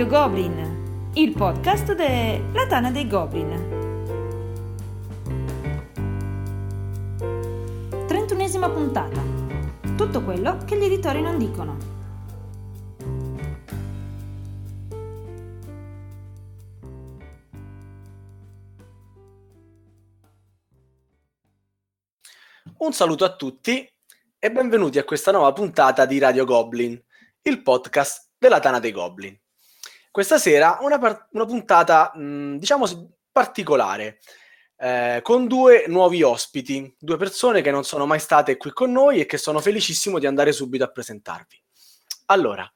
Radio 0.00 0.18
Goblin, 0.18 1.10
il 1.12 1.32
podcast 1.32 1.92
della 1.92 2.66
Tana 2.66 2.90
dei 2.90 3.06
Goblin. 3.06 3.50
31esima 8.06 8.72
puntata. 8.72 9.20
Tutto 9.96 10.22
quello 10.22 10.56
che 10.64 10.78
gli 10.78 10.84
editori 10.84 11.20
non 11.20 11.36
dicono. 11.36 11.76
Un 22.78 22.92
saluto 22.94 23.26
a 23.26 23.36
tutti 23.36 23.86
e 24.38 24.50
benvenuti 24.50 24.98
a 24.98 25.04
questa 25.04 25.30
nuova 25.30 25.52
puntata 25.52 26.06
di 26.06 26.18
Radio 26.18 26.46
Goblin, 26.46 26.98
il 27.42 27.62
podcast 27.62 28.30
della 28.38 28.60
Tana 28.60 28.78
dei 28.78 28.92
Goblin. 28.92 29.38
Questa 30.10 30.38
sera 30.38 30.78
una, 30.80 30.98
par- 30.98 31.28
una 31.32 31.46
puntata, 31.46 32.12
mh, 32.14 32.56
diciamo, 32.56 32.86
particolare, 33.30 34.18
eh, 34.76 35.20
con 35.22 35.46
due 35.46 35.84
nuovi 35.86 36.22
ospiti, 36.22 36.94
due 36.98 37.16
persone 37.16 37.62
che 37.62 37.70
non 37.70 37.84
sono 37.84 38.06
mai 38.06 38.18
state 38.18 38.56
qui 38.56 38.72
con 38.72 38.90
noi 38.90 39.20
e 39.20 39.26
che 39.26 39.38
sono 39.38 39.60
felicissimo 39.60 40.18
di 40.18 40.26
andare 40.26 40.52
subito 40.52 40.84
a 40.84 40.90
presentarvi. 40.90 41.62
Allora, 42.26 42.70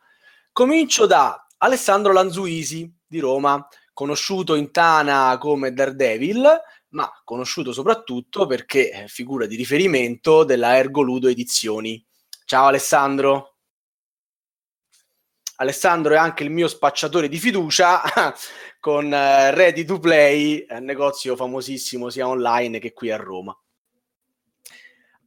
comincio 0.52 1.06
da 1.06 1.44
Alessandro 1.58 2.12
Lanzuisi 2.12 2.92
di 3.06 3.18
Roma, 3.18 3.66
conosciuto 3.92 4.54
in 4.54 4.70
Tana 4.70 5.36
come 5.38 5.72
Daredevil, 5.72 6.60
ma 6.90 7.10
conosciuto 7.24 7.72
soprattutto 7.72 8.46
perché 8.46 8.90
è 8.90 9.06
figura 9.06 9.46
di 9.46 9.56
riferimento 9.56 10.44
della 10.44 10.76
Ergoludo 10.76 11.28
Edizioni. 11.28 12.04
Ciao 12.44 12.66
Alessandro. 12.66 13.53
Alessandro 15.56 16.14
è 16.14 16.16
anche 16.16 16.42
il 16.42 16.50
mio 16.50 16.68
spacciatore 16.68 17.28
di 17.28 17.38
fiducia 17.38 18.02
con 18.80 19.06
uh, 19.06 19.54
Ready 19.54 19.84
to 19.84 19.98
Play, 19.98 20.66
un 20.68 20.84
negozio 20.84 21.36
famosissimo 21.36 22.10
sia 22.10 22.28
online 22.28 22.78
che 22.78 22.92
qui 22.92 23.10
a 23.10 23.16
Roma. 23.16 23.56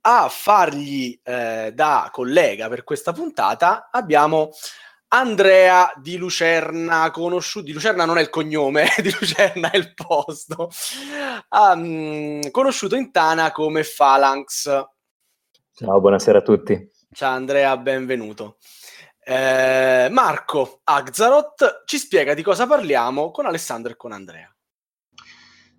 A 0.01 0.29
fargli 0.29 1.19
eh, 1.21 1.71
da 1.73 2.09
collega 2.13 2.69
per 2.69 2.85
questa 2.85 3.11
puntata 3.11 3.89
abbiamo 3.91 4.51
Andrea 5.09 5.91
di 5.95 6.17
Lucerna, 6.17 7.11
conosciuto 7.11 7.65
di 7.65 7.73
Lucerna 7.73 8.05
non 8.05 8.17
è 8.17 8.21
il 8.21 8.29
cognome, 8.29 8.87
di 9.01 9.11
Lucerna 9.11 9.69
è 9.69 9.77
il 9.77 9.93
posto, 9.93 10.69
um, 11.51 12.51
conosciuto 12.51 12.95
in 12.95 13.11
Tana 13.11 13.51
come 13.51 13.83
Phalanx. 13.83 14.85
Ciao, 15.73 15.99
buonasera 15.99 16.39
a 16.39 16.41
tutti. 16.41 16.91
Ciao 17.13 17.33
Andrea, 17.33 17.75
benvenuto. 17.77 18.57
Eh, 19.29 20.07
Marco 20.09 20.79
Agzarot 20.85 21.83
ci 21.85 21.97
spiega 21.97 22.33
di 22.33 22.41
cosa 22.41 22.65
parliamo 22.65 23.29
con 23.29 23.45
Alessandro 23.45 23.91
e 23.91 23.97
con 23.97 24.13
Andrea. 24.13 24.49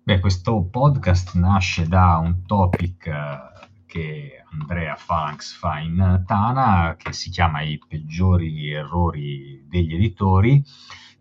Beh, 0.03 0.19
questo 0.19 0.67
podcast 0.69 1.33
nasce 1.33 1.87
da 1.87 2.17
un 2.17 2.45
topic 2.45 3.09
uh, 3.11 3.67
che 3.87 4.43
Andrea 4.51 4.95
Phalanx 5.03 5.53
fa 5.57 5.79
in 5.79 6.23
Tana, 6.27 6.93
che 6.95 7.11
si 7.11 7.31
chiama 7.31 7.63
I 7.63 7.79
peggiori 7.87 8.71
errori 8.71 9.65
degli 9.67 9.95
editori, 9.95 10.63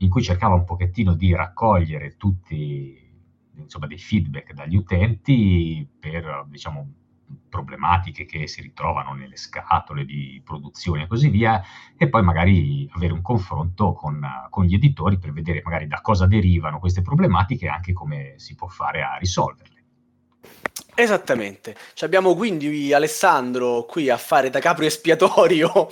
in 0.01 0.11
cui 0.11 0.23
cercava 0.23 0.55
un 0.55 0.65
pochettino 0.65 1.15
di 1.15 1.35
raccogliere 1.35 2.19
tutti 2.19 3.11
insomma, 3.57 3.87
dei 3.87 3.97
feedback 3.99 4.53
dagli 4.53 4.77
utenti 4.77 5.89
per, 5.99 6.45
diciamo, 6.51 6.93
problematiche 7.49 8.25
che 8.25 8.47
si 8.47 8.61
ritrovano 8.61 9.15
nelle 9.15 9.37
scatole 9.37 10.05
di 10.05 10.41
produzione 10.45 11.05
e 11.05 11.07
così 11.07 11.29
via, 11.29 11.63
e 11.97 12.09
poi 12.09 12.23
magari 12.23 12.89
avere 12.93 13.13
un 13.13 13.23
confronto 13.23 13.93
con, 13.93 14.25
con, 14.51 14.65
gli 14.65 14.75
editori 14.75 15.19
per 15.19 15.33
vedere 15.33 15.63
magari 15.65 15.87
da 15.87 16.01
cosa 16.01 16.27
derivano 16.27 16.79
queste 16.79 17.03
problematiche 17.03 17.67
e 17.67 17.71
anche 17.71 17.93
come 17.93 18.35
si 18.37 18.55
può 18.55 18.69
fare 18.69 19.03
a 19.03 19.17
risolverle. 19.17 19.77
Esattamente, 20.95 21.77
Ci 21.95 22.05
abbiamo 22.05 22.35
quindi 22.35 22.93
Alessandro 22.93 23.85
qui 23.85 24.11
a 24.11 24.17
fare 24.17 24.51
da 24.51 24.59
capro 24.59 24.85
espiatorio 24.85 25.71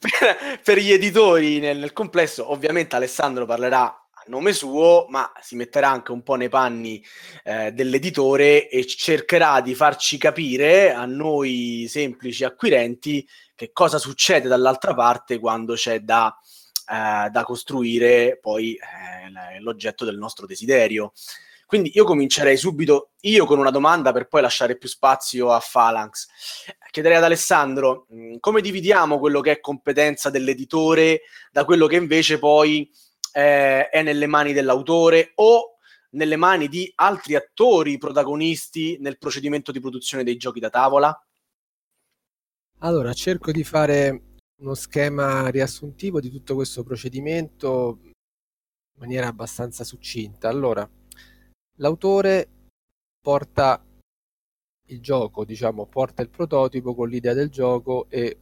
per, 0.00 0.60
per, 0.64 0.78
gli 0.78 0.90
editori 0.90 1.60
nel, 1.60 1.78
nel 1.78 1.92
complesso. 1.92 2.50
Ovviamente 2.50 2.96
Alessandro 2.96 3.46
parlerà 3.46 3.99
nome 4.30 4.54
suo, 4.54 5.04
ma 5.10 5.30
si 5.42 5.56
metterà 5.56 5.90
anche 5.90 6.12
un 6.12 6.22
po' 6.22 6.36
nei 6.36 6.48
panni 6.48 7.04
eh, 7.44 7.72
dell'editore 7.72 8.70
e 8.70 8.86
cercherà 8.86 9.60
di 9.60 9.74
farci 9.74 10.16
capire 10.16 10.94
a 10.94 11.04
noi 11.04 11.86
semplici 11.88 12.44
acquirenti 12.44 13.28
che 13.54 13.72
cosa 13.72 13.98
succede 13.98 14.48
dall'altra 14.48 14.94
parte 14.94 15.38
quando 15.38 15.74
c'è 15.74 16.00
da, 16.00 16.34
eh, 16.90 17.28
da 17.28 17.44
costruire 17.44 18.38
poi 18.40 18.74
eh, 18.74 19.60
l'oggetto 19.60 20.06
del 20.06 20.16
nostro 20.16 20.46
desiderio. 20.46 21.12
Quindi 21.66 21.92
io 21.94 22.04
comincerei 22.04 22.56
subito 22.56 23.10
io 23.20 23.46
con 23.46 23.60
una 23.60 23.70
domanda 23.70 24.10
per 24.10 24.26
poi 24.26 24.40
lasciare 24.40 24.76
più 24.76 24.88
spazio 24.88 25.52
a 25.52 25.60
Phalanx. 25.60 26.26
Chiederei 26.90 27.18
ad 27.18 27.22
Alessandro 27.22 28.06
mh, 28.08 28.38
come 28.40 28.60
dividiamo 28.60 29.20
quello 29.20 29.40
che 29.40 29.52
è 29.52 29.60
competenza 29.60 30.30
dell'editore 30.30 31.20
da 31.52 31.64
quello 31.64 31.86
che 31.86 31.94
invece 31.94 32.40
poi 32.40 32.90
eh, 33.32 33.88
è 33.88 34.02
nelle 34.02 34.26
mani 34.26 34.52
dell'autore 34.52 35.32
o 35.36 35.76
nelle 36.10 36.36
mani 36.36 36.68
di 36.68 36.90
altri 36.96 37.34
attori 37.34 37.98
protagonisti 37.98 38.98
nel 39.00 39.18
procedimento 39.18 39.72
di 39.72 39.80
produzione 39.80 40.24
dei 40.24 40.36
giochi 40.36 40.60
da 40.60 40.70
tavola? 40.70 41.24
Allora, 42.78 43.12
cerco 43.12 43.52
di 43.52 43.62
fare 43.62 44.22
uno 44.60 44.74
schema 44.74 45.48
riassuntivo 45.48 46.20
di 46.20 46.30
tutto 46.30 46.54
questo 46.54 46.82
procedimento 46.82 47.98
in 48.02 48.12
maniera 48.98 49.26
abbastanza 49.26 49.84
succinta. 49.84 50.48
Allora, 50.48 50.88
l'autore 51.76 52.48
porta 53.20 53.84
il 54.86 55.00
gioco, 55.00 55.44
diciamo, 55.44 55.86
porta 55.86 56.22
il 56.22 56.30
prototipo 56.30 56.94
con 56.94 57.08
l'idea 57.08 57.34
del 57.34 57.50
gioco 57.50 58.06
e 58.08 58.38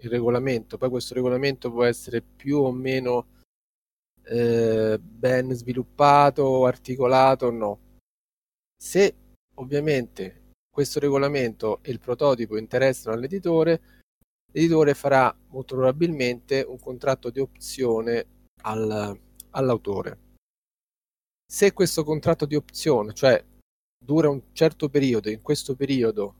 il 0.00 0.08
regolamento. 0.08 0.78
Poi 0.78 0.88
questo 0.88 1.14
regolamento 1.14 1.70
può 1.70 1.84
essere 1.84 2.22
più 2.22 2.58
o 2.58 2.72
meno 2.72 3.26
eh, 4.30 4.98
ben 4.98 5.52
sviluppato, 5.54 6.66
articolato, 6.66 7.50
no. 7.50 7.80
Se 8.76 9.14
ovviamente 9.54 10.52
questo 10.70 11.00
regolamento 11.00 11.80
e 11.82 11.90
il 11.90 11.98
prototipo 11.98 12.56
interessano 12.56 13.16
all'editore, 13.16 13.80
l'editore 14.52 14.94
farà 14.94 15.34
molto 15.48 15.74
probabilmente 15.74 16.62
un 16.62 16.78
contratto 16.78 17.30
di 17.30 17.40
opzione 17.40 18.26
al, 18.62 19.18
all'autore. 19.50 20.26
Se 21.50 21.72
questo 21.72 22.04
contratto 22.04 22.44
di 22.44 22.54
opzione, 22.54 23.14
cioè 23.14 23.42
dura 23.98 24.28
un 24.28 24.42
certo 24.52 24.90
periodo, 24.90 25.30
in 25.30 25.40
questo 25.40 25.74
periodo 25.74 26.34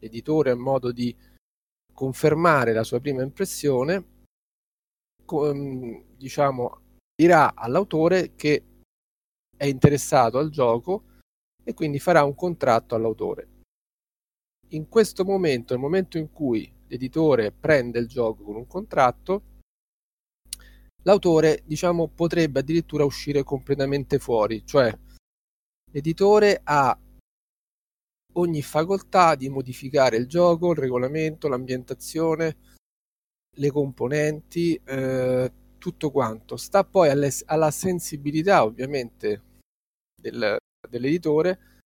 l'editore 0.00 0.50
ha 0.50 0.56
modo 0.56 0.90
di 0.90 1.16
confermare 1.94 2.72
la 2.72 2.82
sua 2.82 3.00
prima 3.00 3.22
impressione, 3.22 4.10
diciamo 6.16 6.81
dirà 7.14 7.54
all'autore 7.54 8.34
che 8.34 8.64
è 9.56 9.66
interessato 9.66 10.38
al 10.38 10.50
gioco 10.50 11.04
e 11.62 11.74
quindi 11.74 11.98
farà 11.98 12.24
un 12.24 12.34
contratto 12.34 12.94
all'autore. 12.94 13.48
In 14.70 14.88
questo 14.88 15.24
momento, 15.24 15.74
nel 15.74 15.82
momento 15.82 16.18
in 16.18 16.30
cui 16.30 16.72
l'editore 16.88 17.52
prende 17.52 17.98
il 17.98 18.08
gioco 18.08 18.42
con 18.42 18.56
un 18.56 18.66
contratto, 18.66 19.42
l'autore 21.02 21.62
diciamo, 21.64 22.08
potrebbe 22.08 22.60
addirittura 22.60 23.04
uscire 23.04 23.42
completamente 23.42 24.18
fuori, 24.18 24.64
cioè 24.64 24.92
l'editore 25.92 26.60
ha 26.64 26.98
ogni 28.34 28.62
facoltà 28.62 29.34
di 29.34 29.48
modificare 29.48 30.16
il 30.16 30.26
gioco, 30.26 30.70
il 30.72 30.78
regolamento, 30.78 31.48
l'ambientazione, 31.48 32.56
le 33.56 33.70
componenti, 33.70 34.74
eh, 34.82 35.52
tutto 35.82 36.12
quanto. 36.12 36.56
Sta 36.56 36.84
poi 36.84 37.08
alle, 37.08 37.32
alla 37.46 37.72
sensibilità, 37.72 38.62
ovviamente, 38.62 39.42
del, 40.14 40.56
dell'editore 40.88 41.80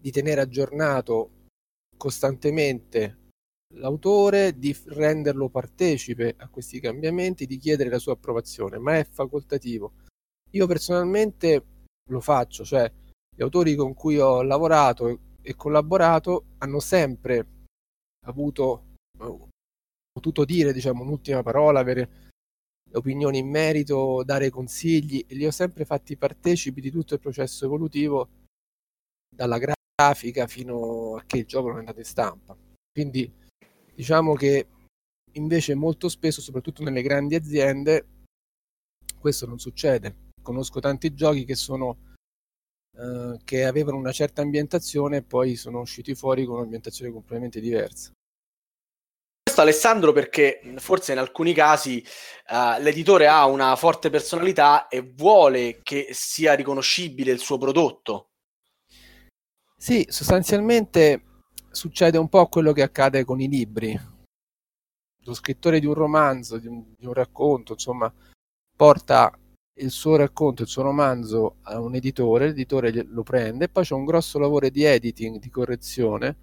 di 0.00 0.12
tenere 0.12 0.40
aggiornato 0.40 1.48
costantemente 1.96 3.30
l'autore, 3.74 4.56
di 4.56 4.76
renderlo 4.86 5.48
partecipe 5.48 6.36
a 6.38 6.48
questi 6.48 6.78
cambiamenti, 6.78 7.46
di 7.46 7.56
chiedere 7.56 7.90
la 7.90 7.98
sua 7.98 8.12
approvazione, 8.12 8.78
ma 8.78 8.96
è 8.96 9.04
facoltativo. 9.04 9.94
Io 10.52 10.68
personalmente 10.68 11.64
lo 12.08 12.20
faccio, 12.20 12.64
cioè 12.64 12.88
gli 13.34 13.42
autori 13.42 13.74
con 13.74 13.94
cui 13.94 14.18
ho 14.18 14.42
lavorato 14.42 15.18
e 15.42 15.56
collaborato 15.56 16.44
hanno 16.58 16.78
sempre 16.78 17.48
avuto 18.26 18.94
potuto 20.12 20.44
dire 20.44 20.72
diciamo 20.72 21.02
un'ultima 21.02 21.42
parola, 21.42 21.80
avere 21.80 22.30
opinioni 22.94 23.38
in 23.38 23.48
merito, 23.48 24.22
dare 24.24 24.50
consigli 24.50 25.24
li 25.28 25.46
ho 25.46 25.50
sempre 25.50 25.84
fatti 25.84 26.16
partecipi 26.16 26.80
di 26.80 26.90
tutto 26.90 27.14
il 27.14 27.20
processo 27.20 27.64
evolutivo 27.64 28.28
dalla 29.34 29.58
grafica 29.58 30.46
fino 30.46 31.16
a 31.16 31.24
che 31.24 31.38
il 31.38 31.46
gioco 31.46 31.68
non 31.68 31.76
è 31.76 31.80
andato 31.80 31.98
in 31.98 32.04
stampa. 32.04 32.56
Quindi 32.92 33.30
diciamo 33.94 34.34
che 34.34 34.66
invece 35.32 35.74
molto 35.74 36.08
spesso, 36.08 36.40
soprattutto 36.40 36.82
nelle 36.82 37.02
grandi 37.02 37.34
aziende, 37.34 38.06
Questo 39.18 39.46
non 39.46 39.58
succede. 39.60 40.30
Conosco 40.42 40.80
tanti 40.80 41.14
giochi 41.14 41.44
che 41.44 41.54
sono 41.54 41.96
eh, 42.98 43.38
che 43.44 43.64
avevano 43.64 43.96
una 43.96 44.12
certa 44.12 44.42
ambientazione 44.42 45.18
e 45.18 45.22
poi 45.22 45.56
sono 45.56 45.80
usciti 45.80 46.14
fuori 46.14 46.44
con 46.44 46.56
un'ambientazione 46.56 47.12
completamente 47.12 47.60
diversa. 47.60 48.12
Questo 49.52 49.70
Alessandro 49.70 50.12
perché 50.12 50.62
forse 50.78 51.12
in 51.12 51.18
alcuni 51.18 51.52
casi 51.52 52.02
uh, 52.48 52.80
l'editore 52.80 53.26
ha 53.26 53.44
una 53.44 53.76
forte 53.76 54.08
personalità 54.08 54.88
e 54.88 55.02
vuole 55.02 55.80
che 55.82 56.08
sia 56.12 56.54
riconoscibile 56.54 57.32
il 57.32 57.38
suo 57.38 57.58
prodotto. 57.58 58.30
Sì, 59.76 60.06
sostanzialmente 60.08 61.42
succede 61.70 62.16
un 62.16 62.30
po' 62.30 62.46
quello 62.46 62.72
che 62.72 62.80
accade 62.80 63.26
con 63.26 63.42
i 63.42 63.46
libri. 63.46 63.94
Lo 65.22 65.34
scrittore 65.34 65.80
di 65.80 65.86
un 65.86 65.94
romanzo, 65.94 66.56
di 66.56 66.68
un, 66.68 66.94
di 66.96 67.04
un 67.04 67.12
racconto, 67.12 67.74
insomma, 67.74 68.10
porta 68.74 69.38
il 69.80 69.90
suo 69.90 70.16
racconto, 70.16 70.62
il 70.62 70.68
suo 70.68 70.80
romanzo 70.80 71.56
a 71.64 71.78
un 71.78 71.94
editore, 71.94 72.46
l'editore 72.46 72.90
lo 72.90 73.22
prende, 73.22 73.68
poi 73.68 73.84
c'è 73.84 73.92
un 73.92 74.06
grosso 74.06 74.38
lavoro 74.38 74.70
di 74.70 74.82
editing, 74.82 75.38
di 75.38 75.50
correzione 75.50 76.36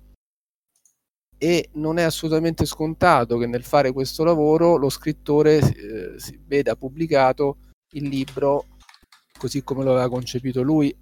e 1.40 1.70
non 1.74 1.98
è 1.98 2.04
assolutamente 2.04 2.66
scontato 2.66 3.38
che 3.38 3.48
nel 3.48 3.64
fare 3.64 3.92
questo 3.92 4.24
lavoro 4.24 4.76
lo 4.76 4.90
scrittore 4.90 5.58
eh, 5.58 6.20
si 6.20 6.40
veda 6.46 6.76
pubblicato 6.76 7.58
il 7.94 8.08
libro 8.08 8.78
così 9.38 9.64
come 9.64 9.84
lo 9.84 9.92
aveva 9.92 10.10
concepito 10.10 10.62
lui. 10.62 10.96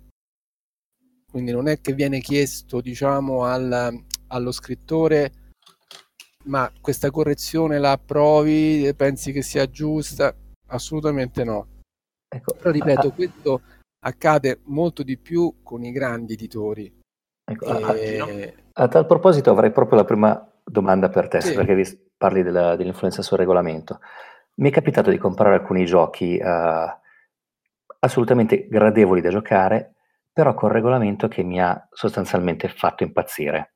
Quindi 1.30 1.51
non 1.51 1.68
è 1.68 1.81
che 1.81 1.94
viene 1.94 2.19
chiesto, 2.19 2.80
diciamo, 2.80 3.44
al, 3.44 4.04
allo 4.28 4.51
scrittore 4.51 5.45
ma 6.45 6.72
questa 6.80 7.12
correzione 7.12 7.78
la 7.78 7.92
approvi, 7.92 8.94
pensi 8.95 9.34
che 9.34 9.42
sia 9.42 9.69
giusta? 9.69 10.34
Assolutamente 10.68 11.44
no 11.44 11.75
Ecco, 12.30 12.56
Però 12.56 12.72
ripeto, 12.72 13.07
a, 13.07 13.12
questo 13.12 13.62
accade 14.00 14.60
molto 14.66 15.04
di 15.04 15.18
più 15.18 15.62
con 15.63 15.84
i 15.84 15.92
grandi 15.92 16.34
editori. 16.34 16.94
Ecco, 17.50 17.95
e... 17.95 18.19
a, 18.19 18.66
a, 18.77 18.88
tal 18.88 19.06
proposito 19.06 19.51
avrei 19.51 19.71
proprio 19.71 19.97
la 20.00 20.06
prima 20.06 20.51
domanda 20.63 21.09
per 21.09 21.27
te, 21.27 21.41
sì. 21.41 21.53
perché 21.53 22.09
parli 22.15 22.44
della, 22.44 22.75
dell'influenza 22.75 23.21
sul 23.21 23.38
regolamento. 23.38 24.00
Mi 24.56 24.69
è 24.69 24.71
capitato 24.71 25.09
di 25.09 25.18
comprare 25.18 25.56
alcuni 25.56 25.85
giochi 25.85 26.39
uh, 26.41 26.89
assolutamente 28.00 28.68
gradevoli 28.68 29.21
da 29.21 29.29
giocare, 29.29 29.95
però 30.31 30.53
con 30.53 30.69
regolamento 30.69 31.27
che 31.27 31.44
mi 31.44 31.62
ha 31.62 31.88
sostanzialmente 31.91 32.68
fatto 32.69 33.03
impazzire. 33.03 33.74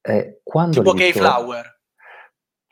Eh, 0.00 0.40
tipo 0.70 0.92
Keyflower. 0.92 1.79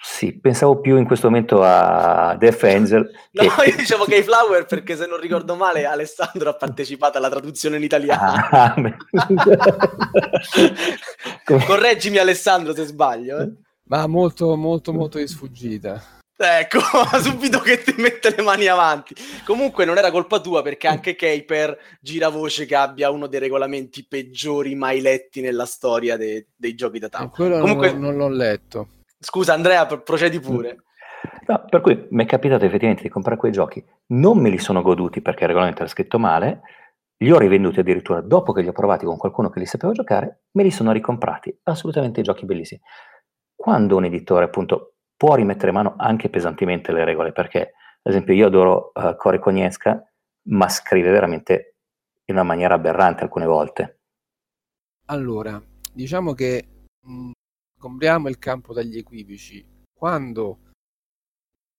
Sì, 0.00 0.38
pensavo 0.38 0.80
più 0.80 0.96
in 0.96 1.04
questo 1.04 1.28
momento 1.28 1.60
a 1.62 2.36
Death 2.38 2.62
Angel. 2.62 3.02
no, 3.32 3.48
che... 3.48 3.70
io 3.70 3.76
dicevo 3.76 4.04
che 4.04 4.18
i 4.18 4.22
Flower 4.22 4.64
perché 4.64 4.96
se 4.96 5.06
non 5.06 5.18
ricordo 5.18 5.56
male 5.56 5.86
Alessandro 5.86 6.50
ha 6.50 6.54
partecipato 6.54 7.18
alla 7.18 7.28
traduzione 7.28 7.76
in 7.76 7.82
italiano. 7.82 8.46
Ah, 8.50 8.74
Correggimi 11.44 12.18
Alessandro 12.18 12.74
se 12.74 12.84
sbaglio. 12.84 13.40
Eh. 13.40 13.52
Ma 13.84 14.06
molto, 14.06 14.54
molto, 14.54 14.92
molto 14.92 15.18
di 15.18 15.26
sfuggita. 15.26 16.00
Ecco, 16.40 16.78
subito 17.20 17.58
che 17.58 17.82
ti 17.82 17.92
mette 17.96 18.32
le 18.36 18.42
mani 18.42 18.68
avanti. 18.68 19.14
Comunque 19.44 19.84
non 19.84 19.98
era 19.98 20.12
colpa 20.12 20.38
tua 20.38 20.62
perché 20.62 20.86
anche 20.86 21.16
Caper 21.16 21.76
gira 22.00 22.28
voce 22.28 22.64
che 22.64 22.76
abbia 22.76 23.10
uno 23.10 23.26
dei 23.26 23.40
regolamenti 23.40 24.06
peggiori 24.06 24.76
mai 24.76 25.00
letti 25.00 25.40
nella 25.40 25.66
storia 25.66 26.16
de- 26.16 26.46
dei 26.54 26.76
giochi 26.76 27.00
da 27.00 27.08
tavolo. 27.08 27.58
Comunque 27.58 27.90
non, 27.90 28.00
non 28.00 28.16
l'ho 28.16 28.28
letto. 28.28 28.88
Scusa 29.18 29.52
Andrea, 29.54 29.86
procedi 29.86 30.40
pure. 30.40 30.84
No, 31.46 31.64
per 31.68 31.80
cui 31.80 32.06
mi 32.10 32.24
è 32.24 32.26
capitato 32.26 32.64
effettivamente 32.64 33.02
di 33.02 33.08
comprare 33.08 33.36
quei 33.36 33.50
giochi, 33.50 33.84
non 34.08 34.38
me 34.38 34.50
li 34.50 34.58
sono 34.58 34.82
goduti 34.82 35.20
perché 35.20 35.42
il 35.42 35.48
regolamento 35.48 35.80
era 35.82 35.90
scritto 35.90 36.18
male, 36.18 36.60
li 37.18 37.32
ho 37.32 37.38
rivenduti 37.38 37.80
addirittura 37.80 38.20
dopo 38.20 38.52
che 38.52 38.62
li 38.62 38.68
ho 38.68 38.72
provati 38.72 39.04
con 39.04 39.16
qualcuno 39.16 39.50
che 39.50 39.58
li 39.58 39.66
sapeva 39.66 39.92
giocare, 39.92 40.42
me 40.52 40.62
li 40.62 40.70
sono 40.70 40.92
ricomprati, 40.92 41.58
assolutamente 41.64 42.22
giochi 42.22 42.44
bellissimi. 42.44 42.80
Quando 43.56 43.96
un 43.96 44.04
editore 44.04 44.44
appunto 44.44 44.94
può 45.16 45.34
rimettere 45.34 45.72
mano 45.72 45.94
anche 45.96 46.28
pesantemente 46.28 46.92
le 46.92 47.04
regole, 47.04 47.32
perché 47.32 47.60
ad 47.60 48.12
esempio 48.12 48.34
io 48.34 48.46
adoro 48.46 48.92
uh, 48.94 49.16
Core 49.16 49.40
Cognesca, 49.40 50.00
ma 50.50 50.68
scrive 50.68 51.10
veramente 51.10 51.74
in 52.26 52.34
una 52.34 52.44
maniera 52.44 52.74
aberrante 52.74 53.24
alcune 53.24 53.46
volte. 53.46 53.98
Allora, 55.06 55.60
diciamo 55.92 56.34
che 56.34 56.68
mh, 57.00 57.30
compriamo 57.78 58.28
il 58.28 58.38
campo 58.38 58.74
dagli 58.74 58.98
equivoci. 58.98 59.64
Quando 59.96 60.72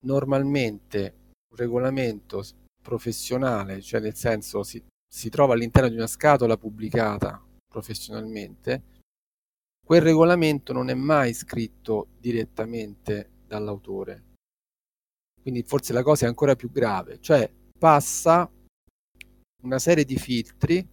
normalmente 0.06 1.34
un 1.52 1.58
regolamento 1.58 2.44
professionale, 2.82 3.82
cioè 3.82 4.00
nel 4.00 4.16
senso 4.16 4.64
si, 4.64 4.84
si 5.08 5.30
trova 5.30 5.54
all'interno 5.54 5.90
di 5.90 5.96
una 5.96 6.08
scatola 6.08 6.58
pubblicata 6.58 7.44
professionalmente, 7.68 8.84
quel 9.86 10.02
regolamento 10.02 10.72
non 10.72 10.90
è 10.90 10.94
mai 10.94 11.34
scritto 11.34 12.10
direttamente 12.20 13.32
dall'autore. 13.46 14.24
Quindi 15.42 15.64
forse 15.64 15.94
la 15.94 16.04
cosa 16.04 16.26
è 16.26 16.28
ancora 16.28 16.56
più 16.56 16.72
grave, 16.72 17.20
cioè 17.20 17.52
passa 17.78 18.50
una 19.64 19.80
serie 19.80 20.06
di 20.06 20.18
filtri 20.18 20.88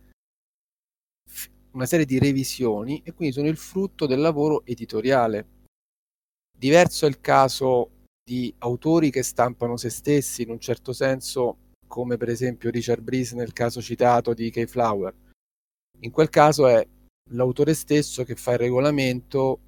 una 1.76 1.84
serie 1.84 2.06
di 2.06 2.18
revisioni 2.18 3.02
e 3.04 3.12
quindi 3.12 3.34
sono 3.34 3.48
il 3.48 3.58
frutto 3.58 4.06
del 4.06 4.18
lavoro 4.18 4.64
editoriale. 4.64 5.64
Diverso 6.58 7.04
è 7.04 7.08
il 7.08 7.20
caso 7.20 7.90
di 8.24 8.52
autori 8.60 9.10
che 9.10 9.22
stampano 9.22 9.76
se 9.76 9.90
stessi 9.90 10.42
in 10.42 10.50
un 10.50 10.58
certo 10.58 10.94
senso, 10.94 11.58
come 11.86 12.16
per 12.16 12.30
esempio 12.30 12.70
Richard 12.70 13.02
Breeze 13.02 13.36
nel 13.36 13.52
caso 13.52 13.82
citato 13.82 14.32
di 14.32 14.50
Keyflower. 14.50 15.14
In 16.00 16.10
quel 16.10 16.30
caso 16.30 16.66
è 16.66 16.86
l'autore 17.32 17.74
stesso 17.74 18.24
che 18.24 18.36
fa 18.36 18.52
il 18.52 18.58
regolamento 18.58 19.60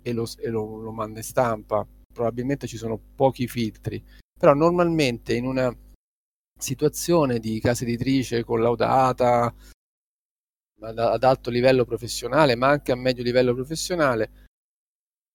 e 0.00 0.12
lo, 0.12 0.28
e 0.38 0.48
lo, 0.48 0.78
lo 0.78 0.92
manda 0.92 1.18
in 1.18 1.24
stampa. 1.24 1.84
Probabilmente 2.12 2.68
ci 2.68 2.76
sono 2.76 3.00
pochi 3.16 3.48
filtri, 3.48 4.02
però 4.38 4.54
normalmente 4.54 5.34
in 5.34 5.44
una 5.44 5.76
situazione 6.56 7.40
di 7.40 7.60
casa 7.60 7.82
editrice 7.82 8.44
collaudata, 8.44 9.52
ad 10.80 11.24
alto 11.24 11.50
livello 11.50 11.84
professionale, 11.84 12.54
ma 12.54 12.68
anche 12.68 12.92
a 12.92 12.96
medio 12.96 13.22
livello 13.22 13.54
professionale, 13.54 14.46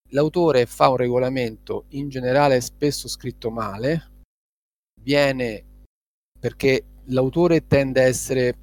l'autore 0.10 0.66
fa 0.66 0.90
un 0.90 0.98
regolamento 0.98 1.86
in 1.90 2.10
generale 2.10 2.62
spesso 2.62 3.08
scritto 3.08 3.50
male, 3.50 4.12
viene 5.02 5.66
perché 6.40 6.86
l'autore 7.06 7.68
tende 7.68 8.02
a 8.02 8.08
essere 8.08 8.58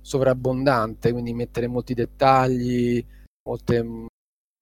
sovrabbondante, 0.00 1.12
quindi 1.12 1.32
mettere 1.32 1.66
molti 1.66 1.94
dettagli, 1.94 3.04
molte, 3.48 4.06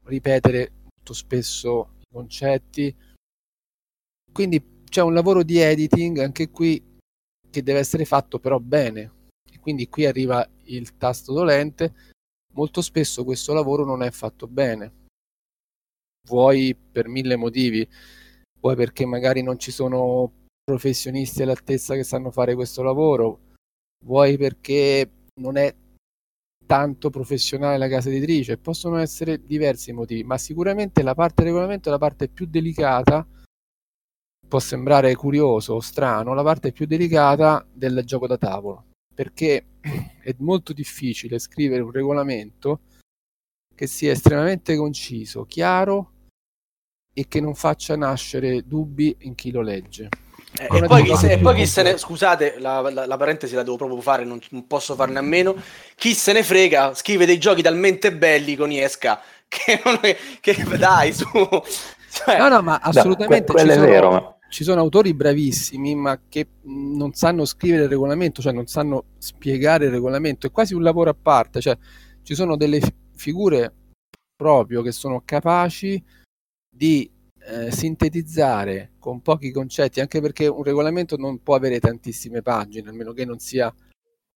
ripetere 0.05 0.71
molto 0.95 1.13
spesso 1.13 1.95
i 2.01 2.05
concetti. 2.13 2.97
Quindi 4.33 4.81
c'è 4.85 5.03
un 5.03 5.13
lavoro 5.15 5.43
di 5.43 5.59
editing 5.59 6.19
anche 6.19 6.51
qui 6.51 6.99
che 7.51 7.63
deve 7.63 7.81
essere 7.81 8.05
fatto 8.05 8.39
però 8.39 8.59
bene, 8.59 9.11
quindi 9.59 9.89
qui 9.89 10.07
arriva 10.07 10.47
il 10.65 10.97
tasto 10.97 11.33
dolente. 11.33 12.11
Molto 12.55 12.83
spesso 12.83 13.25
questo 13.25 13.55
lavoro 13.55 13.85
non 13.85 14.03
è 14.03 14.11
fatto 14.11 14.47
bene, 14.47 14.93
vuoi 16.29 16.75
per 16.75 17.09
mille 17.09 17.37
motivi, 17.37 17.87
vuoi 18.61 18.77
perché 18.77 19.07
magari 19.07 19.43
non 19.43 19.59
ci 19.59 19.71
sono 19.71 20.31
professionisti 20.63 21.43
all'altezza 21.43 21.95
che 21.95 22.05
sanno 22.05 22.31
fare 22.31 22.55
questo 22.55 22.83
lavoro, 22.83 23.41
vuoi 24.05 24.37
perché 24.37 25.11
non 25.41 25.57
è 25.57 25.75
tanto 26.67 27.11
professionale 27.11 27.79
la 27.79 27.89
casa 27.89 28.09
editrice, 28.09 28.59
possono 28.59 28.99
essere 28.99 29.45
diversi 29.45 29.93
motivi, 29.93 30.23
ma 30.23 30.39
sicuramente 30.39 31.03
la 31.03 31.15
parte 31.15 31.43
regolamento 31.43 31.89
è 31.89 31.93
la 31.93 31.99
parte 31.99 32.29
più 32.29 32.47
delicata, 32.47 33.27
può 34.47 34.59
sembrare 34.59 35.15
curioso 35.17 35.75
o 35.75 35.81
strano, 35.81 36.35
la 36.35 36.43
parte 36.43 36.73
più 36.73 36.87
delicata 36.87 37.67
del 37.73 38.03
gioco 38.05 38.27
da 38.27 38.39
tavolo 38.39 38.92
perché 39.15 39.65
è 40.23 40.35
molto 40.39 40.73
difficile 40.73 41.39
scrivere 41.39 41.83
un 41.83 41.91
regolamento 41.91 42.81
che 43.75 43.87
sia 43.87 44.13
estremamente 44.13 44.77
conciso, 44.77 45.45
chiaro 45.45 46.11
e 47.15 47.27
che 47.29 47.41
non 47.41 47.55
faccia 47.55 47.97
nascere 47.97 48.67
dubbi 48.67 49.15
in 49.21 49.35
chi 49.35 49.51
lo 49.51 49.61
legge. 49.61 50.09
Eh, 50.59 50.69
e, 50.71 50.87
poi 50.87 51.03
chi, 51.03 51.17
se, 51.17 51.33
e, 51.33 51.39
poi 51.39 51.55
chi, 51.55 51.67
se, 51.67 51.83
ne 51.83 51.97
scusate, 51.97 52.57
la, 52.59 52.81
la, 52.91 53.07
la, 53.07 53.17
parentesi 53.17 53.55
la 53.55 53.63
devo 53.63 53.77
proprio 53.77 54.01
fare, 54.01 54.25
non, 54.25 54.39
non, 54.51 54.67
posso 54.67 54.95
farne 54.95 55.19
a 55.19 55.23
meno. 55.23 55.57
Chi 55.97 56.15
se 56.15 56.33
ne 56.33 56.43
frega, 56.43 56.95
scrive 56.95 57.25
dei 57.25 57.39
giochi 57.39 57.63
talmente 57.63 58.13
belli 58.13 58.55
con 58.55 58.71
Iesca 58.71 59.21
che, 59.49 59.81
non 59.85 59.99
è, 60.03 60.17
che 60.41 60.55
dai 60.77 61.13
su. 61.13 61.27
Cioè, 62.11 62.39
no, 62.39 62.49
no, 62.49 62.63
ma 62.63 62.79
assolutamente. 62.83 63.53
No, 63.53 63.55
que- 63.55 63.65
quello 63.65 63.73
è 63.73 63.75
sono... 63.75 63.87
vero. 63.87 64.11
Ma 64.11 64.37
ci 64.53 64.65
sono 64.65 64.81
autori 64.81 65.15
bravissimi 65.15 65.95
ma 65.95 66.21
che 66.29 66.47
non 66.65 67.15
sanno 67.15 67.47
scrivere 67.47 67.85
il 67.85 67.89
regolamento, 67.89 68.43
cioè 68.43 68.53
non 68.53 68.67
sanno 68.67 69.05
spiegare 69.17 69.87
il 69.87 69.91
regolamento, 69.91 70.47
è 70.47 70.51
quasi 70.51 70.75
un 70.75 70.83
lavoro 70.83 71.09
a 71.09 71.17
parte, 71.21 71.63
cioè 71.63 71.77
ci 72.21 72.35
sono 72.35 72.55
delle 72.55 72.81
figure 73.15 73.73
proprio 74.37 74.83
che 74.83 74.93
sono 74.93 75.23
capaci 75.25 76.05
di 76.69 77.11
eh, 77.47 77.73
sintetizzare 77.73 78.93
con 78.99 79.23
pochi 79.23 79.51
concetti, 79.51 80.01
anche 80.01 80.21
perché 80.21 80.49
un 80.49 80.63
regolamento 80.63 81.17
non 81.17 81.43
può 81.43 81.55
avere 81.55 81.81
tantissime 81.81 82.43
pagine, 82.43 82.91
a 82.91 82.93
meno 82.93 83.15
che 83.15 83.25
non 83.25 83.39
sia 83.39 83.75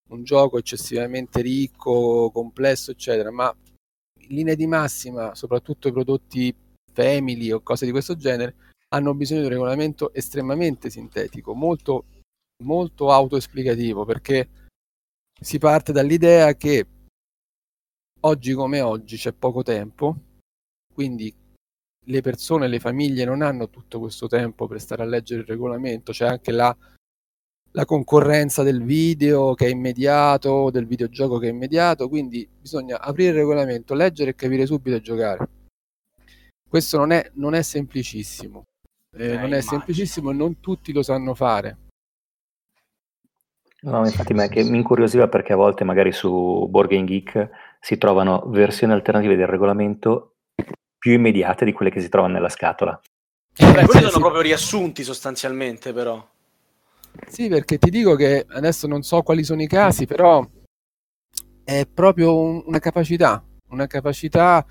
un 0.08 0.24
gioco 0.24 0.56
eccessivamente 0.56 1.42
ricco, 1.42 2.30
complesso, 2.32 2.90
eccetera, 2.90 3.30
ma 3.30 3.54
in 4.20 4.34
linea 4.34 4.54
di 4.54 4.66
massima, 4.66 5.34
soprattutto 5.34 5.88
i 5.88 5.92
prodotti 5.92 6.54
family 6.90 7.50
o 7.50 7.60
cose 7.60 7.84
di 7.84 7.90
questo 7.90 8.16
genere, 8.16 8.54
hanno 8.96 9.14
bisogno 9.14 9.40
di 9.40 9.46
un 9.46 9.52
regolamento 9.52 10.12
estremamente 10.12 10.90
sintetico, 10.90 11.54
molto, 11.54 12.06
molto 12.64 13.12
autoesplicativo, 13.12 14.04
perché 14.04 14.48
si 15.40 15.58
parte 15.58 15.92
dall'idea 15.92 16.54
che 16.54 16.86
oggi 18.20 18.52
come 18.54 18.80
oggi 18.80 19.16
c'è 19.16 19.32
poco 19.32 19.62
tempo, 19.62 20.16
quindi 20.92 21.32
le 22.08 22.20
persone, 22.20 22.68
le 22.68 22.80
famiglie 22.80 23.24
non 23.24 23.42
hanno 23.42 23.68
tutto 23.68 23.98
questo 23.98 24.28
tempo 24.28 24.66
per 24.66 24.80
stare 24.80 25.02
a 25.02 25.06
leggere 25.06 25.42
il 25.42 25.46
regolamento, 25.46 26.12
c'è 26.12 26.26
anche 26.26 26.52
la, 26.52 26.74
la 27.72 27.84
concorrenza 27.84 28.62
del 28.62 28.82
video 28.82 29.54
che 29.54 29.66
è 29.66 29.70
immediato, 29.70 30.70
del 30.70 30.86
videogioco 30.86 31.38
che 31.38 31.48
è 31.48 31.50
immediato, 31.50 32.08
quindi 32.08 32.48
bisogna 32.48 33.00
aprire 33.00 33.30
il 33.30 33.36
regolamento, 33.36 33.94
leggere 33.94 34.30
e 34.30 34.34
capire 34.34 34.66
subito 34.66 34.96
e 34.96 35.02
giocare. 35.02 35.48
Questo 36.68 36.96
non 36.98 37.12
è, 37.12 37.30
non 37.34 37.54
è 37.54 37.62
semplicissimo, 37.62 38.64
eh, 39.16 39.32
eh, 39.32 39.38
non 39.38 39.52
è 39.52 39.60
semplicissimo 39.60 40.30
e 40.30 40.34
non 40.34 40.60
tutti 40.60 40.92
lo 40.92 41.02
sanno 41.02 41.34
fare. 41.34 41.76
No, 43.82 44.04
infatti 44.04 44.34
me 44.34 44.48
che 44.48 44.64
mi 44.64 44.78
incuriosiva 44.78 45.28
perché 45.28 45.52
a 45.52 45.56
volte 45.56 45.84
magari 45.84 46.10
su 46.10 46.66
Board 46.68 46.88
Game 46.88 47.04
Geek 47.04 47.50
si 47.80 47.98
trovano 47.98 48.42
versioni 48.46 48.92
alternative 48.92 49.36
del 49.36 49.46
regolamento 49.46 50.36
più 50.98 51.12
immediate 51.12 51.64
di 51.64 51.72
quelle 51.72 51.90
che 51.90 52.00
si 52.00 52.08
trovano 52.08 52.34
nella 52.34 52.48
scatola. 52.48 53.00
Beh, 53.58 53.86
quelli 53.86 54.08
sono 54.08 54.18
proprio 54.24 54.42
riassunti 54.42 55.04
sostanzialmente, 55.04 55.92
però. 55.92 56.26
Sì, 57.28 57.48
perché 57.48 57.78
ti 57.78 57.90
dico 57.90 58.16
che 58.16 58.44
adesso 58.48 58.86
non 58.86 59.02
so 59.02 59.22
quali 59.22 59.44
sono 59.44 59.62
i 59.62 59.66
casi, 59.66 60.04
però 60.04 60.44
è 61.64 61.86
proprio 61.86 62.36
un, 62.36 62.62
una 62.66 62.78
capacità, 62.78 63.42
una 63.68 63.86
capacità 63.86 64.66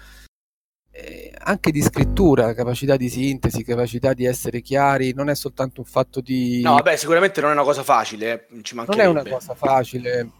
eh, 0.97 1.29
anche 1.39 1.71
di 1.71 1.81
scrittura, 1.81 2.53
capacità 2.53 2.95
di 2.95 3.09
sintesi, 3.09 3.65
capacità 3.65 4.13
di 4.13 4.23
essere 4.23 4.61
chiari, 4.61 5.13
non 5.13 5.29
è 5.29 5.35
soltanto 5.35 5.81
un 5.81 5.85
fatto 5.85 6.21
di... 6.21 6.61
No, 6.61 6.75
vabbè, 6.75 6.95
sicuramente 6.95 7.41
non 7.41 7.49
è 7.49 7.53
una 7.53 7.63
cosa 7.63 7.83
facile, 7.83 8.47
eh, 8.49 8.63
ci 8.63 8.75
non 8.75 8.99
è 8.99 9.05
una 9.05 9.23
cosa 9.23 9.53
facile. 9.55 10.31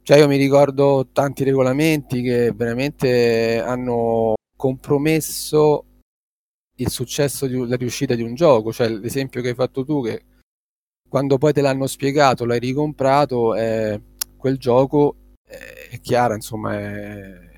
Cioè 0.00 0.18
io 0.18 0.28
mi 0.28 0.36
ricordo 0.36 1.08
tanti 1.12 1.42
regolamenti 1.42 2.22
che 2.22 2.52
veramente 2.52 3.60
hanno 3.60 4.34
compromesso 4.56 5.86
il 6.76 6.88
successo, 6.88 7.46
di, 7.46 7.66
la 7.66 7.76
riuscita 7.76 8.14
di 8.14 8.22
un 8.22 8.34
gioco. 8.34 8.72
Cioè, 8.72 8.88
l'esempio 8.88 9.42
che 9.42 9.48
hai 9.48 9.54
fatto 9.54 9.84
tu, 9.84 10.04
che 10.04 10.22
quando 11.08 11.36
poi 11.36 11.52
te 11.52 11.60
l'hanno 11.60 11.86
spiegato, 11.88 12.44
l'hai 12.44 12.60
ricomprato, 12.60 13.56
eh, 13.56 14.00
quel 14.36 14.56
gioco 14.56 15.16
è, 15.44 15.88
è 15.90 16.00
chiaro, 16.00 16.34
insomma, 16.34 16.78
è, 16.78 17.51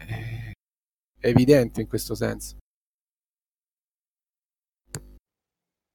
evidente 1.28 1.80
in 1.80 1.88
questo 1.88 2.14
senso. 2.14 2.56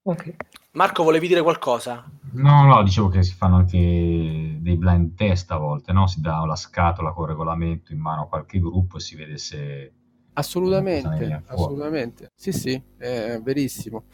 Okay. 0.02 0.36
Marco, 0.72 1.04
volevi 1.04 1.28
dire 1.28 1.42
qualcosa? 1.42 2.10
No, 2.32 2.64
no, 2.64 2.84
dicevo 2.84 3.10
che 3.10 3.22
si 3.22 3.34
fanno 3.34 3.58
anche 3.58 3.78
dei 3.78 4.78
blind 4.78 5.16
test 5.16 5.52
a 5.52 5.58
volte, 5.58 5.92
no? 5.92 6.08
Si 6.08 6.22
dà 6.22 6.44
la 6.46 6.56
scatola 6.56 7.12
con 7.12 7.26
il 7.26 7.30
regolamento 7.32 7.92
in 7.92 8.00
mano 8.00 8.24
a 8.24 8.28
qualche 8.28 8.60
gruppo 8.60 8.98
e 8.98 9.00
si 9.00 9.16
vede 9.16 9.38
se 9.38 9.94
Assolutamente, 10.34 11.44
assolutamente. 11.48 12.32
Sì, 12.34 12.54
sì, 12.54 12.82
è 12.98 13.40
verissimo. 13.44 14.06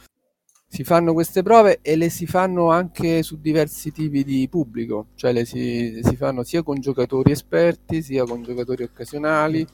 Si 0.67 0.83
fanno 0.83 1.13
queste 1.13 1.43
prove 1.43 1.79
e 1.81 1.95
le 1.95 2.09
si 2.09 2.25
fanno 2.25 2.71
anche 2.71 3.21
su 3.21 3.39
diversi 3.39 3.91
tipi 3.91 4.23
di 4.23 4.47
pubblico, 4.49 5.09
cioè 5.15 5.31
le 5.31 5.45
si, 5.45 6.01
si 6.03 6.15
fanno 6.15 6.43
sia 6.43 6.63
con 6.63 6.79
giocatori 6.79 7.31
esperti 7.31 8.01
sia 8.01 8.25
con 8.25 8.41
giocatori 8.41 8.83
occasionali 8.83 9.65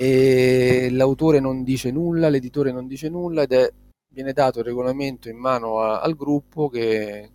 e 0.00 0.90
l'autore 0.92 1.40
non 1.40 1.64
dice 1.64 1.90
nulla, 1.90 2.28
l'editore 2.28 2.70
non 2.70 2.86
dice 2.86 3.08
nulla 3.08 3.42
ed 3.42 3.50
è, 3.50 3.68
viene 4.14 4.32
dato 4.32 4.60
il 4.60 4.64
regolamento 4.64 5.28
in 5.28 5.36
mano 5.36 5.80
a, 5.80 6.00
al 6.00 6.14
gruppo 6.14 6.68
che, 6.68 7.32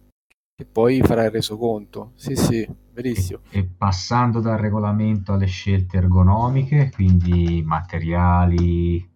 che 0.56 0.64
poi 0.64 1.02
farà 1.02 1.26
il 1.26 1.32
resoconto. 1.32 2.14
Sì, 2.16 2.38
sì, 2.38 2.66
verissimo. 2.94 3.42
E 3.50 3.66
passando 3.66 4.40
dal 4.40 4.58
regolamento 4.58 5.34
alle 5.34 5.48
scelte 5.48 5.98
ergonomiche, 5.98 6.90
quindi 6.94 7.62
materiali, 7.66 9.12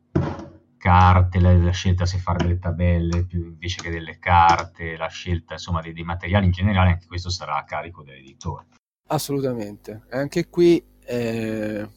carte, 0.77 1.39
la, 1.39 1.55
la, 1.55 1.71
scelta 1.71 2.05
se 2.05 2.17
fare 2.17 2.43
delle 2.43 2.59
tabelle 2.59 3.25
più, 3.25 3.45
invece 3.45 3.81
che 3.81 3.89
delle 3.89 4.19
carte, 4.19 4.97
la 4.97 5.07
scelta 5.07 5.53
insomma 5.53 5.79
dei, 5.79 5.93
dei, 5.93 6.03
materiali 6.03 6.47
in 6.47 6.51
generale, 6.51 6.89
anche 6.89 7.07
questo 7.07 7.29
sarà 7.29 7.55
a 7.55 7.63
carico 7.63 8.03
dell'editore. 8.03 8.65
Assolutamente. 9.07 10.03
Anche 10.09 10.49
qui 10.49 10.83
eh, 11.05 11.87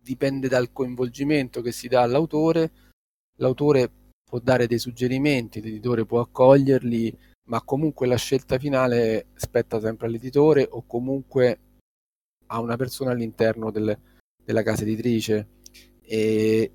dipende 0.00 0.48
dal 0.48 0.72
coinvolgimento 0.72 1.60
che 1.60 1.72
si 1.72 1.88
dà 1.88 2.02
all'autore. 2.02 2.70
L'autore 3.36 3.90
può 4.24 4.38
dare 4.38 4.66
dei 4.66 4.78
suggerimenti, 4.78 5.60
l'editore 5.60 6.04
può 6.04 6.20
accoglierli, 6.20 7.16
ma 7.48 7.60
comunque 7.62 8.06
la 8.06 8.16
scelta 8.16 8.58
finale 8.58 9.26
spetta 9.34 9.80
sempre 9.80 10.06
all'editore 10.06 10.66
o 10.70 10.84
comunque 10.86 11.58
a 12.46 12.60
una 12.60 12.76
persona 12.76 13.10
all'interno 13.10 13.70
del, 13.70 13.96
della 14.42 14.62
casa 14.62 14.82
editrice. 14.82 15.48
E 16.02 16.72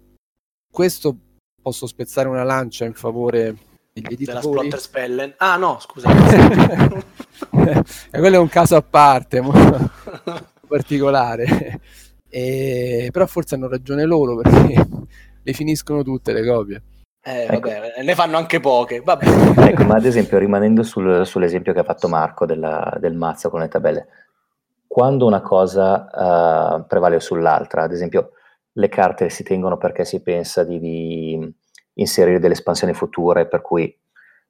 questo 0.71 1.17
posso 1.61 1.87
spezzare 1.87 2.27
una 2.27 2.43
lancia 2.43 2.85
in 2.85 2.93
favore 2.93 3.57
degli 3.91 4.13
editori. 4.13 4.25
Della 4.25 4.41
Splotter 4.41 4.79
Spellen. 4.79 5.33
Ah 5.37 5.55
no, 5.55 5.79
scusa. 5.79 6.09
quello 8.11 8.35
è 8.35 8.39
un 8.39 8.49
caso 8.49 8.75
a 8.75 8.81
parte, 8.81 9.39
molto 9.41 9.91
particolare. 10.67 11.81
E, 12.29 13.09
però 13.11 13.25
forse 13.25 13.55
hanno 13.55 13.67
ragione 13.67 14.05
loro 14.05 14.35
perché 14.37 14.87
le 15.43 15.53
finiscono 15.53 16.03
tutte 16.03 16.33
le 16.33 16.45
copie. 16.45 16.81
Eh, 17.27 17.47
ecco. 17.49 17.69
vabbè, 17.69 18.03
ne 18.03 18.13
fanno 18.13 18.37
anche 18.37 18.59
poche. 18.59 19.01
ecco, 19.03 19.83
ma 19.83 19.95
ad 19.95 20.05
esempio, 20.05 20.37
rimanendo 20.37 20.83
sul, 20.83 21.25
sull'esempio 21.25 21.73
che 21.73 21.79
ha 21.79 21.83
fatto 21.83 22.07
Marco 22.07 22.45
della, 22.45 22.95
del 22.99 23.15
mazzo 23.15 23.49
con 23.49 23.61
le 23.61 23.67
tabelle, 23.67 24.07
quando 24.85 25.25
una 25.25 25.41
cosa 25.41 26.77
uh, 26.77 26.85
prevale 26.85 27.19
sull'altra, 27.19 27.81
ad 27.81 27.91
esempio, 27.91 28.31
le 28.73 28.89
carte 28.89 29.29
si 29.29 29.43
tengono 29.43 29.77
perché 29.77 30.05
si 30.05 30.21
pensa 30.21 30.63
di, 30.63 30.79
di 30.79 31.55
inserire 31.93 32.39
delle 32.39 32.53
espansioni 32.53 32.93
future, 32.93 33.47
per 33.47 33.61
cui 33.61 33.97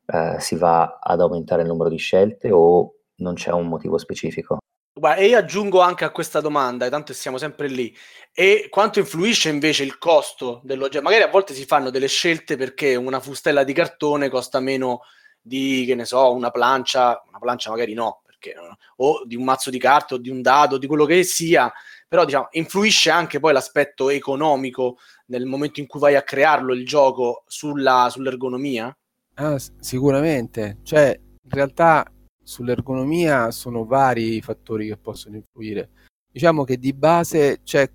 uh, 0.08 0.38
si 0.38 0.56
va 0.56 1.00
ad 1.02 1.22
aumentare 1.22 1.62
il 1.62 1.68
numero 1.70 1.90
di 1.90 1.98
scelte 1.98 2.52
o 2.52 2.94
non 3.18 3.36
c'è 3.36 3.52
un 3.52 3.68
motivo 3.68 3.98
specifico? 3.98 4.58
Guarda, 4.98 5.22
e 5.22 5.28
io 5.28 5.38
aggiungo 5.38 5.82
anche 5.82 6.06
a 6.06 6.10
questa 6.10 6.40
domanda, 6.40 6.88
tanto 6.88 7.12
siamo 7.12 7.38
sempre 7.38 7.68
lì, 7.68 7.94
e 8.32 8.68
quanto 8.70 9.00
influisce 9.00 9.50
invece 9.50 9.84
il 9.84 9.98
costo 9.98 10.62
dell'oggetto? 10.64 11.04
Magari 11.04 11.24
a 11.24 11.28
volte 11.28 11.54
si 11.54 11.66
fanno 11.66 11.90
delle 11.90 12.08
scelte 12.08 12.56
perché 12.56 12.96
una 12.96 13.20
fustella 13.20 13.66
di 13.66 13.74
cartone 13.74 14.30
costa 14.30 14.62
meno 14.62 15.02
di, 15.42 15.84
che 15.86 15.96
ne 15.96 16.06
so, 16.06 16.32
una 16.32 16.50
plancia, 16.50 17.22
una 17.28 17.40
plancia 17.40 17.72
magari 17.72 17.94
no, 17.94 18.22
perché, 18.26 18.56
o 18.96 19.26
di 19.26 19.36
un 19.36 19.44
mazzo 19.44 19.70
di 19.70 19.80
carte 19.80 20.14
o 20.14 20.18
di 20.18 20.30
un 20.30 20.42
dado, 20.42 20.78
di 20.78 20.88
quello 20.88 21.04
che 21.04 21.24
sia, 21.24 21.70
però 22.08 22.24
diciamo, 22.24 22.48
influisce 22.52 23.10
anche 23.10 23.42
poi 23.42 23.52
l'aspetto 23.52 24.10
economico 24.10 24.98
nel 25.26 25.46
momento 25.46 25.82
in 25.82 25.88
cui 25.88 26.00
vai 26.00 26.16
a 26.16 26.24
crearlo 26.24 26.74
il 26.74 26.86
gioco 26.86 27.44
sulla, 27.48 28.08
sull'ergonomia? 28.10 28.98
Ah, 29.34 29.58
sicuramente, 29.78 30.78
cioè 30.84 31.20
in 31.20 31.50
realtà 31.50 32.10
sull'ergonomia 32.46 33.50
sono 33.52 33.86
vari 33.86 34.36
i 34.36 34.42
fattori 34.42 34.88
che 34.88 34.98
possono 34.98 35.36
influire. 35.36 35.90
Diciamo 36.32 36.64
che 36.64 36.78
di 36.78 36.94
base 36.94 37.62
c'è 37.64 37.90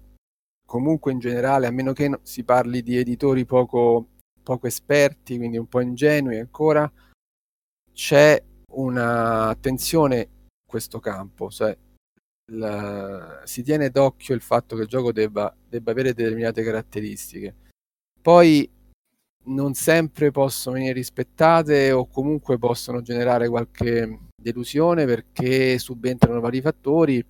comunque 0.67 1.13
in 1.13 1.21
generale, 1.21 1.67
a 1.67 1.71
meno 1.71 1.93
che 1.93 2.19
si 2.23 2.43
parli 2.43 2.83
di 2.83 2.97
editori 2.97 3.45
poco, 3.45 4.09
poco 4.43 4.67
esperti, 4.67 5.37
quindi 5.37 5.57
un 5.57 5.67
po' 5.67 5.81
ingenui 5.81 6.39
ancora, 6.39 6.91
c'è 7.93 8.43
un'attenzione 8.73 10.17
in 10.19 10.29
questo 10.67 11.01
campo, 11.01 11.49
cioè 11.51 11.77
la, 12.53 13.43
si 13.45 13.63
tiene 13.63 13.91
d'occhio 13.91 14.35
il 14.35 14.41
fatto 14.41 14.75
che 14.75 14.83
il 14.83 14.89
gioco 14.89 15.13
debba, 15.13 15.55
debba 15.69 15.91
avere 15.93 16.13
determinate 16.13 16.63
caratteristiche. 16.63 17.55
Poi 18.21 18.69
non 19.43 19.75
sempre 19.75 20.31
possono 20.31 20.75
venire 20.75 20.95
rispettate 20.95 21.93
o 21.93 22.07
comunque 22.07 22.59
possono 22.59 23.01
generare 23.01 23.49
qualche 23.49 24.30
delusione 24.41 25.05
perché 25.05 25.79
subentrano 25.79 26.41
vari 26.41 26.61
fattori, 26.61 27.25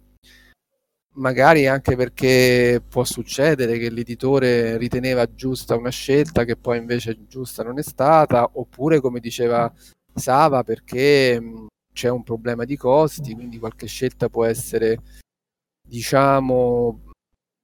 magari 1.14 1.66
anche 1.66 1.96
perché 1.96 2.82
può 2.88 3.04
succedere 3.04 3.78
che 3.78 3.90
l'editore 3.90 4.76
riteneva 4.78 5.32
giusta 5.34 5.76
una 5.76 5.90
scelta 5.90 6.44
che 6.44 6.56
poi 6.56 6.78
invece 6.78 7.26
giusta 7.26 7.62
non 7.62 7.78
è 7.78 7.82
stata, 7.82 8.48
oppure 8.54 9.00
come 9.00 9.20
diceva 9.20 9.72
Sava 10.14 10.62
perché 10.62 11.42
c'è 11.92 12.08
un 12.08 12.22
problema 12.22 12.64
di 12.64 12.76
costi, 12.76 13.34
quindi 13.34 13.58
qualche 13.58 13.86
scelta 13.86 14.28
può 14.28 14.44
essere 14.44 15.00
diciamo 15.86 17.00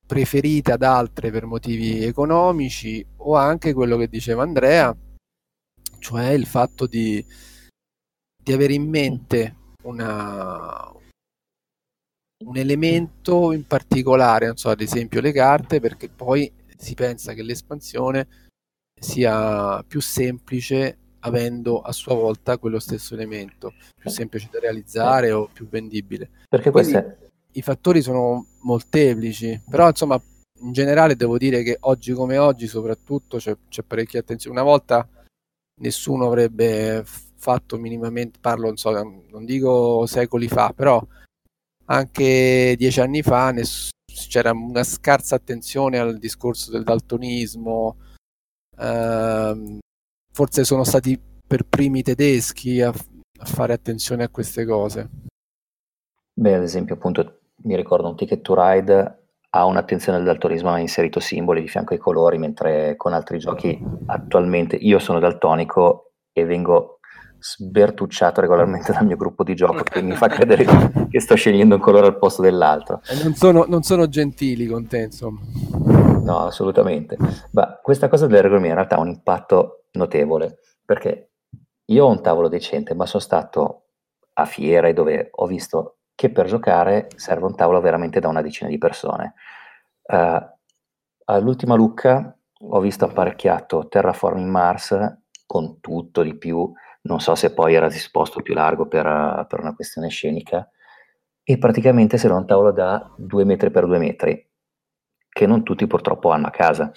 preferite 0.06 0.72
ad 0.72 0.82
altre 0.82 1.30
per 1.30 1.46
motivi 1.46 2.04
economici 2.04 3.04
o 3.18 3.34
anche 3.34 3.72
quello 3.72 3.96
che 3.96 4.08
diceva 4.08 4.42
Andrea, 4.42 4.96
cioè 5.98 6.30
il 6.30 6.46
fatto 6.46 6.86
di, 6.86 7.24
di 8.46 8.52
avere 8.52 8.74
in 8.74 8.88
mente 8.88 9.56
una, 9.82 10.88
un 12.44 12.56
elemento 12.56 13.50
in 13.50 13.66
particolare, 13.66 14.46
non 14.46 14.56
so, 14.56 14.68
ad 14.68 14.80
esempio 14.80 15.20
le 15.20 15.32
carte, 15.32 15.80
perché 15.80 16.08
poi 16.08 16.52
si 16.76 16.94
pensa 16.94 17.32
che 17.32 17.42
l'espansione 17.42 18.28
sia 19.00 19.82
più 19.82 20.00
semplice 20.00 20.96
avendo 21.20 21.80
a 21.80 21.90
sua 21.90 22.14
volta 22.14 22.56
quello 22.56 22.78
stesso 22.78 23.14
elemento, 23.14 23.72
più 24.00 24.10
semplice 24.10 24.48
da 24.52 24.60
realizzare 24.60 25.32
o 25.32 25.48
più 25.52 25.68
vendibile. 25.68 26.30
Perché 26.48 26.70
Quindi 26.70 26.92
queste... 26.92 27.30
i 27.54 27.62
fattori 27.62 28.00
sono 28.00 28.46
molteplici, 28.60 29.60
però 29.68 29.88
insomma 29.88 30.22
in 30.60 30.70
generale 30.70 31.16
devo 31.16 31.36
dire 31.36 31.64
che 31.64 31.78
oggi 31.80 32.12
come 32.12 32.38
oggi 32.38 32.68
soprattutto 32.68 33.38
c'è, 33.38 33.56
c'è 33.68 33.82
parecchia 33.82 34.20
attenzione. 34.20 34.60
Una 34.60 34.70
volta 34.70 35.08
nessuno 35.80 36.26
avrebbe 36.26 37.04
fatto 37.46 37.78
minimamente, 37.78 38.40
parlo 38.40 38.66
non, 38.66 38.76
so, 38.76 38.90
non 38.90 39.44
dico 39.44 40.04
secoli 40.06 40.48
fa, 40.48 40.72
però 40.74 41.00
anche 41.84 42.74
dieci 42.76 43.00
anni 43.00 43.22
fa 43.22 43.52
ness- 43.52 43.90
c'era 44.28 44.50
una 44.50 44.82
scarsa 44.82 45.36
attenzione 45.36 46.00
al 46.00 46.18
discorso 46.18 46.72
del 46.72 46.82
daltonismo, 46.82 47.98
ehm, 48.76 49.78
forse 50.32 50.64
sono 50.64 50.82
stati 50.82 51.16
per 51.46 51.62
primi 51.62 52.00
i 52.00 52.02
tedeschi 52.02 52.80
a, 52.80 52.88
a 52.88 53.44
fare 53.44 53.74
attenzione 53.74 54.24
a 54.24 54.28
queste 54.28 54.64
cose. 54.64 55.08
Beh, 56.32 56.54
ad 56.54 56.62
esempio, 56.62 56.96
appunto, 56.96 57.38
mi 57.62 57.76
ricordo 57.76 58.08
un 58.08 58.16
Ticket 58.16 58.42
to 58.42 58.54
Ride 58.56 59.26
ha 59.50 59.64
un'attenzione 59.64 60.18
al 60.18 60.24
daltonismo, 60.24 60.70
ha 60.70 60.78
inserito 60.78 61.20
simboli 61.20 61.62
di 61.62 61.68
fianco 61.68 61.94
ai 61.94 61.98
colori, 61.98 62.36
mentre 62.36 62.94
con 62.96 63.14
altri 63.14 63.38
giochi 63.38 63.80
attualmente 64.06 64.76
io 64.76 64.98
sono 64.98 65.18
daltonico 65.18 66.10
e 66.32 66.44
vengo 66.44 66.95
sbertucciato 67.48 68.40
regolarmente 68.40 68.92
dal 68.92 69.06
mio 69.06 69.16
gruppo 69.16 69.44
di 69.44 69.54
gioco 69.54 69.84
che 69.84 70.02
mi 70.02 70.16
fa 70.16 70.26
credere 70.26 70.64
che 71.08 71.20
sto 71.20 71.36
scegliendo 71.36 71.76
un 71.76 71.80
colore 71.80 72.06
al 72.06 72.18
posto 72.18 72.42
dell'altro. 72.42 73.00
E 73.08 73.22
non 73.22 73.34
sono, 73.34 73.64
non 73.68 73.82
sono 73.82 74.08
gentili 74.08 74.66
con 74.66 74.88
te, 74.88 75.02
insomma. 75.02 75.38
No, 76.24 76.38
assolutamente. 76.46 77.16
Ma 77.52 77.78
questa 77.80 78.08
cosa 78.08 78.26
dell'ergonomia 78.26 78.70
in 78.70 78.74
realtà 78.74 78.96
ha 78.96 79.00
un 79.00 79.08
impatto 79.08 79.84
notevole, 79.92 80.58
perché 80.84 81.30
io 81.84 82.04
ho 82.04 82.10
un 82.10 82.20
tavolo 82.20 82.48
decente, 82.48 82.94
ma 82.94 83.06
sono 83.06 83.22
stato 83.22 83.84
a 84.32 84.44
fiere 84.44 84.92
dove 84.92 85.28
ho 85.30 85.46
visto 85.46 85.98
che 86.16 86.30
per 86.30 86.46
giocare 86.46 87.06
serve 87.14 87.46
un 87.46 87.54
tavolo 87.54 87.80
veramente 87.80 88.18
da 88.18 88.26
una 88.26 88.42
decina 88.42 88.68
di 88.68 88.78
persone. 88.78 89.34
Uh, 90.02 90.44
all'ultima 91.26 91.76
Lucca 91.76 92.36
ho 92.58 92.80
visto 92.80 93.04
apparecchiato 93.04 93.86
Terraforming 93.86 94.48
Mars 94.48 95.18
con 95.46 95.78
tutto 95.80 96.22
di 96.22 96.36
più, 96.36 96.72
non 97.06 97.20
so 97.20 97.34
se 97.34 97.52
poi 97.52 97.74
era 97.74 97.88
disposto 97.88 98.42
più 98.42 98.54
largo 98.54 98.86
per, 98.86 99.46
per 99.48 99.60
una 99.60 99.74
questione 99.74 100.08
scenica, 100.08 100.68
e 101.42 101.58
praticamente 101.58 102.16
c'era 102.16 102.34
un 102.34 102.46
tavolo 102.46 102.72
da 102.72 103.14
2 103.16 103.44
metri 103.44 103.70
per 103.70 103.86
2 103.86 103.98
metri, 103.98 104.50
che 105.28 105.46
non 105.46 105.62
tutti 105.62 105.86
purtroppo 105.86 106.30
hanno 106.30 106.48
a 106.48 106.50
casa. 106.50 106.90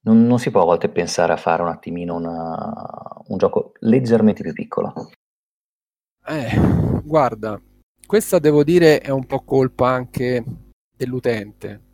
Non, 0.00 0.26
non 0.26 0.38
si 0.38 0.50
può 0.50 0.62
a 0.62 0.64
volte 0.64 0.88
pensare 0.88 1.32
a 1.32 1.36
fare 1.36 1.62
un 1.62 1.68
attimino 1.68 2.14
una, 2.14 3.22
un 3.28 3.36
gioco 3.38 3.72
leggermente 3.80 4.42
più 4.42 4.52
piccolo. 4.52 4.92
Eh, 6.26 7.00
guarda, 7.04 7.60
questa 8.04 8.38
devo 8.38 8.64
dire 8.64 9.00
è 9.00 9.10
un 9.10 9.26
po' 9.26 9.44
colpa 9.44 9.88
anche 9.88 10.44
dell'utente. 10.96 11.85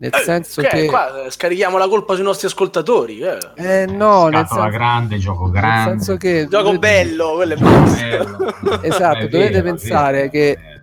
Nel 0.00 0.14
Eh, 0.14 0.18
senso 0.22 0.62
che 0.62 0.68
che... 0.68 0.86
qua 0.86 1.26
scarichiamo 1.28 1.76
la 1.76 1.86
colpa 1.86 2.14
sui 2.14 2.24
nostri 2.24 2.46
ascoltatori. 2.46 3.20
eh. 3.20 3.38
Eh 3.56 3.84
no, 3.86 4.28
nel 4.28 4.46
senso, 4.46 4.68
grande, 4.68 5.18
gioco 5.18 5.44
nel 5.44 5.52
grande. 5.52 5.90
senso 5.90 6.16
che... 6.16 6.46
Gioco 6.48 6.62
dovete- 6.72 6.78
bello, 6.78 7.34
quello 7.34 7.54
è 7.54 7.56
bello. 7.58 8.80
Esatto, 8.82 9.18
È 9.18 9.28
dovete 9.28 9.50
vero, 9.50 9.62
pensare 9.64 10.16
vero, 10.16 10.30
che- 10.30 10.52
è- 10.54 10.78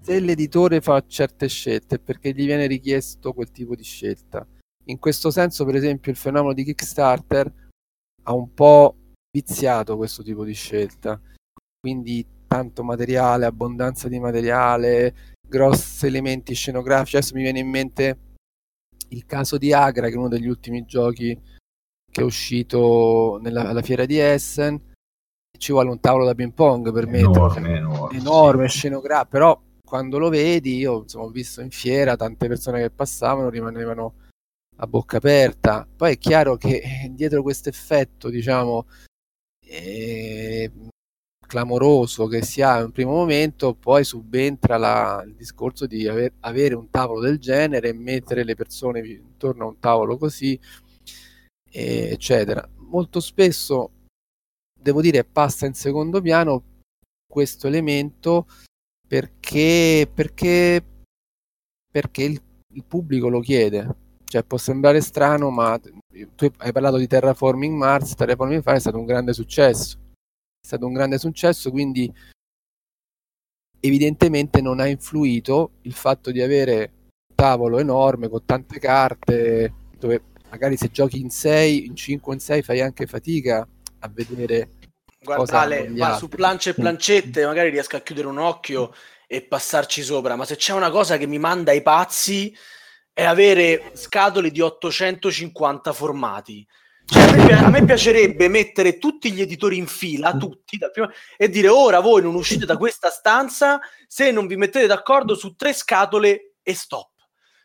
se 0.00 0.20
l'editore 0.20 0.80
fa 0.80 1.02
certe 1.06 1.48
scelte 1.48 1.96
è 1.96 1.98
perché 1.98 2.30
gli 2.32 2.44
viene 2.44 2.66
richiesto 2.66 3.32
quel 3.32 3.50
tipo 3.50 3.74
di 3.74 3.82
scelta. 3.84 4.46
In 4.86 4.98
questo 4.98 5.30
senso, 5.30 5.64
per 5.64 5.74
esempio, 5.76 6.10
il 6.12 6.16
fenomeno 6.16 6.52
di 6.52 6.64
Kickstarter 6.64 7.52
ha 8.24 8.32
un 8.34 8.52
po' 8.54 8.96
viziato 9.36 9.96
questo 9.96 10.22
tipo 10.22 10.44
di 10.44 10.54
scelta. 10.54 11.20
Quindi 11.80 12.24
tanto 12.46 12.82
materiale, 12.84 13.44
abbondanza 13.46 14.08
di 14.08 14.20
materiale, 14.20 15.14
grossi 15.48 16.06
elementi 16.06 16.54
scenografici. 16.54 17.16
Adesso 17.16 17.34
mi 17.34 17.42
viene 17.42 17.58
in 17.60 17.68
mente 17.68 18.18
il 19.12 19.24
caso 19.26 19.58
di 19.58 19.72
Agra, 19.72 20.08
che 20.08 20.14
è 20.14 20.16
uno 20.16 20.28
degli 20.28 20.48
ultimi 20.48 20.84
giochi 20.84 21.38
che 22.10 22.20
è 22.20 22.24
uscito 22.24 23.38
nella, 23.40 23.68
alla 23.68 23.82
fiera 23.82 24.04
di 24.04 24.18
Essen. 24.18 24.90
Ci 25.56 25.72
vuole 25.72 25.90
un 25.90 26.00
tavolo 26.00 26.24
da 26.24 26.34
ping 26.34 26.52
pong 26.52 26.92
per 26.92 27.06
metterlo 27.06 27.34
enorme, 27.34 27.76
enorme. 27.76 28.18
enorme, 28.18 28.68
scenografico, 28.68 29.30
però 29.30 29.62
quando 29.84 30.18
lo 30.18 30.28
vedi, 30.28 30.76
io 30.76 31.02
insomma, 31.02 31.24
ho 31.24 31.30
visto 31.30 31.60
in 31.60 31.70
fiera 31.70 32.16
tante 32.16 32.48
persone 32.48 32.80
che 32.80 32.90
passavano, 32.90 33.48
rimanevano 33.48 34.14
a 34.76 34.86
bocca 34.86 35.18
aperta. 35.18 35.86
Poi 35.94 36.12
è 36.12 36.18
chiaro 36.18 36.56
che 36.56 36.76
eh, 36.78 37.10
dietro 37.12 37.42
questo 37.42 37.68
effetto, 37.68 38.28
diciamo, 38.28 38.86
eh, 39.64 40.70
clamoroso 41.52 42.28
che 42.28 42.42
si 42.42 42.62
ha 42.62 42.78
in 42.78 42.86
un 42.86 42.92
primo 42.92 43.10
momento, 43.12 43.74
poi 43.74 44.04
subentra 44.04 44.78
la- 44.78 45.22
il 45.26 45.34
discorso 45.34 45.86
di 45.86 46.08
aver- 46.08 46.32
avere 46.40 46.74
un 46.74 46.88
tavolo 46.88 47.20
del 47.20 47.38
genere 47.38 47.90
e 47.90 47.92
mettere 47.92 48.42
le 48.42 48.54
persone 48.54 49.06
intorno 49.06 49.64
a 49.64 49.68
un 49.68 49.78
tavolo 49.78 50.16
così, 50.16 50.58
eccetera. 51.70 52.66
Molto 52.88 53.20
spesso, 53.20 53.90
devo 54.80 55.02
dire, 55.02 55.24
passa 55.24 55.66
in 55.66 55.74
secondo 55.74 56.22
piano 56.22 56.62
questo 57.30 57.66
elemento 57.66 58.46
perché, 59.06 60.10
perché, 60.12 60.82
perché 61.90 62.22
il, 62.24 62.40
il 62.74 62.84
pubblico 62.84 63.28
lo 63.28 63.40
chiede. 63.40 63.96
Cioè, 64.24 64.42
può 64.44 64.56
sembrare 64.56 65.02
strano, 65.02 65.50
ma 65.50 65.78
tu 65.78 66.50
hai 66.58 66.72
parlato 66.72 66.96
di 66.96 67.06
Terraforming 67.06 67.76
Mars, 67.76 68.14
Terraforming 68.14 68.62
Mars 68.64 68.78
è 68.78 68.80
stato 68.80 68.98
un 68.98 69.04
grande 69.04 69.34
successo. 69.34 70.01
È 70.62 70.66
stato 70.68 70.86
un 70.86 70.92
grande 70.92 71.18
successo, 71.18 71.72
quindi 71.72 72.10
evidentemente 73.80 74.60
non 74.60 74.78
ha 74.78 74.86
influito 74.86 75.72
il 75.82 75.92
fatto 75.92 76.30
di 76.30 76.40
avere 76.40 76.92
un 77.28 77.34
tavolo 77.34 77.80
enorme 77.80 78.28
con 78.28 78.44
tante 78.44 78.78
carte, 78.78 79.74
dove 79.98 80.22
magari 80.50 80.76
se 80.76 80.92
giochi 80.92 81.18
in 81.18 81.30
6, 81.30 81.86
in 81.86 81.96
5 81.96 82.34
in 82.34 82.40
6 82.40 82.62
fai 82.62 82.80
anche 82.80 83.06
fatica 83.06 83.66
a 83.98 84.08
vedere 84.08 84.68
Guarda, 85.18 85.60
Ale, 85.62 85.88
ma 85.88 86.06
altri. 86.06 86.18
su 86.20 86.28
planche 86.28 86.70
e 86.70 86.74
plancette 86.74 87.44
magari 87.44 87.70
riesco 87.70 87.96
a 87.96 88.00
chiudere 88.00 88.28
un 88.28 88.38
occhio 88.38 88.94
e 89.26 89.42
passarci 89.42 90.02
sopra, 90.02 90.36
ma 90.36 90.44
se 90.44 90.54
c'è 90.54 90.72
una 90.74 90.90
cosa 90.90 91.16
che 91.16 91.26
mi 91.26 91.38
manda 91.38 91.72
ai 91.72 91.82
pazzi 91.82 92.56
è 93.12 93.24
avere 93.24 93.90
scatole 93.94 94.52
di 94.52 94.60
850 94.60 95.92
formati. 95.92 96.64
Cioè, 97.12 97.24
a, 97.24 97.30
me, 97.30 97.44
pi- 97.44 97.52
a 97.52 97.68
me 97.68 97.84
piacerebbe 97.84 98.48
mettere 98.48 98.96
tutti 98.96 99.30
gli 99.32 99.42
editori 99.42 99.76
in 99.76 99.86
fila, 99.86 100.34
tutti, 100.34 100.78
dal 100.78 100.90
primo- 100.90 101.10
e 101.36 101.50
dire 101.50 101.68
ora 101.68 102.00
voi 102.00 102.22
non 102.22 102.34
uscite 102.34 102.64
da 102.64 102.78
questa 102.78 103.10
stanza 103.10 103.78
se 104.06 104.30
non 104.30 104.46
vi 104.46 104.56
mettete 104.56 104.86
d'accordo 104.86 105.34
su 105.34 105.54
tre 105.54 105.74
scatole 105.74 106.54
e 106.62 106.74
stop. 106.74 107.10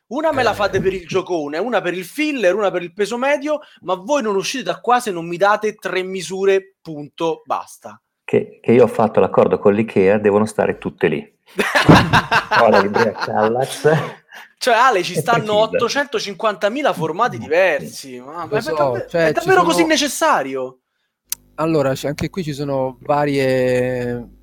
Una 0.08 0.34
me 0.34 0.44
la 0.44 0.54
fate 0.54 0.82
per 0.82 0.92
il 0.92 1.08
giocone, 1.08 1.60
una 1.60 1.80
per 1.80 1.94
il 1.94 2.04
filler, 2.04 2.56
una 2.56 2.72
per 2.72 2.82
il 2.82 2.92
peso 2.92 3.18
medio, 3.18 3.62
ma 3.84 3.94
voi 3.96 4.22
non 4.22 4.36
uscite 4.36 4.64
da 4.64 4.82
qua 4.82 5.00
se 5.00 5.12
non 5.12 5.26
mi 5.26 5.38
date 5.38 5.76
tre 5.76 6.04
misure, 6.04 6.76
punto, 6.82 7.42
basta. 7.46 8.02
Che, 8.26 8.60
che 8.62 8.72
io 8.74 8.84
ho 8.84 8.88
fatto 8.88 9.22
l'accordo 9.22 9.60
con 9.60 9.74
l'IKEA, 9.74 10.18
devono 10.18 10.46
stare 10.46 10.78
tutte 10.78 11.08
lì. 11.08 11.36
Ho 12.60 12.68
la 12.68 12.82
libreria 12.82 13.14
Kallax. 13.14 13.90
Cioè, 14.60 14.74
Ale, 14.76 15.04
ci 15.04 15.16
stanno 15.16 15.70
precisa. 15.70 16.02
850.000 16.10 16.94
formati 16.94 17.38
diversi. 17.38 18.20
Ma, 18.20 18.48
è, 18.50 18.60
so, 18.62 18.74
davvero- 18.74 19.08
cioè, 19.08 19.28
è 19.28 19.32
davvero 19.32 19.62
sono- 19.62 19.72
così 19.72 19.86
necessario? 19.86 20.80
Allora, 21.56 21.94
anche 22.04 22.30
qui 22.30 22.44
ci 22.44 22.54
sono 22.54 22.98
varie 23.02 24.36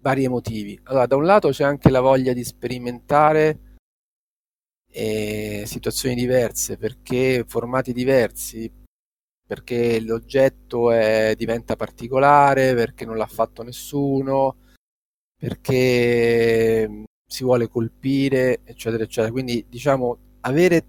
vari 0.00 0.28
motivi. 0.28 0.78
Allora, 0.84 1.06
da 1.06 1.16
un 1.16 1.24
lato 1.24 1.50
c'è 1.50 1.64
anche 1.64 1.90
la 1.90 2.00
voglia 2.00 2.32
di 2.32 2.44
sperimentare 2.44 3.60
eh, 4.90 5.64
situazioni 5.66 6.14
diverse, 6.14 6.76
perché 6.76 7.44
formati 7.46 7.92
diversi, 7.92 8.70
perché 9.46 10.00
l'oggetto 10.00 10.90
è- 10.92 11.34
diventa 11.36 11.76
particolare, 11.76 12.74
perché 12.74 13.04
non 13.04 13.16
l'ha 13.16 13.26
fatto 13.26 13.62
nessuno, 13.62 14.56
perché 15.36 17.04
si 17.28 17.44
vuole 17.44 17.68
colpire, 17.68 18.60
eccetera, 18.64 19.04
eccetera. 19.04 19.30
Quindi, 19.30 19.66
diciamo, 19.68 20.18
avere, 20.40 20.84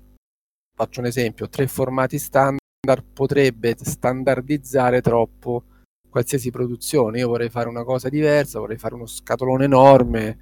faccio 0.74 1.02
un 1.02 1.08
esempio, 1.08 1.50
tre 1.50 1.68
formati 1.68 2.18
standard 2.18 3.04
potrebbe 3.14 3.76
standardizzare 3.80 5.02
troppo 5.02 5.64
qualsiasi 6.10 6.50
produzione. 6.50 7.20
Io 7.20 7.28
vorrei 7.28 7.50
fare 7.50 7.68
una 7.68 7.84
cosa 7.84 8.10
diversa, 8.10 8.60
vorrei 8.60 8.78
fare 8.78 8.96
uno 8.96 9.06
scatolone 9.06 9.66
enorme, 9.66 10.38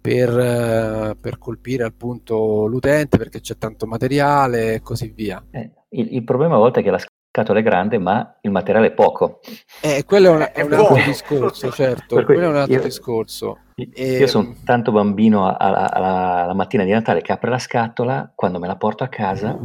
per, 0.00 0.30
eh, 0.30 1.16
per 1.20 1.38
colpire 1.38 1.84
appunto 1.84 2.66
l'utente 2.66 3.18
perché 3.18 3.40
c'è 3.40 3.58
tanto 3.58 3.86
materiale 3.86 4.74
e 4.74 4.80
così 4.80 5.12
via. 5.14 5.44
Eh, 5.50 5.70
il, 5.90 6.14
il 6.14 6.24
problema 6.24 6.54
a 6.54 6.58
volte 6.58 6.80
è 6.80 6.82
che 6.82 6.90
la 6.90 6.98
scatola 7.32 7.60
è 7.60 7.62
grande, 7.62 7.98
ma 7.98 8.36
il 8.40 8.50
materiale 8.50 8.88
è 8.88 8.92
poco. 8.92 9.38
Eh, 9.80 10.04
quello 10.04 10.28
è 10.28 10.30
un, 10.34 10.40
è 10.40 10.52
È 10.52 10.62
un 10.62 10.72
altro 10.72 10.96
discorso, 10.96 11.70
certo, 11.72 12.16
cui 12.16 12.24
quello 12.24 12.42
è 12.42 12.48
un 12.48 12.56
altro 12.56 12.74
io- 12.76 12.82
discorso. 12.82 13.58
Io 13.76 13.88
E- 13.94 14.26
sono 14.26 14.56
tanto 14.64 14.90
bambino 14.92 15.46
alla, 15.56 15.90
alla 15.92 16.52
mattina 16.54 16.84
di 16.84 16.90
Natale 16.90 17.22
che 17.22 17.32
apre 17.32 17.48
la 17.50 17.58
scatola 17.58 18.30
quando 18.34 18.58
me 18.58 18.66
la 18.66 18.76
porto 18.76 19.04
a 19.04 19.08
casa 19.08 19.56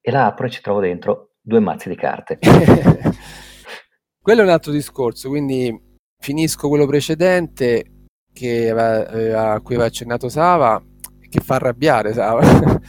e 0.00 0.10
la 0.10 0.26
apro 0.26 0.46
e 0.46 0.50
ci 0.50 0.62
trovo 0.62 0.80
dentro 0.80 1.32
due 1.42 1.58
mazzi 1.60 1.88
di 1.88 1.96
carte. 1.96 2.38
quello 4.22 4.40
è 4.40 4.44
un 4.44 4.50
altro 4.50 4.72
discorso, 4.72 5.28
quindi 5.28 5.76
finisco 6.16 6.68
quello 6.68 6.86
precedente 6.86 8.06
che 8.32 8.70
aveva- 8.70 9.08
aveva- 9.08 9.52
a 9.52 9.60
cui 9.60 9.74
aveva 9.74 9.88
accennato 9.88 10.28
Sava, 10.28 10.82
che 11.28 11.40
fa 11.40 11.56
arrabbiare 11.56 12.12
Sava. 12.12 12.40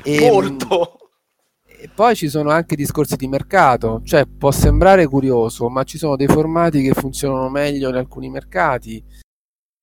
E, 0.00 0.30
Molto. 0.30 0.97
E 1.80 1.88
poi 1.94 2.16
ci 2.16 2.28
sono 2.28 2.50
anche 2.50 2.74
discorsi 2.74 3.14
di 3.14 3.28
mercato, 3.28 4.00
cioè 4.04 4.26
può 4.26 4.50
sembrare 4.50 5.06
curioso, 5.06 5.68
ma 5.68 5.84
ci 5.84 5.96
sono 5.96 6.16
dei 6.16 6.26
formati 6.26 6.82
che 6.82 6.92
funzionano 6.92 7.48
meglio 7.48 7.88
in 7.88 7.94
alcuni 7.94 8.28
mercati, 8.28 9.00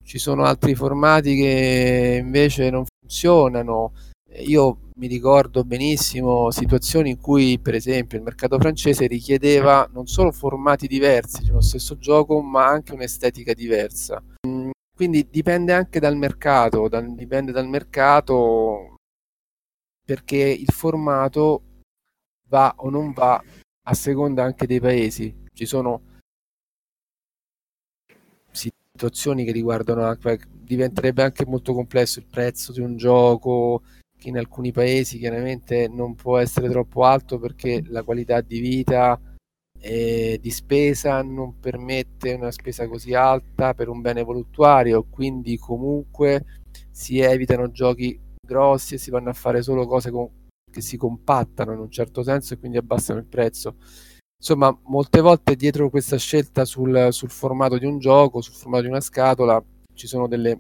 ci 0.04 0.18
sono 0.18 0.44
altri 0.44 0.76
formati 0.76 1.38
che 1.38 2.20
invece 2.22 2.70
non 2.70 2.84
funzionano. 3.00 3.94
Io 4.40 4.90
mi 4.96 5.08
ricordo 5.08 5.64
benissimo 5.64 6.52
situazioni 6.52 7.12
in 7.12 7.22
cui, 7.22 7.60
per 7.60 7.76
esempio, 7.76 8.18
il 8.18 8.24
mercato 8.26 8.60
francese 8.60 9.08
richiedeva 9.08 9.90
non 9.94 10.06
solo 10.06 10.32
formati 10.34 10.88
diversi 10.88 11.44
di 11.44 11.50
uno 11.50 11.62
stesso 11.62 11.98
gioco, 11.98 12.42
ma 12.42 12.66
anche 12.68 12.94
un'estetica 12.94 13.54
diversa. 13.54 14.22
Mm, 14.46 14.72
Quindi 14.94 15.28
dipende 15.30 15.72
anche 15.72 16.02
dal 16.02 16.18
mercato, 16.18 16.90
dal- 16.90 17.16
dipende 17.16 17.54
dal 17.54 17.70
mercato 17.70 18.96
perché 20.06 20.38
il 20.38 20.72
formato 20.72 21.62
va 22.48 22.74
o 22.78 22.90
non 22.90 23.14
va 23.14 23.42
a 23.88 23.94
seconda 23.94 24.44
anche 24.44 24.66
dei 24.68 24.80
paesi. 24.80 25.44
Ci 25.54 25.66
sono 25.66 26.02
situazioni 28.52 29.44
che 29.44 29.52
riguardano 29.52 30.04
anche, 30.04 30.40
diventerebbe 30.52 31.24
anche 31.24 31.46
molto 31.46 31.74
complesso 31.74 32.20
il 32.20 32.26
prezzo 32.26 32.72
di 32.72 32.80
un 32.80 32.96
gioco 32.98 33.84
che 34.18 34.30
in 34.30 34.38
alcuni 34.38 34.72
paesi 34.72 35.18
chiaramente 35.18 35.88
non 35.90 36.16
può 36.16 36.38
essere 36.38 36.70
troppo 36.70 37.04
alto 37.04 37.38
perché 37.38 37.84
la 37.88 38.04
qualità 38.04 38.40
di 38.42 38.60
vita 38.60 39.20
e 39.78 40.40
di 40.42 40.50
spesa 40.50 41.22
non 41.22 41.60
permette 41.60 42.34
una 42.34 42.52
spesa 42.52 42.88
così 42.88 43.14
alta 43.14 43.74
per 43.74 43.90
un 43.90 44.02
bene 44.02 44.24
voluttuario, 44.24 45.04
quindi 45.04 45.58
comunque 45.58 46.46
si 46.90 47.20
evitano 47.20 47.70
giochi 47.72 48.20
grossi 48.42 48.96
e 48.96 48.98
si 48.98 49.12
vanno 49.12 49.30
a 49.30 49.34
fare 49.34 49.62
solo 49.62 49.86
cose 49.86 50.10
con- 50.10 50.30
che 50.76 50.82
si 50.82 50.98
compattano 50.98 51.72
in 51.72 51.80
un 51.80 51.90
certo 51.90 52.22
senso 52.22 52.54
e 52.54 52.60
quindi 52.60 52.78
abbassano 52.78 53.20
il 53.20 53.26
prezzo. 53.26 53.76
Insomma, 54.38 54.78
molte 54.84 55.22
volte 55.22 55.56
dietro 55.56 55.90
questa 55.90 56.18
scelta 56.18 56.66
sul, 56.66 57.08
sul 57.12 57.30
formato 57.30 57.78
di 57.78 57.86
un 57.86 57.98
gioco, 57.98 58.42
sul 58.42 58.56
formato 58.56 58.84
di 58.84 58.90
una 58.90 59.00
scatola, 59.00 59.64
ci 59.94 60.06
sono 60.06 60.28
delle, 60.28 60.60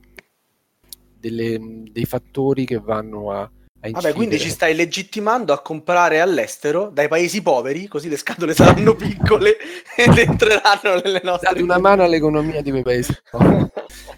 delle- 1.19 1.84
dei 1.91 2.06
fattori 2.06 2.65
che 2.65 2.80
vanno 2.80 3.32
a, 3.32 3.41
a 3.41 3.89
Vabbè, 3.91 4.13
quindi 4.13 4.39
ci 4.39 4.49
stai 4.49 4.73
legittimando 4.73 5.51
a 5.51 5.62
comprare 5.62 6.21
all'estero 6.21 6.89
dai 6.89 7.10
paesi 7.10 7.41
poveri, 7.41 7.88
così 7.88 8.08
le 8.08 8.15
scatole 8.15 8.54
saranno 8.54 8.95
piccole 8.95 9.58
ed 9.97 10.17
entreranno 10.17 11.01
nelle 11.04 11.19
nostre. 11.25 11.49
Date 11.49 11.62
una 11.62 11.78
mano 11.78 12.04
all'economia 12.04 12.62
di 12.62 12.71
quei 12.71 12.84
paesi. 12.84 13.13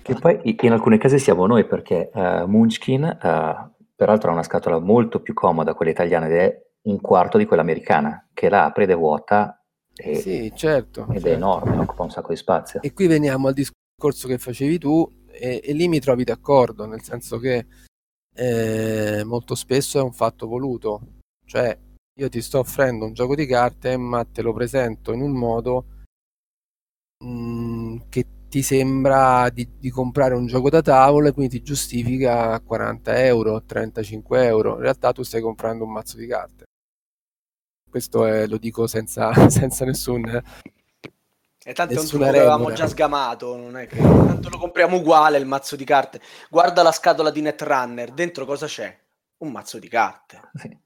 Che 0.04 0.14
poi 0.14 0.56
in 0.62 0.72
alcuni 0.72 1.00
casi 1.00 1.18
siamo 1.18 1.48
noi 1.48 1.66
perché 1.66 2.12
eh, 2.14 2.46
Munchkin, 2.46 3.04
eh, 3.04 3.76
peraltro 3.98 4.30
ha 4.30 4.34
una 4.34 4.44
scatola 4.44 4.80
molto 4.80 5.22
più 5.22 5.34
comoda, 5.34 5.74
quella 5.74 5.92
italiana, 5.92 6.28
ed 6.28 6.34
è 6.34 6.66
un 6.84 7.02
quarto 7.02 7.40
di 7.40 7.46
quella 7.46 7.64
americana, 7.64 8.30
che 8.32 8.48
la 8.48 8.66
apre 8.66 8.84
ed 8.84 8.92
è 8.92 8.96
vuota 8.96 9.60
e- 9.96 10.16
Sì, 10.18 10.52
certo. 10.56 11.08
ed 11.10 11.18
è 11.18 11.20
certo. 11.22 11.28
enorme, 11.30 11.78
occupa 11.78 12.04
un 12.04 12.12
sacco 12.12 12.30
di 12.30 12.38
spazio. 12.38 12.82
E 12.84 12.94
qui 12.94 13.08
veniamo 13.08 13.48
al 13.48 13.56
discorso 13.56 14.28
che 14.28 14.38
facevi 14.38 14.78
tu 14.78 15.26
e, 15.32 15.62
e 15.64 15.74
lì 15.74 15.88
mi 15.88 16.00
trovi 16.00 16.24
d'accordo, 16.24 16.86
nel 16.86 17.02
senso 17.02 17.40
che 17.40 17.66
eh, 18.36 19.24
molto 19.26 19.56
spesso 19.56 19.98
è 19.98 20.04
un 20.04 20.14
fatto 20.14 20.46
voluto, 20.48 21.02
cioè 21.46 21.76
io 22.20 22.30
ti 22.30 22.42
sto 22.42 22.60
offrendo 22.60 23.06
un 23.06 23.14
gioco 23.14 23.34
di 23.34 23.48
carte 23.48 23.98
ma 23.98 24.24
te 24.24 24.44
lo 24.44 24.54
presento 24.54 25.12
in 25.12 25.22
un 25.22 25.32
modo 25.32 25.86
mm, 27.24 27.98
che 28.10 28.26
ti 28.50 28.62
sembra 28.62 29.50
di, 29.50 29.68
di 29.78 29.90
comprare 29.90 30.34
un 30.36 30.46
gioco 30.48 30.70
da 30.70 30.82
tavola 30.82 31.30
e 31.30 31.32
quindi 31.34 31.58
ti 31.58 31.64
giustifica 31.64 32.60
40 32.62 33.24
euro, 33.24 33.64
35 33.64 34.46
euro, 34.46 34.76
in 34.76 34.82
realtà 34.82 35.12
tu 35.12 35.24
stai 35.24 35.42
comprando 35.42 35.84
un 35.86 35.92
mazzo 35.92 36.18
di 36.18 36.28
carte. 36.28 36.66
Questo 37.90 38.26
è- 38.26 38.48
lo 38.48 38.58
dico 38.58 38.88
senza, 38.88 39.32
senza 39.50 39.84
nessun... 39.86 40.42
E 41.64 41.74
tanto 41.74 42.00
è 42.00 42.02
un 42.02 42.08
trucco 42.08 42.32
che 42.32 42.38
avevamo 42.38 42.72
già 42.72 42.88
sgamato, 42.88 43.58
non 43.58 43.76
è 43.78 43.88
che 43.88 44.22
tanto 44.24 44.50
lo 44.50 44.58
compriamo 44.58 44.96
uguale 44.98 45.38
il 45.38 45.46
mazzo 45.46 45.76
di 45.76 45.84
carte. 45.84 46.22
Guarda 46.50 46.82
la 46.82 46.92
scatola 46.94 47.30
di 47.30 47.42
Netrunner, 47.42 48.12
dentro 48.14 48.46
cosa 48.46 48.68
c'è? 48.68 48.98
Un 49.40 49.52
mazzo 49.52 49.78
di 49.78 49.90
carte, 49.90 50.40
Sì, 50.54 50.78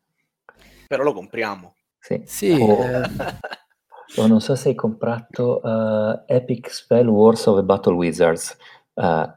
però 0.87 1.03
lo 1.03 1.13
compriamo. 1.13 1.75
sì. 1.99 2.21
Sì, 2.25 2.51
O- 2.59 2.89
eh, 4.15 4.21
o 4.21 4.27
non 4.27 4.41
so 4.41 4.55
se 4.55 4.69
hai 4.69 4.75
comprato 4.75 5.61
eh, 5.61 6.23
Epic 6.35 6.71
Spell 6.71 7.07
Wars 7.07 7.45
of 7.47 7.57
the 7.57 7.63
Battle 7.63 7.93
Wizards, 7.93 8.55
eh, 8.93 9.33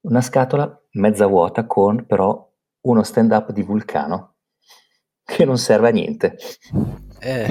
una 0.00 0.20
scatola 0.20 0.80
mezza 0.92 1.26
vuota 1.26 1.66
con 1.66 2.06
però 2.06 2.50
uno 2.82 3.02
stand-up 3.02 3.52
di 3.52 3.62
Vulcano 3.62 4.34
che 5.24 5.44
non 5.44 5.58
serve 5.58 5.88
a 5.88 5.92
niente. 5.92 6.36
Eh, 7.20 7.46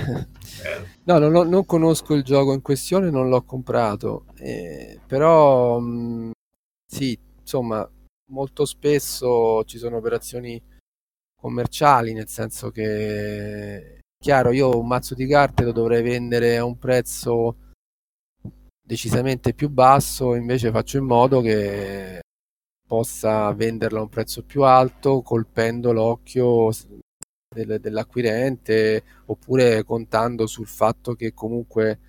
no, 1.05 1.17
non, 1.17 1.31
lo- 1.31 1.43
non 1.43 1.65
conosco 1.65 2.13
il 2.13 2.23
gioco 2.23 2.53
in 2.53 2.61
questione, 2.61 3.09
non 3.09 3.29
l'ho 3.29 3.43
comprato, 3.43 4.25
eh, 4.37 4.99
però 5.07 5.79
mh, 5.79 6.31
sì, 6.85 7.17
insomma, 7.39 7.87
molto 8.29 8.65
spesso 8.65 9.63
ci 9.65 9.77
sono 9.79 9.97
operazioni 9.97 10.61
commerciali, 11.35 12.13
nel 12.13 12.27
senso 12.27 12.69
che, 12.69 14.01
chiaro, 14.23 14.53
io 14.53 14.79
un 14.79 14.87
mazzo 14.87 15.15
di 15.15 15.27
carte 15.27 15.65
lo 15.65 15.73
dovrei 15.73 16.01
vendere 16.01 16.55
a 16.55 16.63
un 16.63 16.77
prezzo 16.77 17.57
decisamente 18.81 19.53
più 19.53 19.67
basso, 19.67 20.35
invece 20.35 20.71
faccio 20.71 20.97
in 20.97 21.03
modo 21.03 21.41
che 21.41 22.21
possa 22.87 23.51
venderlo 23.51 23.99
a 23.99 24.03
un 24.03 24.07
prezzo 24.07 24.41
più 24.43 24.63
alto, 24.63 25.21
colpendo 25.21 25.91
l'occhio 25.91 26.69
del- 27.53 27.81
dell'acquirente 27.81 29.03
oppure 29.25 29.83
contando 29.83 30.47
sul 30.47 30.67
fatto 30.67 31.15
che 31.15 31.33
comunque 31.33 31.99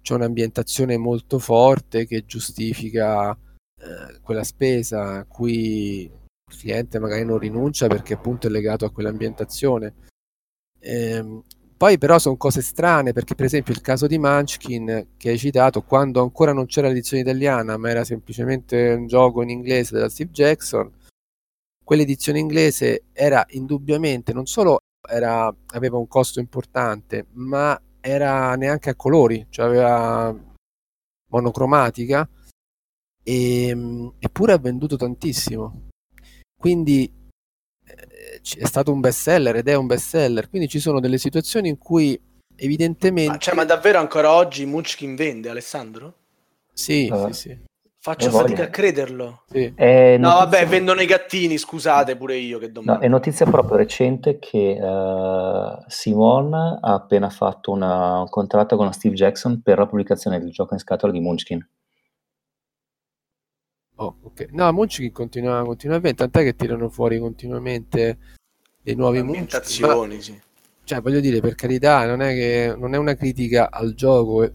c'è 0.00 0.14
un'ambientazione 0.14 0.96
molto 0.96 1.38
forte 1.38 2.06
che 2.06 2.24
giustifica 2.24 3.30
eh, 3.30 4.20
quella 4.22 4.42
spesa 4.42 5.18
a 5.18 5.24
cui 5.26 6.04
il 6.04 6.58
cliente 6.58 6.98
magari 6.98 7.26
non 7.26 7.38
rinuncia 7.38 7.88
perché 7.88 8.14
appunto 8.14 8.46
è 8.46 8.50
legato 8.50 8.86
a 8.86 8.90
quell'ambientazione. 8.90 10.10
Ehm, 10.82 11.42
poi 11.76 11.98
però 11.98 12.18
sono 12.18 12.36
cose 12.36 12.62
strane 12.62 13.12
perché 13.12 13.34
per 13.34 13.46
esempio 13.46 13.72
il 13.72 13.80
caso 13.80 14.06
di 14.06 14.18
Munchkin 14.18 15.08
che 15.16 15.30
hai 15.30 15.38
citato 15.38 15.82
quando 15.82 16.22
ancora 16.22 16.52
non 16.52 16.66
c'era 16.66 16.88
l'edizione 16.88 17.22
italiana 17.22 17.76
ma 17.76 17.90
era 17.90 18.04
semplicemente 18.04 18.92
un 18.92 19.06
gioco 19.06 19.42
in 19.42 19.50
inglese 19.50 19.94
della 19.94 20.08
Steve 20.08 20.30
Jackson 20.30 20.90
quell'edizione 21.82 22.38
inglese 22.38 23.04
era 23.12 23.44
indubbiamente 23.50 24.32
non 24.32 24.46
solo 24.46 24.80
era- 25.08 25.54
aveva 25.72 25.98
un 25.98 26.06
costo 26.06 26.40
importante, 26.40 27.26
ma 27.32 27.80
era 28.00 28.54
neanche 28.56 28.90
a 28.90 28.94
colori, 28.94 29.46
cioè 29.50 29.66
aveva 29.66 30.34
monocromatica 31.28 32.28
e, 33.22 34.10
eppure 34.18 34.52
ha 34.52 34.58
venduto 34.58 34.96
tantissimo. 34.96 35.88
Quindi 36.58 37.04
eh, 37.04 37.21
è 38.58 38.66
stato 38.66 38.92
un 38.92 39.00
best 39.00 39.20
seller 39.20 39.56
ed 39.56 39.68
è 39.68 39.74
un 39.74 39.86
best 39.86 40.08
seller. 40.08 40.48
Quindi 40.48 40.68
ci 40.68 40.78
sono 40.80 41.00
delle 41.00 41.18
situazioni 41.18 41.68
in 41.68 41.78
cui 41.78 42.20
evidentemente 42.56 43.30
Ma, 43.32 43.38
cioè, 43.38 43.54
ma 43.54 43.64
davvero 43.64 43.98
ancora 43.98 44.32
oggi 44.32 44.66
Munchkin 44.66 45.14
vende, 45.16 45.48
Alessandro? 45.48 46.14
sì, 46.72 47.08
Ah. 47.12 47.26
sì, 47.32 47.32
sì, 47.32 47.58
Faccio 48.04 48.26
Eh, 48.26 48.30
voglio. 48.30 48.42
fatica 48.46 48.64
a 48.64 48.68
crederlo. 48.68 49.42
sì. 49.48 49.72
No, 49.76 49.84
notizia- 49.86 50.18
vabbè, 50.18 50.66
vendono 50.66 51.00
i 51.02 51.06
gattini, 51.06 51.56
scusate 51.56 52.16
pure 52.16 52.34
io 52.36 52.58
che 52.58 52.66
No, 52.66 52.72
domanda. 52.72 53.04
è 53.04 53.06
notizia 53.08 53.46
proprio 53.46 53.76
recente 53.76 54.40
che 54.40 54.70
eh, 54.72 55.76
Simon 55.86 56.52
ha 56.52 56.78
appena 56.94 57.30
fatto 57.30 57.70
una- 57.70 58.18
un 58.22 58.28
contratto 58.28 58.74
con 58.76 58.92
Steve 58.92 59.14
Jackson 59.14 59.62
per 59.62 59.78
la 59.78 59.86
pubblicazione 59.86 60.40
del 60.40 60.50
gioco 60.50 60.74
in 60.74 60.80
scatola 60.80 61.12
di 61.12 61.20
Munchkin. 61.20 61.64
Oh, 64.02 64.16
ok. 64.22 64.48
No, 64.50 64.72
Munchkin 64.72 65.12
continua, 65.12 65.64
continua 65.64 65.94
a 65.96 66.00
vendere, 66.00 66.28
tant'è 66.28 66.42
che 66.42 66.56
tirano 66.56 66.88
fuori 66.88 67.20
continuamente 67.20 68.18
dei 68.82 68.96
nuovi 68.96 69.18
Ambientazioni, 69.18 70.20
sì. 70.20 70.36
cioè 70.82 71.00
voglio 71.00 71.20
dire 71.20 71.40
per 71.40 71.54
carità 71.54 72.04
non 72.04 72.20
è 72.20 72.34
che 72.34 72.74
non 72.76 72.94
è 72.94 72.98
una 72.98 73.14
critica 73.14 73.70
al 73.70 73.94
gioco 73.94 74.42
eh, 74.42 74.52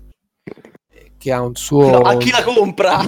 che 1.17 1.31
ha 1.31 1.41
un 1.41 1.55
suo 1.55 1.89
No, 1.89 1.99
a 1.99 2.17
chi 2.17 2.29
la 2.29 2.43
compra? 2.43 2.99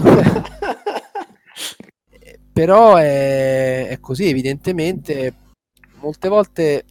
Però 2.53 2.95
è, 2.95 3.89
è 3.89 3.99
così, 3.99 4.29
evidentemente 4.29 5.33
molte 5.99 6.29
volte 6.29 6.85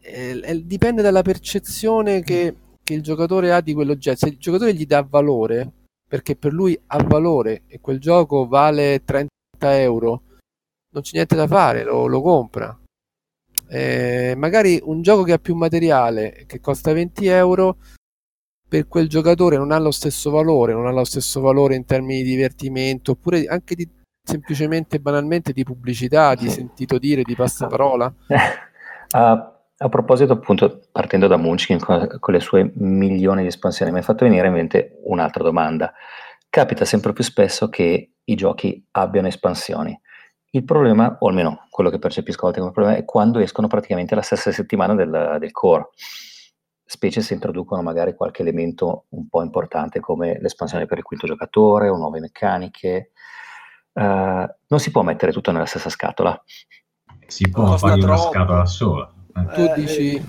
eh, 0.00 0.62
dipende 0.64 1.02
dalla 1.02 1.20
percezione 1.20 2.22
che, 2.22 2.54
che, 2.82 2.94
il 2.94 3.02
giocatore 3.02 3.52
ha 3.52 3.60
di 3.60 3.74
quell'oggetto. 3.74 4.16
Se 4.16 4.28
il 4.28 4.38
giocatore 4.38 4.72
gli 4.74 4.86
dà 4.86 5.02
valore, 5.02 5.83
perché 6.14 6.36
per 6.36 6.52
lui 6.52 6.80
ha 6.86 7.02
valore 7.02 7.64
e 7.66 7.80
quel 7.80 7.98
gioco 7.98 8.46
vale 8.46 9.02
30 9.02 9.28
euro, 9.80 10.22
non 10.90 11.02
c'è 11.02 11.10
niente 11.14 11.34
da 11.34 11.48
fare, 11.48 11.82
lo, 11.82 12.06
lo 12.06 12.22
compra. 12.22 12.78
Eh, 13.66 14.34
magari 14.36 14.80
un 14.84 15.02
gioco 15.02 15.24
che 15.24 15.32
ha 15.32 15.38
più 15.38 15.56
materiale, 15.56 16.44
che 16.46 16.60
costa 16.60 16.92
20 16.92 17.26
euro, 17.26 17.78
per 18.68 18.86
quel 18.86 19.08
giocatore 19.08 19.56
non 19.56 19.72
ha 19.72 19.78
lo 19.80 19.90
stesso 19.90 20.30
valore, 20.30 20.72
non 20.72 20.86
ha 20.86 20.92
lo 20.92 21.02
stesso 21.02 21.40
valore 21.40 21.74
in 21.74 21.84
termini 21.84 22.22
di 22.22 22.30
divertimento, 22.30 23.10
oppure 23.10 23.46
anche 23.46 23.74
di, 23.74 23.88
semplicemente 24.22 25.00
banalmente 25.00 25.52
di 25.52 25.64
pubblicità, 25.64 26.36
di 26.36 26.48
sentito 26.48 26.96
dire, 26.96 27.24
di 27.24 27.34
passaparola. 27.34 28.14
Uh, 29.10 29.50
a 29.76 29.88
proposito, 29.88 30.32
appunto, 30.32 30.82
partendo 30.92 31.26
da 31.26 31.36
Munchkin 31.36 31.78
con, 31.78 32.16
con, 32.20 32.34
le 32.34 32.40
sue 32.40 32.70
milioni 32.76 33.42
di 33.42 33.48
espansioni, 33.48 33.90
mi 33.90 33.98
ha 33.98 34.02
fatto 34.02 34.24
venire 34.24 34.46
in 34.46 34.52
mente 34.52 35.00
un'altra 35.04 35.42
domanda. 35.42 35.92
Capita 36.48 36.84
sempre 36.84 37.12
più 37.12 37.24
spesso 37.24 37.68
che 37.68 38.12
i 38.22 38.34
giochi 38.34 38.86
abbiano 38.92 39.28
espansioni. 39.28 39.98
Il 40.50 40.64
problema, 40.64 41.16
o 41.18 41.28
almeno 41.28 41.66
quello 41.70 41.90
che 41.90 41.98
percepisco 41.98 42.40
a 42.40 42.44
volte 42.44 42.60
come 42.60 42.72
problema, 42.72 42.96
è 42.96 43.04
quando 43.04 43.40
escono 43.40 43.66
praticamente 43.66 44.14
la 44.14 44.22
stessa 44.22 44.52
settimana 44.52 44.94
del, 44.94 45.36
del 45.40 45.50
core 45.50 45.88
specie 46.86 47.22
se 47.22 47.34
introducono 47.34 47.82
magari 47.82 48.14
qualche 48.14 48.42
elemento 48.42 49.06
un 49.10 49.28
po' 49.28 49.42
importante 49.42 50.00
come 50.00 50.38
l'espansione 50.40 50.86
per 50.86 50.98
il 50.98 51.04
quinto 51.04 51.26
giocatore 51.26 51.88
o 51.88 51.96
nuove 51.96 52.20
meccaniche. 52.20 53.10
Uh, 53.92 54.46
non 54.66 54.80
si 54.80 54.90
può 54.90 55.02
mettere 55.02 55.32
tutto 55.32 55.50
nella 55.50 55.66
stessa 55.66 55.88
scatola. 55.88 56.40
Si 57.26 57.48
può 57.48 57.76
fare 57.76 58.02
una 58.02 58.16
scatola 58.16 58.66
sola. 58.66 59.13
Eh. 59.36 59.54
Tu, 59.54 59.72
dici, 59.74 60.24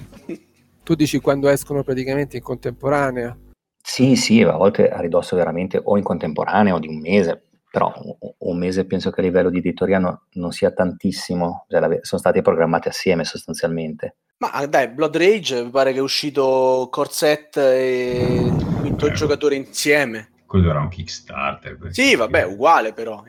tu 0.83 0.95
dici 0.95 1.19
quando 1.19 1.47
escono 1.49 1.83
praticamente 1.83 2.37
in 2.37 2.43
contemporanea? 2.43 3.37
Sì, 3.81 4.15
sì, 4.15 4.41
a 4.41 4.57
volte 4.57 4.89
a 4.89 4.99
ridosso 4.99 5.35
veramente 5.35 5.79
o 5.81 5.97
in 5.97 6.03
contemporanea 6.03 6.73
o 6.73 6.79
di 6.79 6.87
un 6.87 6.99
mese, 6.99 7.43
però 7.69 7.93
un 8.39 8.57
mese 8.57 8.85
penso 8.85 9.11
che 9.11 9.21
a 9.21 9.23
livello 9.23 9.49
di 9.49 9.59
editoria 9.59 9.99
no, 9.99 10.23
non 10.33 10.51
sia 10.51 10.71
tantissimo, 10.71 11.65
cioè, 11.69 11.99
sono 12.01 12.21
stati 12.21 12.41
programmati 12.41 12.87
assieme 12.87 13.23
sostanzialmente. 13.25 14.15
Ma 14.37 14.65
dai, 14.65 14.89
Blood 14.89 15.15
Rage 15.15 15.63
mi 15.63 15.69
pare 15.69 15.93
che 15.93 15.99
è 15.99 16.01
uscito 16.01 16.87
Corset 16.91 17.57
e 17.57 18.41
il 18.43 18.77
quinto 18.79 19.11
giocatore 19.11 19.55
insieme. 19.55 20.31
Quello 20.45 20.69
era 20.69 20.79
un 20.79 20.89
Kickstarter. 20.89 21.77
Sì, 21.91 22.15
vabbè, 22.15 22.43
uguale 22.43 22.91
però. 22.91 23.23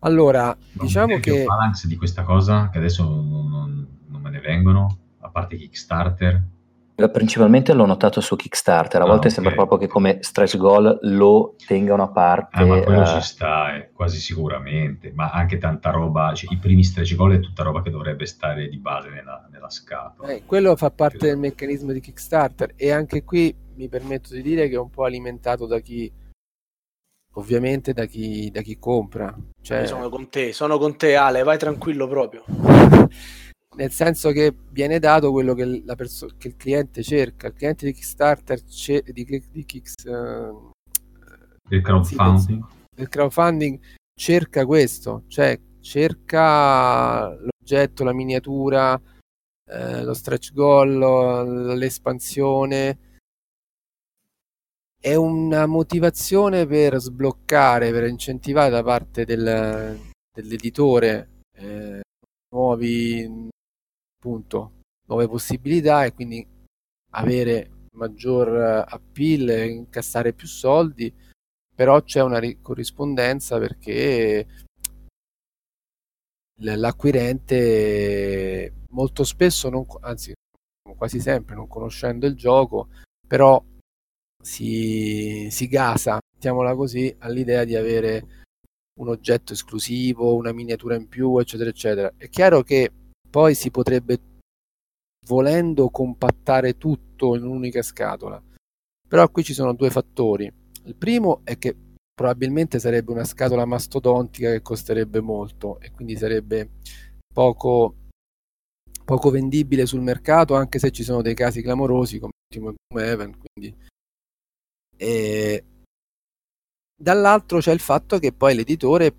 Allora, 0.00 0.46
Ma 0.46 0.82
diciamo 0.82 1.18
che... 1.18 1.44
balance 1.44 1.88
di 1.88 1.96
questa 1.96 2.22
cosa, 2.22 2.68
che 2.70 2.78
adesso 2.78 3.04
non, 3.04 3.48
non, 3.48 3.86
non 4.08 4.20
me 4.20 4.30
ne 4.30 4.40
vengono, 4.40 4.98
a 5.20 5.28
parte 5.30 5.56
Kickstarter, 5.56 6.42
eh, 6.98 7.10
principalmente 7.10 7.74
l'ho 7.74 7.84
notato 7.84 8.22
su 8.22 8.36
Kickstarter, 8.36 9.02
a 9.02 9.04
ah, 9.04 9.06
volte 9.06 9.28
okay. 9.28 9.32
sembra 9.32 9.52
proprio 9.52 9.76
che 9.76 9.86
come 9.86 10.18
stretch 10.22 10.56
goal 10.56 10.98
lo 11.02 11.54
tengano 11.66 12.04
a 12.04 12.08
parte. 12.08 12.62
Ah, 12.62 12.64
ma 12.64 12.80
quello 12.80 13.02
uh... 13.02 13.04
ci 13.04 13.20
sta, 13.20 13.76
eh, 13.76 13.90
quasi 13.92 14.18
sicuramente, 14.18 15.12
ma 15.14 15.30
anche 15.30 15.58
tanta 15.58 15.90
roba, 15.90 16.32
cioè, 16.34 16.54
i 16.54 16.56
primi 16.56 16.82
stretch 16.82 17.14
goal 17.14 17.34
è 17.34 17.40
tutta 17.40 17.62
roba 17.62 17.82
che 17.82 17.90
dovrebbe 17.90 18.24
stare 18.24 18.68
di 18.68 18.78
base 18.78 19.10
nella, 19.10 19.46
nella 19.52 19.68
scatola. 19.68 20.32
Eh, 20.32 20.44
quello 20.46 20.74
fa 20.74 20.90
parte 20.90 21.18
Credo. 21.18 21.34
del 21.34 21.42
meccanismo 21.42 21.92
di 21.92 22.00
Kickstarter 22.00 22.72
e 22.76 22.90
anche 22.90 23.24
qui 23.24 23.54
mi 23.74 23.88
permetto 23.88 24.32
di 24.32 24.40
dire 24.40 24.66
che 24.70 24.76
è 24.76 24.78
un 24.78 24.88
po' 24.88 25.04
alimentato 25.04 25.66
da 25.66 25.80
chi 25.80 26.10
ovviamente 27.36 27.92
da 27.92 28.04
chi, 28.04 28.50
da 28.50 28.60
chi 28.60 28.78
compra. 28.78 29.34
Cioè... 29.60 29.86
sono 29.86 30.08
con 30.08 30.28
te, 30.28 30.52
sono 30.52 30.78
con 30.78 30.96
te 30.96 31.16
Ale, 31.16 31.42
vai 31.42 31.58
tranquillo 31.58 32.06
proprio. 32.06 32.44
nel 33.76 33.90
senso 33.90 34.30
che 34.30 34.54
viene 34.70 34.98
dato 34.98 35.30
quello 35.30 35.54
che, 35.54 35.82
perso- 35.96 36.30
che, 36.38 36.48
il 36.48 36.56
cliente 36.56 37.02
cerca. 37.02 37.48
Il 37.48 37.54
cliente 37.54 37.86
di 37.86 37.92
Kickstarter, 37.92 38.62
ce- 38.64 39.04
di, 39.06 39.42
di 39.50 39.64
Kicks, 39.64 39.94
uh, 40.04 40.70
del 41.68 41.82
crowdfunding. 41.82 42.38
Sì, 42.38 42.76
del 42.94 43.08
crowdfunding 43.08 43.78
cerca 44.18 44.64
questo, 44.64 45.24
cioè 45.28 45.58
cerca 45.80 47.28
l'oggetto, 47.28 48.02
la 48.02 48.14
miniatura, 48.14 49.00
eh, 49.70 50.02
lo 50.02 50.14
stretch 50.14 50.52
goal, 50.52 51.76
l'espansione. 51.76 52.98
È 54.98 55.14
una 55.14 55.66
motivazione 55.66 56.66
per 56.66 56.98
sbloccare, 56.98 57.92
per 57.92 58.08
incentivare 58.08 58.70
da 58.70 58.82
parte 58.82 59.24
del, 59.24 60.00
dell'editore 60.32 61.42
eh, 61.56 62.00
nuovi 62.52 63.48
appunto 64.18 64.72
nuove 65.06 65.28
possibilità 65.28 66.04
e 66.04 66.12
quindi 66.12 66.46
avere 67.12 67.70
maggior 67.92 68.84
appeal, 68.88 69.68
incassare 69.68 70.32
più 70.32 70.46
soldi, 70.46 71.12
però 71.74 72.02
c'è 72.02 72.22
una 72.22 72.40
corrispondenza 72.60 73.58
perché 73.58 74.46
l'acquirente 76.60 78.72
molto 78.90 79.24
spesso, 79.24 79.68
non, 79.68 79.84
anzi 80.00 80.32
quasi 80.96 81.20
sempre 81.20 81.54
non 81.54 81.68
conoscendo 81.68 82.26
il 82.26 82.34
gioco, 82.34 82.88
però 83.26 83.62
si, 84.46 85.48
si 85.50 85.66
gasa, 85.66 86.20
mettiamola 86.34 86.76
così, 86.76 87.12
all'idea 87.18 87.64
di 87.64 87.74
avere 87.74 88.44
un 89.00 89.08
oggetto 89.08 89.52
esclusivo, 89.52 90.36
una 90.36 90.52
miniatura 90.52 90.94
in 90.94 91.08
più, 91.08 91.36
eccetera, 91.38 91.68
eccetera. 91.68 92.12
È 92.16 92.28
chiaro 92.28 92.62
che 92.62 92.92
poi 93.28 93.56
si 93.56 93.72
potrebbe, 93.72 94.20
volendo, 95.26 95.90
compattare 95.90 96.78
tutto 96.78 97.34
in 97.34 97.42
un'unica 97.42 97.82
scatola. 97.82 98.40
Però 99.08 99.28
qui 99.30 99.42
ci 99.42 99.52
sono 99.52 99.74
due 99.74 99.90
fattori. 99.90 100.50
Il 100.84 100.94
primo 100.94 101.40
è 101.42 101.58
che 101.58 101.76
probabilmente 102.14 102.78
sarebbe 102.78 103.10
una 103.10 103.24
scatola 103.24 103.64
mastodontica 103.64 104.52
che 104.52 104.62
costerebbe 104.62 105.20
molto 105.20 105.80
e 105.80 105.90
quindi 105.90 106.16
sarebbe 106.16 106.70
poco, 107.34 107.96
poco 109.04 109.30
vendibile 109.30 109.86
sul 109.86 110.02
mercato, 110.02 110.54
anche 110.54 110.78
se 110.78 110.92
ci 110.92 111.02
sono 111.02 111.20
dei 111.20 111.34
casi 111.34 111.62
clamorosi 111.62 112.20
come 112.20 112.32
l'ultimo 112.48 112.74
Doom 112.88 113.04
Heaven. 113.04 113.38
Quindi. 113.38 113.94
E... 114.96 115.64
Dall'altro 116.98 117.58
c'è 117.58 117.72
il 117.72 117.80
fatto 117.80 118.18
che 118.18 118.32
poi 118.32 118.54
l'editore 118.54 119.14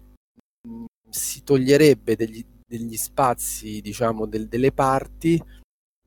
si 1.10 1.44
toglierebbe 1.44 2.16
degli, 2.16 2.44
degli 2.66 2.98
spazi, 2.98 3.82
diciamo, 3.82 4.26
del, 4.26 4.48
delle 4.48 4.72
parti 4.72 5.42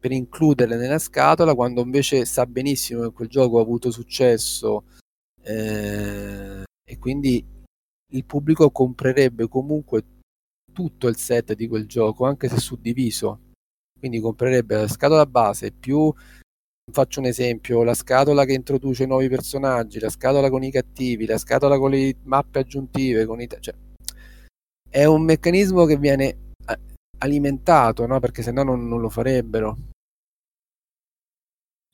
per 0.00 0.12
includerle 0.12 0.76
nella 0.76 0.98
scatola, 0.98 1.54
quando 1.54 1.82
invece 1.82 2.24
sa 2.24 2.46
benissimo 2.46 3.02
che 3.02 3.12
quel 3.12 3.28
gioco 3.28 3.58
ha 3.58 3.62
avuto 3.62 3.90
successo 3.90 4.84
eh, 5.42 6.64
e 6.84 6.98
quindi 6.98 7.44
il 8.12 8.24
pubblico 8.24 8.70
comprerebbe 8.70 9.46
comunque 9.48 10.04
tutto 10.72 11.08
il 11.08 11.16
set 11.16 11.54
di 11.54 11.68
quel 11.68 11.86
gioco, 11.86 12.24
anche 12.24 12.48
se 12.48 12.58
suddiviso. 12.58 13.48
Quindi 13.98 14.20
comprerebbe 14.20 14.76
la 14.76 14.88
scatola 14.88 15.26
base 15.26 15.72
più 15.72 16.12
faccio 16.92 17.20
un 17.20 17.26
esempio, 17.26 17.82
la 17.82 17.94
scatola 17.94 18.44
che 18.44 18.52
introduce 18.52 19.06
nuovi 19.06 19.28
personaggi, 19.28 19.98
la 19.98 20.08
scatola 20.08 20.50
con 20.50 20.62
i 20.62 20.70
cattivi, 20.70 21.26
la 21.26 21.38
scatola 21.38 21.78
con 21.78 21.90
le 21.90 22.16
mappe 22.24 22.60
aggiuntive, 22.60 23.26
con 23.26 23.40
i 23.40 23.48
cioè, 23.60 23.74
è 24.88 25.04
un 25.04 25.22
meccanismo 25.22 25.84
che 25.84 25.96
viene 25.96 26.36
alimentato, 27.18 28.06
no? 28.06 28.18
perché 28.18 28.42
sennò 28.42 28.62
non, 28.62 28.86
non 28.86 29.00
lo 29.00 29.08
farebbero. 29.08 29.76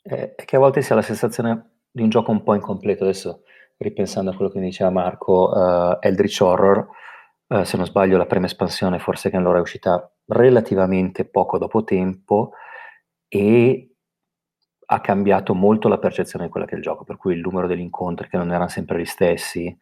È 0.03 0.35
che 0.37 0.57
a 0.57 0.61
volte 0.61 0.83
si 0.83 0.93
ha 0.93 0.95
la 0.95 1.03
sensazione 1.03 1.81
di 1.91 2.03
un 2.03 2.09
gioco 2.09 2.31
un 2.31 2.43
po' 2.43 2.55
incompleto. 2.55 3.03
Adesso, 3.05 3.43
ripensando 3.79 4.31
a 4.31 4.35
quello 4.35 4.51
che 4.51 4.61
diceva 4.61 4.91
Marco, 4.91 5.51
uh, 5.51 5.99
Eldritch 6.01 6.41
Horror, 6.41 6.89
uh, 7.49 7.63
se 7.65 7.77
non 7.77 7.87
sbaglio, 7.87 8.17
la 8.17 8.27
prima 8.27 8.47
espansione 8.47 8.99
forse 8.99 9.31
che 9.31 9.37
allora 9.37 9.59
è 9.59 9.63
uscita 9.63 10.09
relativamente 10.27 11.25
poco 11.25 11.59
dopo 11.59 11.85
tempo 11.85 12.53
e 13.29 13.96
ha 14.87 15.01
cambiato 15.01 15.55
molto 15.55 15.89
la 15.89 15.99
percezione 15.99 16.47
di 16.47 16.51
quello 16.51 16.67
che 16.67 16.75
è 16.75 16.77
il 16.77 16.83
gioco, 16.83 17.05
per 17.05 17.17
cui 17.17 17.35
il 17.35 17.41
numero 17.41 17.67
degli 17.67 17.81
incontri 17.81 18.29
che 18.29 18.37
non 18.37 18.51
erano 18.51 18.69
sempre 18.69 19.01
gli 19.01 19.05
stessi. 19.05 19.77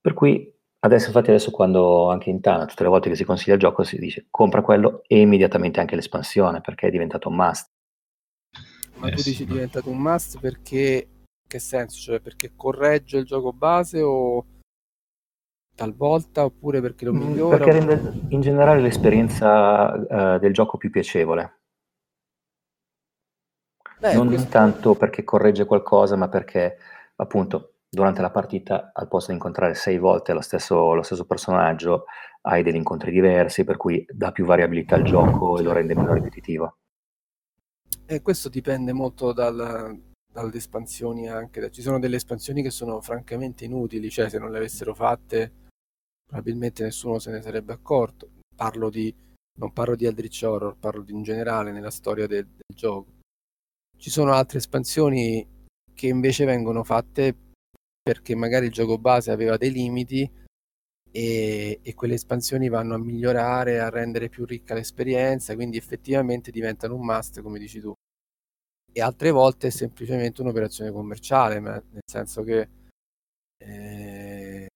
Per 0.00 0.14
cui 0.14 0.54
Adesso, 0.86 1.06
infatti, 1.06 1.30
adesso 1.30 1.50
quando 1.50 2.10
anche 2.10 2.30
in 2.30 2.40
Tana, 2.40 2.64
tutte 2.64 2.84
le 2.84 2.88
volte 2.88 3.08
che 3.08 3.16
si 3.16 3.24
consiglia 3.24 3.54
il 3.54 3.60
gioco, 3.60 3.82
si 3.82 3.98
dice 3.98 4.26
compra 4.30 4.62
quello 4.62 5.02
e 5.08 5.20
immediatamente 5.20 5.80
anche 5.80 5.96
l'espansione 5.96 6.60
perché 6.60 6.86
è 6.86 6.90
diventato 6.90 7.28
un 7.28 7.34
must. 7.34 7.72
Ma 8.98 9.08
tu 9.10 9.20
dici 9.22 9.42
è 9.42 9.46
diventato 9.46 9.90
un 9.90 9.98
must 9.98 10.38
perché 10.38 11.08
che 11.46 11.58
senso? 11.58 11.98
Cioè 11.98 12.20
perché 12.20 12.52
corregge 12.54 13.18
il 13.18 13.24
gioco 13.24 13.52
base 13.52 14.00
o 14.00 14.44
talvolta 15.74 16.44
oppure 16.44 16.80
perché 16.80 17.04
lo 17.04 17.12
mm, 17.12 17.16
migliora? 17.16 17.56
Perché 17.56 17.72
rende 17.72 18.12
in 18.28 18.40
generale 18.40 18.80
l'esperienza 18.80 19.92
uh, 19.92 20.38
del 20.38 20.52
gioco 20.52 20.76
più 20.76 20.90
piacevole. 20.90 21.55
Beh, 23.98 24.14
non 24.14 24.28
questo... 24.28 24.48
tanto 24.48 24.94
perché 24.94 25.24
corregge 25.24 25.64
qualcosa, 25.64 26.16
ma 26.16 26.28
perché 26.28 26.76
appunto 27.16 27.72
durante 27.88 28.20
la 28.20 28.30
partita, 28.30 28.90
al 28.92 29.08
posto 29.08 29.30
di 29.30 29.36
incontrare 29.36 29.74
sei 29.74 29.98
volte 29.98 30.32
lo 30.32 30.40
stesso, 30.40 30.92
lo 30.94 31.02
stesso 31.02 31.24
personaggio, 31.24 32.04
hai 32.42 32.62
degli 32.62 32.76
incontri 32.76 33.10
diversi, 33.10 33.64
per 33.64 33.76
cui 33.76 34.04
dà 34.08 34.32
più 34.32 34.44
variabilità 34.44 34.96
al 34.96 35.02
gioco 35.02 35.58
e 35.58 35.62
lo 35.62 35.72
rende 35.72 35.94
meno 35.94 36.12
ripetitivo. 36.12 36.76
E 38.04 38.22
questo 38.22 38.48
dipende 38.48 38.92
molto 38.92 39.32
dal, 39.32 39.98
dalle 40.30 40.56
espansioni 40.56 41.28
anche. 41.28 41.70
Ci 41.70 41.82
sono 41.82 41.98
delle 41.98 42.16
espansioni 42.16 42.62
che 42.62 42.70
sono 42.70 43.00
francamente 43.00 43.64
inutili, 43.64 44.10
cioè 44.10 44.28
se 44.28 44.38
non 44.38 44.50
le 44.50 44.58
avessero 44.58 44.94
fatte 44.94 45.64
probabilmente 46.26 46.82
nessuno 46.82 47.18
se 47.18 47.30
ne 47.30 47.40
sarebbe 47.40 47.72
accorto. 47.72 48.28
Parlo 48.54 48.90
di, 48.90 49.14
non 49.58 49.72
parlo 49.72 49.94
di 49.94 50.06
Eldritch 50.06 50.42
Horror, 50.44 50.76
parlo 50.76 51.02
di 51.02 51.12
in 51.12 51.22
generale 51.22 51.72
nella 51.72 51.90
storia 51.90 52.26
del, 52.26 52.46
del 52.46 52.76
gioco. 52.76 53.14
Ci 53.96 54.10
sono 54.10 54.32
altre 54.32 54.58
espansioni 54.58 55.46
che 55.94 56.06
invece 56.06 56.44
vengono 56.44 56.84
fatte 56.84 57.34
perché 58.02 58.34
magari 58.36 58.66
il 58.66 58.72
gioco 58.72 58.98
base 58.98 59.30
aveva 59.30 59.56
dei 59.56 59.72
limiti 59.72 60.30
e, 61.10 61.80
e, 61.82 61.94
quelle 61.94 62.14
espansioni 62.14 62.68
vanno 62.68 62.94
a 62.94 62.98
migliorare, 62.98 63.80
a 63.80 63.88
rendere 63.88 64.28
più 64.28 64.44
ricca 64.44 64.74
l'esperienza, 64.74 65.54
quindi 65.54 65.78
effettivamente 65.78 66.50
diventano 66.50 66.94
un 66.94 67.04
must, 67.04 67.40
come 67.40 67.58
dici 67.58 67.80
tu. 67.80 67.92
E 68.92 69.00
altre 69.00 69.30
volte 69.30 69.68
è 69.68 69.70
semplicemente 69.70 70.42
un'operazione 70.42 70.92
commerciale, 70.92 71.58
nel 71.58 71.82
senso 72.04 72.42
che 72.42 72.68
eh, 73.58 74.68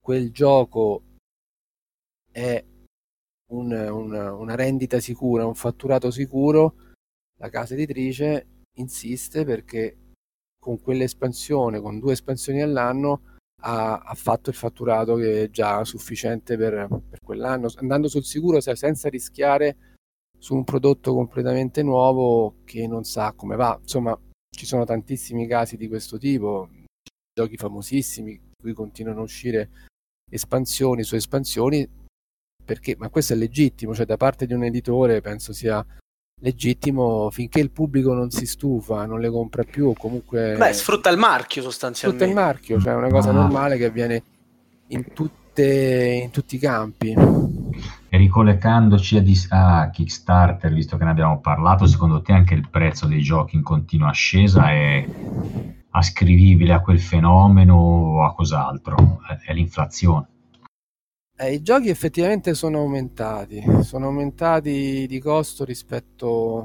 quel 0.00 0.32
gioco 0.32 1.02
è 2.32 2.64
un, 3.52 3.72
un, 3.72 4.12
una 4.12 4.54
rendita 4.54 4.98
sicura, 4.98 5.46
un 5.46 5.54
fatturato 5.54 6.10
sicuro, 6.10 6.89
la 7.40 7.48
casa 7.48 7.74
editrice 7.74 8.46
insiste 8.76 9.44
perché 9.44 9.96
con 10.60 10.80
quell'espansione, 10.80 11.80
con 11.80 11.98
due 11.98 12.12
espansioni 12.12 12.60
all'anno, 12.60 13.38
ha, 13.62 13.98
ha 13.98 14.14
fatto 14.14 14.50
il 14.50 14.56
fatturato 14.56 15.16
che 15.16 15.44
è 15.44 15.50
già 15.50 15.84
sufficiente 15.84 16.56
per, 16.56 16.86
per 17.08 17.18
quell'anno, 17.24 17.68
andando 17.76 18.08
sul 18.08 18.24
sicuro 18.24 18.60
senza 18.60 19.08
rischiare 19.08 19.76
su 20.38 20.54
un 20.54 20.64
prodotto 20.64 21.14
completamente 21.14 21.82
nuovo 21.82 22.56
che 22.64 22.86
non 22.86 23.04
sa 23.04 23.32
come 23.32 23.56
va. 23.56 23.76
Insomma, 23.80 24.18
ci 24.54 24.66
sono 24.66 24.84
tantissimi 24.84 25.46
casi 25.46 25.76
di 25.76 25.88
questo 25.88 26.18
tipo, 26.18 26.68
giochi 27.32 27.56
famosissimi, 27.56 28.40
qui 28.60 28.72
continuano 28.72 29.20
a 29.20 29.24
uscire 29.24 29.70
espansioni 30.30 31.02
su 31.02 31.14
espansioni, 31.14 31.88
perché, 32.64 32.96
ma 32.96 33.08
questo 33.08 33.32
è 33.32 33.36
legittimo, 33.36 33.94
cioè 33.94 34.06
da 34.06 34.16
parte 34.16 34.46
di 34.46 34.52
un 34.52 34.64
editore 34.64 35.20
penso 35.20 35.52
sia 35.52 35.84
legittimo 36.40 37.30
finché 37.30 37.60
il 37.60 37.70
pubblico 37.70 38.12
non 38.12 38.30
si 38.30 38.46
stufa, 38.46 39.06
non 39.06 39.20
le 39.20 39.30
compra 39.30 39.62
più 39.62 39.88
o 39.88 39.94
comunque... 39.94 40.56
Beh, 40.56 40.72
sfrutta 40.72 41.10
il 41.10 41.18
marchio 41.18 41.62
sostanzialmente. 41.62 42.24
Sfrutta 42.24 42.40
il 42.40 42.46
marchio, 42.46 42.80
cioè 42.80 42.92
è 42.92 42.96
una 42.96 43.08
cosa 43.08 43.30
ah. 43.30 43.34
normale 43.34 43.76
che 43.76 43.86
avviene 43.86 44.22
in, 44.88 45.12
tutte, 45.12 46.20
in 46.24 46.30
tutti 46.30 46.56
i 46.56 46.58
campi. 46.58 47.14
E 48.12 48.16
ricollegandoci 48.16 49.16
a, 49.18 49.22
dis- 49.22 49.46
a, 49.50 49.88
Kickstarter, 49.90 50.72
visto 50.72 50.96
che 50.96 51.04
ne 51.04 51.10
abbiamo 51.10 51.40
parlato, 51.40 51.86
secondo 51.86 52.22
te 52.22 52.32
anche 52.32 52.54
il 52.54 52.68
prezzo 52.68 53.06
dei 53.06 53.20
giochi 53.20 53.56
in 53.56 53.62
continua 53.62 54.08
ascesa 54.08 54.70
è 54.70 55.06
ascrivibile 55.90 56.72
a 56.72 56.80
quel 56.80 57.00
fenomeno 57.00 57.74
o 57.74 58.24
a 58.24 58.34
cos'altro? 58.34 59.20
È 59.44 59.52
l'inflazione. 59.52 60.26
Eh, 61.42 61.54
I 61.54 61.62
giochi 61.62 61.88
effettivamente 61.88 62.52
sono 62.52 62.80
aumentati, 62.80 63.62
sono 63.82 64.08
aumentati 64.08 65.06
di 65.06 65.18
costo 65.20 65.64
rispetto 65.64 66.62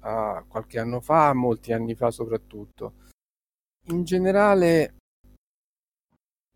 a 0.00 0.42
qualche 0.48 0.78
anno 0.78 1.02
fa, 1.02 1.34
molti 1.34 1.74
anni 1.74 1.94
fa 1.94 2.10
soprattutto. 2.10 2.94
In 3.88 4.04
generale 4.04 4.94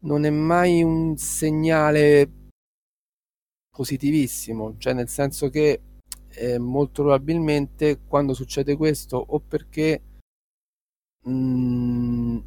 non 0.05 0.25
è 0.25 0.31
mai 0.31 0.83
un 0.83 1.19
segnale 1.19 2.31
positivissimo, 3.71 4.77
cioè 4.79 4.95
nel 4.95 5.09
senso 5.09 5.51
che 5.51 5.81
eh, 6.29 6.59
molto 6.59 7.03
probabilmente 7.03 8.01
quando 8.07 8.33
succede 8.33 8.75
questo 8.75 9.19
o 9.19 9.39
perché 9.39 10.03
mh, 11.27 11.31
mm, 11.31 12.39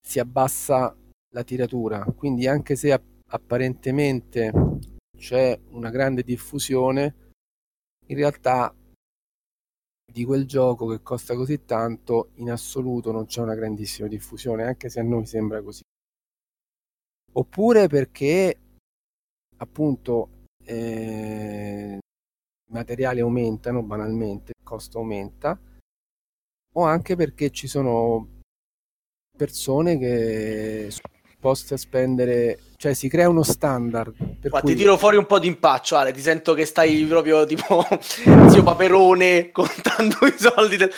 si 0.00 0.18
abbassa 0.18 0.96
la 1.30 1.44
tiratura, 1.44 2.04
quindi 2.04 2.46
anche 2.46 2.76
se 2.76 2.98
apparentemente 3.30 4.52
c'è 5.16 5.58
una 5.70 5.90
grande 5.90 6.22
diffusione, 6.22 7.32
in 8.06 8.16
realtà 8.16 8.74
di 10.10 10.24
quel 10.24 10.46
gioco 10.46 10.86
che 10.86 11.02
costa 11.02 11.34
così 11.34 11.64
tanto 11.64 12.30
in 12.36 12.50
assoluto 12.50 13.12
non 13.12 13.26
c'è 13.26 13.42
una 13.42 13.54
grandissima 13.54 14.08
diffusione, 14.08 14.64
anche 14.64 14.88
se 14.88 15.00
a 15.00 15.02
noi 15.02 15.26
sembra 15.26 15.62
così. 15.62 15.82
Oppure 17.32 17.88
perché 17.88 18.60
appunto 19.58 20.46
eh, 20.64 21.98
i 21.98 22.72
materiali 22.72 23.20
aumentano 23.20 23.82
banalmente, 23.82 24.52
il 24.56 24.64
costo 24.64 24.98
aumenta, 24.98 25.60
o 26.74 26.82
anche 26.82 27.16
perché 27.16 27.50
ci 27.50 27.66
sono 27.66 28.40
persone 29.36 29.98
che 29.98 30.90
sono 31.38 31.52
disposte 31.52 31.74
a 31.74 31.76
spendere, 31.76 32.58
cioè 32.76 32.94
si 32.94 33.08
crea 33.08 33.28
uno 33.28 33.42
standard. 33.42 34.12
Per 34.40 34.50
cui... 34.50 34.72
Ti 34.72 34.74
tiro 34.74 34.96
fuori 34.96 35.16
un 35.16 35.26
po' 35.26 35.38
di 35.38 35.46
impaccio, 35.46 35.96
Ale, 35.96 36.12
ti 36.12 36.20
sento 36.20 36.54
che 36.54 36.64
stai 36.64 37.04
proprio 37.04 37.46
tipo 37.46 37.86
zio 38.50 38.62
Paperone 38.62 39.50
contando 39.52 40.16
i 40.26 40.34
soldi. 40.36 40.76
Del... 40.76 40.90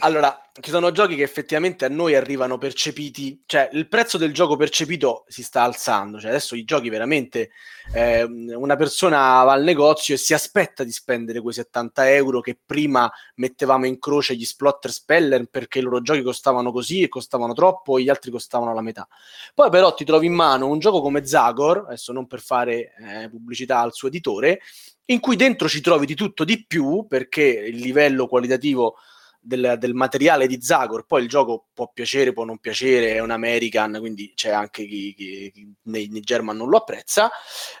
Allora, 0.00 0.38
ci 0.60 0.68
sono 0.68 0.92
giochi 0.92 1.16
che 1.16 1.22
effettivamente 1.22 1.86
a 1.86 1.88
noi 1.88 2.14
arrivano 2.14 2.58
percepiti, 2.58 3.42
cioè 3.46 3.70
il 3.72 3.88
prezzo 3.88 4.18
del 4.18 4.34
gioco 4.34 4.54
percepito 4.54 5.24
si 5.28 5.42
sta 5.42 5.62
alzando, 5.62 6.20
cioè 6.20 6.28
adesso 6.28 6.54
i 6.54 6.64
giochi 6.64 6.90
veramente, 6.90 7.52
eh, 7.94 8.22
una 8.22 8.76
persona 8.76 9.42
va 9.44 9.52
al 9.52 9.62
negozio 9.62 10.12
e 10.14 10.18
si 10.18 10.34
aspetta 10.34 10.84
di 10.84 10.92
spendere 10.92 11.40
quei 11.40 11.54
70 11.54 12.10
euro 12.10 12.42
che 12.42 12.58
prima 12.62 13.10
mettevamo 13.36 13.86
in 13.86 13.98
croce 13.98 14.36
gli 14.36 14.44
Splotter 14.44 14.92
Speller 14.92 15.46
perché 15.46 15.78
i 15.78 15.82
loro 15.82 16.02
giochi 16.02 16.20
costavano 16.20 16.70
così 16.70 17.00
e 17.00 17.08
costavano 17.08 17.54
troppo 17.54 17.96
e 17.96 18.02
gli 18.02 18.10
altri 18.10 18.30
costavano 18.30 18.74
la 18.74 18.82
metà. 18.82 19.08
Poi 19.54 19.70
però 19.70 19.94
ti 19.94 20.04
trovi 20.04 20.26
in 20.26 20.34
mano 20.34 20.66
un 20.66 20.80
gioco 20.80 21.00
come 21.00 21.24
Zagor, 21.24 21.84
adesso 21.86 22.12
non 22.12 22.26
per 22.26 22.42
fare 22.42 22.92
eh, 22.98 23.30
pubblicità 23.30 23.78
al 23.78 23.94
suo 23.94 24.08
editore, 24.08 24.60
in 25.06 25.18
cui 25.18 25.36
dentro 25.36 25.66
ci 25.66 25.80
trovi 25.80 26.04
di 26.04 26.14
tutto 26.14 26.44
di 26.44 26.66
più 26.66 27.06
perché 27.08 27.42
il 27.42 27.78
livello 27.78 28.26
qualitativo 28.26 28.96
del, 29.42 29.76
del, 29.78 29.92
materiale 29.92 30.46
di 30.46 30.62
Zagor. 30.62 31.04
Poi 31.04 31.22
il 31.22 31.28
gioco 31.28 31.66
può 31.74 31.90
piacere, 31.92 32.32
può 32.32 32.44
non 32.44 32.58
piacere, 32.58 33.14
è 33.14 33.18
un 33.18 33.30
American, 33.30 33.96
quindi 33.98 34.32
c'è 34.34 34.50
anche 34.50 34.86
chi, 34.86 35.12
chi, 35.14 35.50
chi 35.52 35.74
nei, 35.82 36.08
nei, 36.08 36.20
German 36.20 36.56
non 36.56 36.68
lo 36.68 36.78
apprezza, 36.78 37.30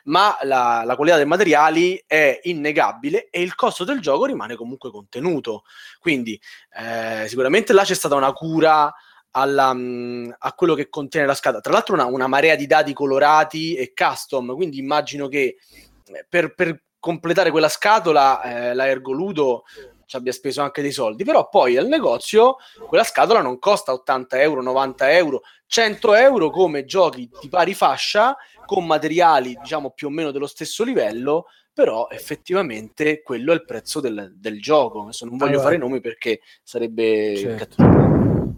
ma 0.04 0.36
la, 0.42 0.82
la, 0.84 0.96
qualità 0.96 1.16
dei 1.16 1.26
materiali 1.26 2.02
è 2.06 2.40
innegabile 2.42 3.28
e 3.30 3.40
il 3.40 3.54
costo 3.54 3.84
del 3.84 4.00
gioco 4.00 4.26
rimane 4.26 4.56
comunque 4.56 4.90
contenuto. 4.90 5.62
Quindi 6.00 6.38
eh, 6.76 7.28
sicuramente 7.28 7.72
là 7.72 7.84
c'è 7.84 7.94
stata 7.94 8.16
una 8.16 8.32
cura. 8.32 8.92
Alla, 9.34 9.72
mm, 9.72 10.30
a 10.40 10.52
quello 10.52 10.74
che 10.74 10.90
contiene 10.90 11.24
la 11.24 11.32
scatola. 11.32 11.62
Tra 11.62 11.72
l'altro, 11.72 11.94
una, 11.94 12.04
una, 12.04 12.26
marea 12.26 12.54
di 12.54 12.66
dati 12.66 12.92
colorati 12.92 13.74
e 13.74 13.94
custom. 13.94 14.54
Quindi 14.54 14.76
immagino 14.76 15.26
che 15.28 15.56
eh, 16.04 16.26
per, 16.28 16.54
per 16.54 16.82
completare 16.98 17.50
quella 17.50 17.70
scatola 17.70 18.42
eh, 18.42 18.74
la 18.74 18.86
Ergoludo 18.86 19.64
ci 20.12 20.16
abbia 20.18 20.32
speso 20.32 20.60
anche 20.60 20.82
dei 20.82 20.92
soldi, 20.92 21.24
però 21.24 21.48
poi 21.48 21.78
al 21.78 21.86
negozio 21.86 22.56
quella 22.86 23.02
scatola 23.02 23.40
non 23.40 23.58
costa 23.58 23.94
80 23.94 24.42
euro, 24.42 24.60
90 24.60 25.10
euro, 25.12 25.40
100 25.66 26.14
euro 26.14 26.50
come 26.50 26.84
giochi 26.84 27.30
di 27.40 27.48
pari 27.48 27.72
fascia 27.72 28.36
con 28.66 28.84
materiali 28.84 29.56
diciamo 29.58 29.92
più 29.92 30.08
o 30.08 30.10
meno 30.10 30.30
dello 30.30 30.46
stesso 30.46 30.84
livello, 30.84 31.46
però 31.72 32.08
effettivamente 32.10 33.22
quello 33.22 33.52
è 33.52 33.54
il 33.54 33.64
prezzo 33.64 34.00
del, 34.00 34.34
del 34.36 34.60
gioco. 34.60 35.04
Adesso 35.04 35.24
non 35.24 35.38
voglio 35.38 35.52
allora, 35.52 35.64
fare 35.64 35.76
nomi 35.78 36.00
perché 36.02 36.40
sarebbe... 36.62 37.34
Certo. 37.34 37.82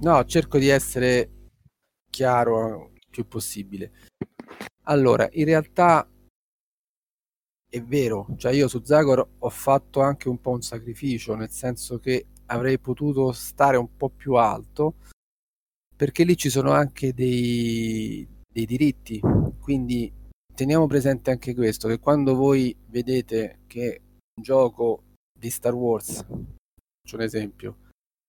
No, 0.01 0.25
cerco 0.25 0.59
di 0.59 0.69
essere 0.69 1.31
chiaro 2.11 2.91
il 2.95 3.07
più 3.11 3.29
possibile. 3.29 3.93
Allora, 4.87 5.29
in 5.31 5.45
realtà 5.45 6.07
è 7.75 7.83
vero, 7.83 8.29
cioè 8.37 8.53
io 8.53 8.69
su 8.69 8.83
Zagor 8.85 9.29
ho 9.37 9.51
fatto 9.51 10.01
anche 10.01 10.29
un 10.29 10.41
po' 10.41 10.51
un 10.51 10.63
sacrificio, 10.63 11.35
nel 11.35 11.51
senso 11.51 11.99
che 11.99 12.27
avrei 12.47 12.79
potuto 12.79 13.33
stare 13.33 13.77
un 13.77 13.97
po' 13.97 14.11
più 14.11 14.35
alto, 14.35 14.95
perché 15.97 16.23
lì 16.23 16.37
ci 16.37 16.51
sono 16.51 16.71
anche 16.71 17.13
dei, 17.13 18.25
dei 18.49 18.65
diritti, 18.65 19.21
quindi 19.61 20.13
teniamo 20.55 20.87
presente 20.87 21.33
anche 21.33 21.53
questo, 21.53 21.89
che 21.89 21.99
quando 21.99 22.37
voi 22.37 22.77
vedete 22.91 23.63
che 23.67 24.03
un 24.37 24.43
gioco 24.45 25.03
di 25.37 25.51
Star 25.51 25.75
Wars, 25.75 26.25
faccio 26.25 27.17
un 27.17 27.23
esempio, 27.23 27.79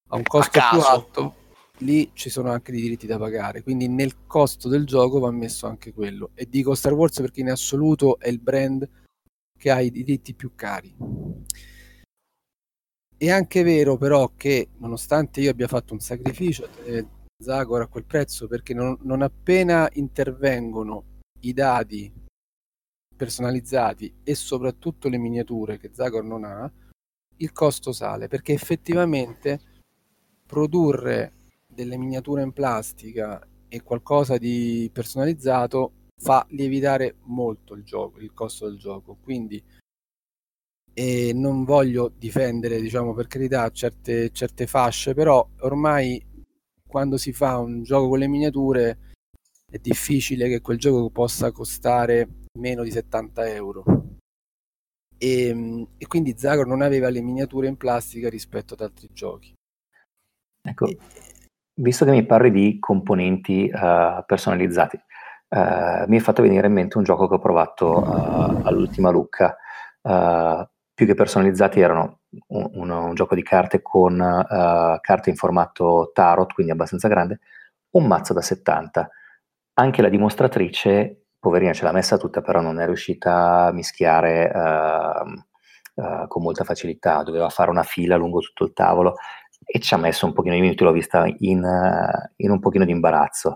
ha 0.10 0.16
un 0.16 0.24
costo 0.24 0.60
più 0.72 0.80
alto, 0.80 1.36
lì 1.80 2.10
ci 2.14 2.32
sono 2.32 2.50
anche 2.50 2.72
dei 2.72 2.82
diritti 2.82 3.06
da 3.06 3.20
pagare, 3.20 3.62
quindi 3.62 3.88
nel 3.88 4.26
costo 4.26 4.70
del 4.70 4.88
gioco 4.88 5.20
va 5.20 5.30
messo 5.30 5.68
anche 5.68 5.94
quello. 5.94 6.32
E 6.34 6.50
dico 6.50 6.74
Star 6.74 6.94
Wars 6.94 7.20
perché 7.22 7.42
in 7.42 7.52
assoluto 7.52 8.18
è 8.18 8.28
il 8.28 8.40
brand 8.40 9.04
che 9.58 9.72
ha 9.72 9.80
i 9.80 9.92
diritti 9.92 10.34
più 10.34 10.54
cari. 10.56 10.96
È 13.18 13.30
anche 13.30 13.64
vero 13.64 13.98
però 13.98 14.34
che 14.36 14.70
nonostante 14.78 15.42
io 15.42 15.52
abbia 15.52 15.68
fatto 15.68 15.94
un 15.94 16.00
sacrificio, 16.00 16.68
eh, 16.84 17.08
Zagor 17.38 17.82
a 17.82 17.88
quel 17.88 18.06
prezzo 18.06 18.48
perché 18.48 18.74
non, 18.74 18.98
non 19.02 19.22
appena 19.22 19.90
intervengono 19.94 21.22
i 21.42 21.54
dati 21.54 22.12
personalizzati 23.16 24.14
e 24.24 24.36
soprattutto 24.36 25.08
le 25.10 25.18
miniature 25.18 25.78
che 25.78 25.92
Zagor 25.94 26.24
non 26.24 26.44
ha, 26.44 26.72
il 27.38 27.52
costo 27.52 27.92
sale 27.92 28.28
perché 28.28 28.54
effettivamente 28.54 29.60
produrre 30.46 31.32
delle 31.66 31.98
miniature 31.98 32.44
in 32.44 32.54
plastica 32.54 33.46
e 33.68 33.82
qualcosa 33.82 34.38
di 34.38 34.90
personalizzato 34.94 35.92
fa 36.22 36.46
lievitare 36.50 37.16
molto 37.24 37.74
il 37.74 37.84
gioco, 37.84 38.20
il 38.20 38.34
costo 38.34 38.68
del 38.68 38.78
gioco. 38.78 39.18
Quindi 39.22 39.64
e 40.98 41.34
non 41.34 41.66
voglio 41.66 42.10
difendere, 42.18 42.80
diciamo 42.80 43.14
per 43.14 43.28
carità, 43.28 43.70
certe, 43.70 44.32
certe 44.32 44.66
fasce, 44.66 45.14
però 45.14 45.46
ormai 45.60 46.26
quando 46.88 47.18
si 47.18 47.34
fa 47.34 47.58
un 47.58 47.84
gioco 47.84 48.08
con 48.08 48.20
le 48.20 48.30
miniature 48.30 48.98
è 49.70 49.78
difficile 49.78 50.48
che 50.48 50.62
quel 50.62 50.78
gioco 50.78 51.10
possa 51.10 51.52
costare 51.52 52.46
meno 52.60 52.84
di 52.84 52.92
70 52.92 53.50
euro. 53.50 53.84
E, 55.18 55.88
e 55.98 56.08
quindi 56.08 56.38
Zagor 56.38 56.66
non 56.66 56.82
aveva 56.82 57.10
le 57.10 57.22
miniature 57.22 57.68
in 57.68 57.76
plastica 57.76 58.30
rispetto 58.30 58.74
ad 58.74 58.80
altri 58.80 59.10
giochi. 59.12 59.54
Ecco, 60.62 60.88
visto 61.82 62.06
che 62.06 62.12
mi 62.12 62.26
parli 62.26 62.52
di 62.52 62.80
componenti 62.80 63.70
uh, 63.70 64.24
personalizzati, 64.26 64.98
uh, 65.50 66.06
mi 66.08 66.18
è 66.18 66.20
fatto 66.20 66.42
venire 66.42 66.68
in 66.68 66.74
mente 66.74 66.98
un 66.98 67.04
gioco 67.04 67.28
che 67.28 67.36
ho 67.36 67.40
provato 67.40 68.00
uh, 68.00 68.62
all'ultima 68.64 69.10
Lucca. 69.10 69.56
più 70.94 71.06
che 71.06 71.14
personalizzati 71.14 71.80
erano 71.80 72.20
un, 72.48 72.70
un, 72.74 72.90
un 72.90 73.14
gioco 73.16 73.36
di 73.36 73.44
carte 73.44 73.82
con 73.82 74.18
carte 75.02 75.30
in 75.30 75.36
formato 75.36 76.12
tarot, 76.14 76.54
quindi 76.54 76.72
abbastanza 76.72 77.08
grande, 77.08 77.40
un 77.92 78.06
mazzo 78.06 78.34
da 78.34 78.42
70. 78.42 79.10
Anche 79.78 80.02
la 80.02 80.10
dimostratrice, 80.10 81.26
poverina, 81.40 81.74
ce 81.74 81.84
l'ha 81.84 81.92
messa 81.92 82.18
tutta, 82.18 82.42
però 82.42 82.62
non 82.62 82.80
è 82.80 82.86
riuscita 82.86 83.66
a 83.66 83.72
mischiare 83.72 84.52
Uh, 85.96 86.28
con 86.28 86.44
molta 86.44 86.66
facilità, 86.66 87.24
doveva 87.24 87.48
fare 87.48 87.70
una 87.70 87.84
fila 87.84 88.18
lungo 88.18 88.42
tutto 88.42 88.66
il 88.66 88.74
tavolo 88.74 89.16
e 89.64 89.80
ci 89.80 89.94
ha 89.94 89.98
messo 89.98 90.26
un 90.26 90.34
pochino 90.34 90.54
di 90.54 90.62
minuti, 90.62 90.84
l'ho 90.84 90.92
vista 90.92 91.26
in, 91.40 91.64
uh, 91.64 92.32
in 92.38 92.52
un 92.52 92.60
pochino 92.60 92.86
di 92.86 92.92
imbarazzo. 92.92 93.56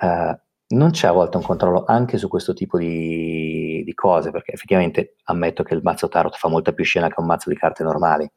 Uh, 0.00 0.36
non 0.70 0.90
c'è 0.90 1.08
a 1.08 1.12
volte 1.12 1.36
un 1.36 1.42
controllo 1.42 1.84
anche 1.86 2.18
su 2.18 2.28
questo 2.28 2.52
tipo 2.52 2.78
di, 2.78 3.82
di, 3.84 3.94
cose, 3.94 4.30
perché 4.30 4.52
effettivamente 4.52 5.16
ammetto 5.24 5.62
che 5.62 5.74
il 5.74 5.80
mazzo 5.82 6.08
tarot 6.08 6.36
fa 6.36 6.48
molta 6.48 6.72
più 6.72 6.84
scena 6.84 7.08
che 7.08 7.20
un 7.20 7.26
mazzo 7.26 7.50
di 7.50 7.56
carte 7.56 7.82
normali, 7.82 8.30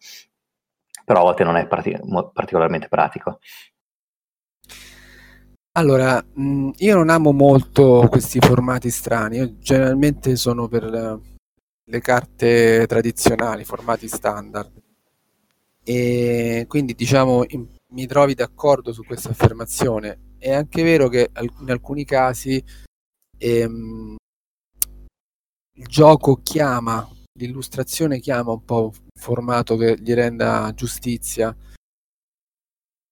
però 1.06 1.22
a 1.22 1.24
volte 1.24 1.44
non 1.44 1.58
è 1.58 1.68
parti- 1.68 1.98
particolarmente 2.34 2.88
pratico. 2.88 3.40
Allora, 5.76 6.24
mh, 6.24 6.72
io 6.78 6.96
non 6.96 7.10
amo 7.10 7.32
molto 7.32 8.08
questi 8.10 8.40
formati 8.40 8.90
strani, 8.90 9.38
io 9.38 9.58
generalmente 9.60 10.36
sono 10.36 10.68
per 10.68 11.20
le 11.86 12.00
carte 12.00 12.86
tradizionali, 12.88 13.64
formati 13.66 14.08
standard 14.08 14.72
e 15.84 16.66
quindi 16.68 16.94
diciamo 16.94 17.44
mi 17.90 18.06
trovi 18.08 18.34
d'accordo 18.34 18.94
su 18.94 19.04
questa 19.04 19.30
affermazione. 19.30 20.33
È 20.44 20.52
anche 20.52 20.84
vero 20.84 21.08
che 21.08 21.30
in 21.62 21.72
alcuni 21.72 22.04
casi 22.04 22.62
ehm, 23.38 24.18
il 25.78 25.88
gioco 25.88 26.42
chiama, 26.44 27.08
l'illustrazione 27.40 28.20
chiama 28.20 28.52
un 28.52 28.66
po' 28.66 28.92
un 28.92 28.92
formato 29.18 29.78
che 29.78 29.98
gli 29.98 30.14
renda 30.14 30.70
giustizia. 30.76 31.56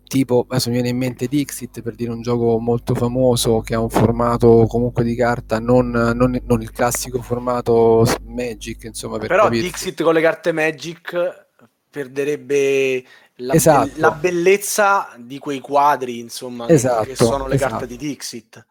Tipo, 0.03 0.45
adesso 0.49 0.67
mi 0.67 0.75
viene 0.75 0.89
in 0.89 0.97
mente 0.97 1.27
Dixit 1.27 1.81
per 1.81 1.95
dire 1.95 2.11
un 2.11 2.21
gioco 2.21 2.59
molto 2.59 2.95
famoso 2.95 3.61
che 3.61 3.75
ha 3.75 3.79
un 3.79 3.89
formato 3.89 4.65
comunque 4.67 5.05
di 5.05 5.15
carta, 5.15 5.57
non, 5.57 5.89
non, 5.89 6.37
non 6.43 6.61
il 6.61 6.71
classico 6.71 7.21
formato 7.21 8.03
Magic, 8.23 8.83
insomma. 8.83 9.19
Per 9.19 9.29
Però 9.29 9.43
capirsi. 9.43 9.67
Dixit 9.67 10.03
con 10.03 10.13
le 10.13 10.21
carte 10.21 10.51
Magic 10.51 11.47
perderebbe 11.89 13.05
la, 13.35 13.53
Esatto. 13.53 13.91
la 13.95 14.11
bellezza 14.11 15.15
di 15.17 15.39
quei 15.39 15.59
quadri, 15.59 16.19
insomma, 16.19 16.65
che- 16.65 16.73
Esatto, 16.73 17.03
che 17.05 17.15
sono 17.15 17.47
le 17.47 17.55
esatto. 17.55 17.71
carte 17.71 17.87
di 17.87 17.97
Dixit. 17.97 18.65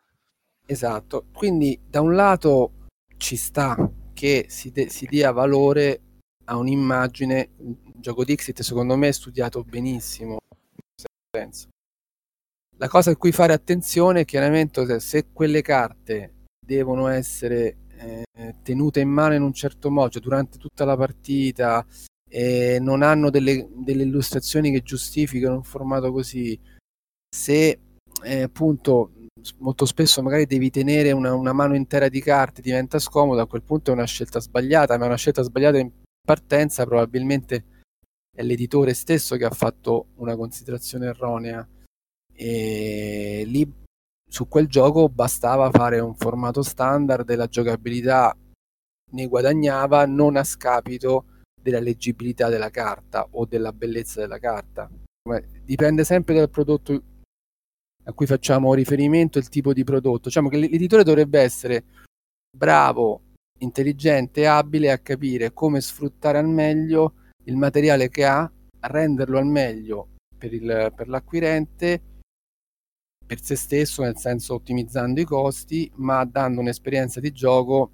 Esatto, 0.67 1.27
quindi 1.33 1.81
da 1.85 2.01
un 2.01 2.15
lato 2.15 2.73
ci 3.17 3.37
sta 3.37 3.77
che 4.13 4.47
si, 4.49 4.71
de- 4.71 4.89
si 4.89 5.07
dia 5.07 5.33
valore 5.33 6.01
a 6.45 6.57
un'immagine, 6.57 7.51
il 7.59 7.77
gioco 7.97 8.25
Dixit 8.25 8.61
secondo 8.63 8.97
me 8.97 9.09
è 9.09 9.13
studiato 9.13 9.65
benissimo, 9.65 10.39
senso. 11.37 11.69
La 12.77 12.89
cosa 12.89 13.11
a 13.11 13.17
cui 13.17 13.33
fare 13.33 13.53
attenzione 13.53 14.21
è 14.21 14.25
chiaramente 14.25 14.87
se- 14.87 15.01
se 15.01 15.27
quelle 15.33 15.61
carte 15.63 16.35
devono 16.65 17.09
essere 17.09 17.77
eh, 18.01 18.55
tenute 18.63 19.01
in 19.01 19.11
mano 19.11 19.35
in 19.35 19.43
un 19.43 19.53
certo 19.53 19.91
modo, 19.91 20.09
cioè 20.11 20.23
durante 20.23 20.57
tutta 20.57 20.87
la 20.87 20.97
partita, 20.97 21.85
e 22.33 22.79
non 22.81 23.03
hanno 23.03 23.29
delle, 23.29 23.69
delle 23.75 24.05
illustrazioni 24.05 24.71
che 24.71 24.83
giustificano 24.83 25.57
un 25.57 25.65
formato 25.65 26.13
così, 26.13 26.59
se 27.29 27.81
eh, 28.23 28.43
appunto 28.43 29.13
molto 29.59 29.87
spesso 29.87 30.23
magari 30.23 30.47
devi 30.47 30.71
tenere 30.71 31.13
una, 31.13 31.35
una 31.35 31.53
mano 31.53 31.75
intera 31.75 32.09
di 32.09 32.21
carte, 32.21 32.63
diventa 32.63 33.01
scomodo, 33.01 33.41
a 33.41 33.49
quel 33.49 33.63
punto 33.63 33.91
è 33.91 33.95
una 33.95 34.05
scelta 34.05 34.39
sbagliata, 34.41 34.97
ma 34.97 35.05
è 35.05 35.07
una 35.09 35.17
scelta 35.17 35.43
sbagliata 35.43 35.79
in 35.79 35.91
partenza 36.23 36.85
probabilmente 36.85 37.65
è 38.33 38.43
l'editore 38.43 38.95
stesso 38.95 39.37
che 39.37 39.45
ha 39.45 39.51
fatto 39.51 40.09
una 40.17 40.37
considerazione 40.37 41.07
erronea. 41.07 41.67
E 42.33 43.43
lì 43.47 43.71
su 44.29 44.47
quel 44.47 44.69
gioco 44.69 45.09
bastava 45.09 45.71
fare 45.71 45.99
un 45.99 46.15
formato 46.15 46.63
standard 46.63 47.29
e 47.29 47.37
la 47.37 47.49
giocabilità 47.49 48.35
ne 49.13 49.27
guadagnava 49.27 50.07
non 50.07 50.37
a 50.37 50.45
scapito 50.45 51.25
della 51.63 51.81
leggibilità 51.81 52.49
della 52.49 52.71
carta 52.71 53.27
o 53.33 53.45
della 53.45 53.73
bellezza 53.73 54.21
della 54.21 54.39
carta. 54.39 54.91
Dipende 55.65 56.05
sempre 56.05 56.35
dal 56.35 56.51
prodotto 56.51 57.03
a 58.05 58.13
cui 58.13 58.27
facciamo 58.27 58.75
riferimento, 58.75 59.39
il 59.39 59.49
tipo 59.49 59.73
di 59.73 59.85
prodotto. 59.85 60.29
Diciamo 60.29 60.49
che 60.49 60.57
l'editore 60.57 61.05
dovrebbe 61.05 61.41
essere 61.41 61.85
bravo, 62.57 63.23
intelligente 63.59 64.47
abile 64.47 64.91
a 64.91 64.99
capire 64.99 65.53
come 65.53 65.81
sfruttare 65.81 66.39
al 66.39 66.49
meglio 66.49 67.15
il 67.45 67.57
materiale 67.57 68.09
che 68.09 68.25
ha, 68.25 68.51
renderlo 68.81 69.39
al 69.39 69.47
meglio 69.47 70.09
per, 70.37 70.53
il, 70.55 70.93
per 70.97 71.09
l'acquirente, 71.09 72.03
per 73.25 73.43
se 73.43 73.55
stesso, 73.55 74.03
nel 74.03 74.17
senso 74.17 74.55
ottimizzando 74.55 75.21
i 75.21 75.25
costi, 75.25 75.91
ma 75.97 76.25
dando 76.25 76.61
un'esperienza 76.61 77.21
di 77.21 77.31
gioco 77.31 77.91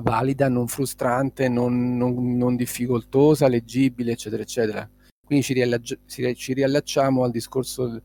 valida, 0.00 0.48
non 0.48 0.66
frustrante, 0.66 1.48
non, 1.48 1.96
non- 1.96 2.36
non 2.36 2.56
difficoltosa, 2.56 3.48
leggibile, 3.48 4.12
eccetera, 4.12 4.42
eccetera. 4.42 4.88
Quindi 5.24 5.44
ci, 5.44 5.52
riallacci- 5.54 5.98
ci- 6.06 6.34
ci 6.34 6.52
riallacciamo 6.54 7.22
al 7.22 7.30
discorso 7.30 7.86
del- 7.88 8.02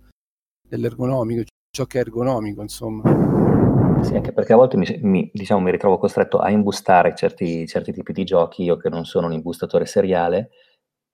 dell'ergonomico, 0.68 1.44
ciò 1.76 1.86
che 1.86 1.98
è 1.98 2.02
ergonomico, 2.02 2.62
insomma. 2.62 4.04
Sì, 4.04 4.16
anche 4.16 4.32
perché 4.34 4.54
a 4.54 4.58
volte 4.58 4.78
mi, 4.78 5.00
mi- 5.02 5.30
diciamo, 5.34 5.62
mi 5.62 5.72
ritrovo 5.72 5.98
costretto 5.98 6.38
a 6.40 6.50
imbustare 6.52 7.16
certi, 7.16 7.66
certi 7.66 7.92
tipi 7.92 8.14
di 8.14 8.24
giochi, 8.24 8.64
io 8.64 8.78
che 8.78 8.90
non 8.90 9.06
sono 9.06 9.26
un 9.28 9.34
imbustatore 9.34 9.86
seriale, 9.88 10.50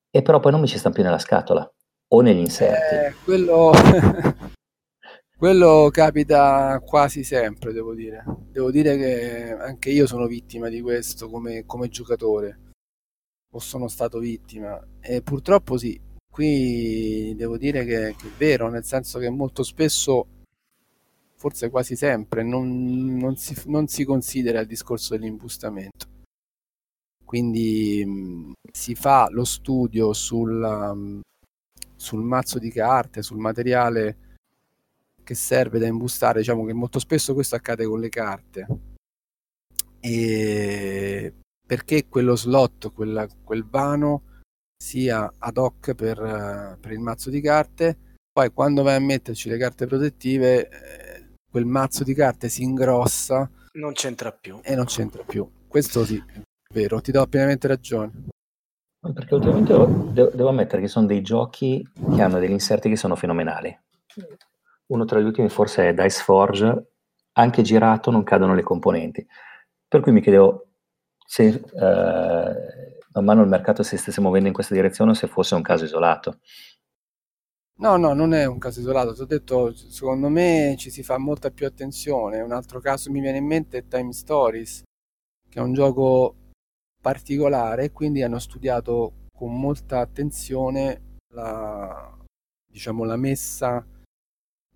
e 0.10 0.22
però 0.22 0.40
poi 0.42 0.52
non 0.52 0.60
mi 0.60 0.68
ci 0.68 0.78
stanno 0.78 0.94
più 0.96 1.04
nella 1.04 1.20
scatola 1.20 1.70
o 2.14 2.22
negli 2.22 2.40
inserti. 2.40 2.96
Eh, 2.96 3.14
quello... 3.24 3.72
quello 5.42 5.90
capita 5.92 6.80
quasi 6.86 7.24
sempre, 7.24 7.74
devo 7.74 7.96
dire. 7.96 8.24
Devo 8.52 8.70
dire 8.70 8.96
che 8.96 9.52
anche 9.52 9.90
io 9.90 10.06
sono 10.06 10.28
vittima 10.28 10.70
di 10.70 10.82
questo 10.82 11.32
come, 11.32 11.66
come 11.66 11.90
giocatore. 11.90 12.60
O 13.50 13.58
sono 13.58 13.88
stato 13.88 14.20
vittima. 14.20 14.80
E 15.00 15.24
purtroppo 15.24 15.80
sì, 15.80 16.00
qui 16.30 17.34
devo 17.36 17.58
dire 17.58 17.86
che, 17.86 18.14
che 18.16 18.28
è 18.28 18.32
vero, 18.38 18.70
nel 18.70 18.84
senso 18.84 19.18
che 19.18 19.32
molto 19.32 19.64
spesso, 19.64 20.28
forse 21.34 21.72
quasi 21.72 21.96
sempre, 21.96 22.44
non, 22.44 23.18
non 23.18 23.36
si, 23.36 23.60
non 23.66 23.88
si 23.88 24.06
considera 24.06 24.60
il 24.60 24.68
discorso 24.68 25.18
dell'imbustamento. 25.18 26.06
Quindi 27.26 28.06
mh, 28.06 28.52
si 28.72 28.94
fa 28.94 29.28
lo 29.32 29.44
studio 29.46 30.14
sul, 30.14 30.52
mh, 30.52 31.22
sul 31.96 32.22
mazzo 32.22 32.60
di 32.60 32.70
carte, 32.70 33.24
sul 33.24 33.40
materiale 33.40 34.30
che 35.24 35.36
serve 35.36 35.80
da 35.80 35.88
imbustare, 35.88 36.40
diciamo 36.40 36.66
che 36.66 36.74
molto 36.74 37.00
spesso 37.00 37.34
questo 37.34 37.56
accade 37.56 37.86
con 37.86 38.00
le 38.00 38.10
carte. 38.10 38.68
E 40.00 41.34
perché 41.66 42.08
quello 42.08 42.36
slot, 42.36 42.92
quella- 42.92 43.28
quel 43.44 43.66
vano 43.66 44.24
sia 44.82 45.32
ad 45.38 45.58
hoc 45.58 45.94
per, 45.94 46.78
per 46.80 46.92
il 46.92 47.00
mazzo 47.00 47.30
di 47.30 47.40
carte, 47.40 47.98
poi 48.32 48.52
quando 48.52 48.82
vai 48.84 48.96
a 48.96 49.00
metterci 49.00 49.48
le 49.50 49.58
carte 49.58 49.86
protettive, 49.86 50.70
eh, 50.70 51.26
quel 51.50 51.66
mazzo 51.66 52.04
di 52.04 52.14
carte 52.14 52.50
si 52.50 52.64
ingrossa 52.64 53.50
Non 53.74 53.94
c'entra 53.94 54.32
più. 54.32 54.60
e 54.64 54.76
non 54.76 54.86
c'entra 54.86 55.24
più. 55.24 55.48
Questo 55.68 56.04
sì, 56.04 56.18
è 56.18 56.74
vero, 56.74 57.00
ti 57.00 57.12
do 57.12 57.26
pienamente 57.28 57.68
ragione. 57.68 58.12
Perché 59.14 59.34
ultimamente 59.36 59.74
devo, 59.74 60.30
devo 60.30 60.50
ammettere 60.50 60.82
che 60.82 60.88
sono 60.88 61.06
dei 61.08 61.22
giochi 61.22 61.88
che 62.16 62.22
hanno 62.22 62.40
degli 62.40 62.52
inserti 62.52 62.90
che 62.90 62.96
sono 62.96 63.16
fenomenali. 63.16 63.78
Uno 64.92 65.06
tra 65.06 65.20
gli 65.20 65.26
ultimi 65.26 65.50
forse 65.50 65.90
è 65.90 65.94
Dice 65.94 66.22
Forge, 66.22 66.92
anche 67.34 67.62
girato 67.62 68.12
non 68.12 68.24
cadono 68.24 68.54
le 68.54 68.64
componenti. 68.64 69.26
Per 69.88 70.02
cui 70.02 70.12
mi 70.12 70.22
chiedevo 70.22 70.68
se 71.26 71.48
eh, 71.48 73.00
man 73.14 73.26
mano 73.26 73.42
il 73.42 73.48
mercato 73.48 73.84
si 73.84 73.98
stesse 73.98 74.22
muovendo 74.22 74.48
in 74.48 74.54
questa 74.54 74.74
direzione 74.74 75.12
o 75.12 75.14
se 75.14 75.28
fosse 75.28 75.56
un 75.56 75.62
caso 75.62 75.86
isolato. 75.86 76.40
No, 77.80 77.98
no, 77.98 78.14
non 78.14 78.34
è 78.34 78.46
un 78.46 78.60
caso 78.60 78.80
isolato. 78.80 79.14
Ti 79.14 79.22
ho 79.22 79.26
detto, 79.26 79.74
secondo 79.74 80.30
me 80.30 80.76
ci 80.78 80.90
si 80.90 81.04
fa 81.04 81.18
molta 81.18 81.50
più 81.52 81.66
attenzione. 81.66 82.42
Un 82.42 82.52
altro 82.52 82.80
caso 82.80 83.10
mi 83.12 83.22
viene 83.22 83.38
in 83.38 83.46
mente 83.46 83.80
è 83.80 83.88
Time 83.88 84.14
Stories, 84.14 84.84
che 85.50 85.60
è 85.60 85.62
un 85.62 85.74
gioco 85.74 86.36
particolare, 87.02 87.92
quindi 87.92 88.22
hanno 88.22 88.40
studiato 88.40 89.28
con 89.36 89.60
molta 89.60 90.00
attenzione 90.00 91.18
la, 91.34 92.16
diciamo, 92.68 93.04
la 93.04 93.16
messa 93.16 93.84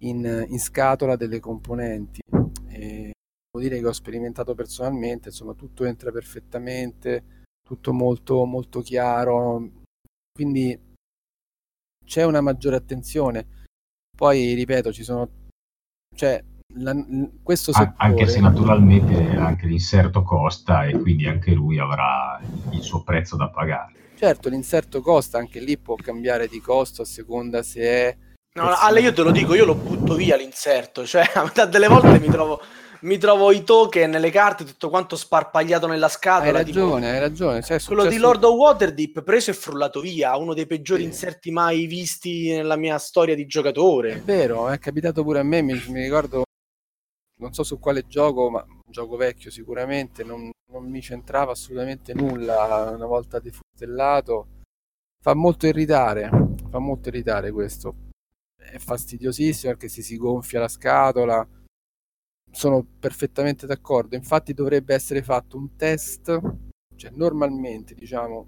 in, 0.08 0.46
in 0.48 0.60
scatola 0.60 1.16
delle 1.16 1.40
componenti. 1.40 2.22
E 2.68 3.12
devo 3.52 3.68
dire 3.68 3.80
che 3.80 3.88
ho 3.88 3.94
sperimentato 3.94 4.54
personalmente, 4.56 5.30
insomma, 5.30 5.54
tutto 5.54 5.86
entra 5.86 6.12
perfettamente, 6.12 7.44
tutto 7.62 7.94
molto, 7.94 8.46
molto 8.46 8.82
chiaro. 8.82 9.70
Quindi 10.32 10.78
c'è 12.06 12.24
una 12.24 12.42
maggiore 12.42 12.76
attenzione. 12.76 13.48
Poi, 14.16 14.54
ripeto, 14.54 14.92
ci 14.94 15.04
sono... 15.04 15.30
Cioè, 16.16 16.44
la, 16.76 16.94
questo 17.42 17.72
settore... 17.72 17.96
Anche 17.98 18.28
se 18.28 18.40
naturalmente 18.40 19.14
anche 19.36 19.68
l'inserto 19.68 20.24
costa 20.24 20.86
e 20.86 20.98
quindi 21.00 21.28
anche 21.28 21.52
lui 21.54 21.80
avrà 21.80 22.40
il 22.72 22.82
suo 22.82 23.04
prezzo 23.04 23.36
da 23.36 23.50
pagare. 23.50 23.94
Certo, 24.16 24.50
l'inserto 24.50 25.02
costa, 25.02 25.38
anche 25.38 25.60
lì 25.60 25.78
può 25.78 25.96
cambiare 25.96 26.48
di 26.48 26.60
costo 26.60 27.02
a 27.02 27.06
seconda 27.06 27.64
se 27.64 27.82
è... 27.82 28.18
No, 28.56 28.70
Ale, 28.70 29.02
io 29.02 29.12
te 29.12 29.22
lo 29.22 29.32
dico, 29.32 29.54
io 29.54 29.66
lo 29.66 29.76
butto 29.76 30.16
via 30.16 30.38
l'inserto, 30.38 31.06
cioè 31.06 31.30
a 31.36 31.44
metà 31.44 31.66
delle 31.66 31.90
volte 31.90 32.20
mi 32.20 32.30
trovo 32.30 32.62
mi 33.02 33.18
trovo 33.18 33.52
i 33.52 33.64
token, 33.64 34.12
le 34.12 34.32
carte, 34.32 34.64
tutto 34.64 34.90
quanto 34.90 35.16
sparpagliato 35.16 35.86
nella 35.86 36.08
scatola. 36.08 36.60
Hai 36.60 36.66
ragione, 36.66 37.02
tipo... 37.02 37.14
hai 37.14 37.20
ragione. 37.20 37.62
Cioè, 37.62 37.80
quello 37.84 38.06
di 38.06 38.18
Lord 38.18 38.44
of 38.44 38.56
Waterdeep 38.56 39.22
preso 39.22 39.52
e 39.52 39.54
frullato 39.54 40.00
via, 40.00 40.36
uno 40.38 40.54
dei 40.54 40.66
peggiori 40.66 41.02
sì. 41.02 41.08
inserti 41.08 41.52
mai 41.52 41.86
visti 41.86 42.50
nella 42.50 42.78
mia 42.78 42.98
storia 42.98 43.36
di 43.36 43.46
giocatore. 43.46 44.14
È 44.14 44.22
vero, 44.22 44.70
è 44.70 44.80
capitato 44.80 45.22
pure 45.22 45.40
a 45.40 45.44
me, 45.44 45.62
mi, 45.62 45.74
mi 45.90 46.02
ricordo, 46.02 46.46
non 47.40 47.54
so 47.54 47.64
su 47.64 47.78
quale 47.78 48.08
gioco, 48.08 48.50
ma 48.50 48.66
un 48.68 48.92
gioco 48.92 49.18
vecchio 49.18 49.52
sicuramente, 49.52 50.24
non, 50.24 50.50
non 50.72 50.90
mi 50.90 51.02
centrava 51.02 51.52
assolutamente 51.52 52.14
nulla 52.16 52.92
una 52.96 53.06
volta 53.06 53.40
defustellato. 53.40 54.48
Fa 55.22 55.36
molto 55.36 55.68
irritare, 55.68 56.30
fa 56.70 56.80
molto 56.80 57.10
irritare 57.10 57.52
questo. 57.52 58.05
È 58.72 58.78
fastidiosissimo 58.78 59.72
perché 59.72 59.88
si 59.88 60.02
si 60.02 60.18
gonfia 60.18 60.60
la 60.60 60.68
scatola 60.68 61.48
sono 62.56 62.86
perfettamente 63.00 63.66
d'accordo. 63.66 64.16
Infatti 64.16 64.54
dovrebbe 64.54 64.94
essere 64.94 65.22
fatto 65.22 65.58
un 65.58 65.76
test, 65.76 66.40
cioè 66.96 67.12
normalmente 67.12 67.94
diciamo 67.94 68.46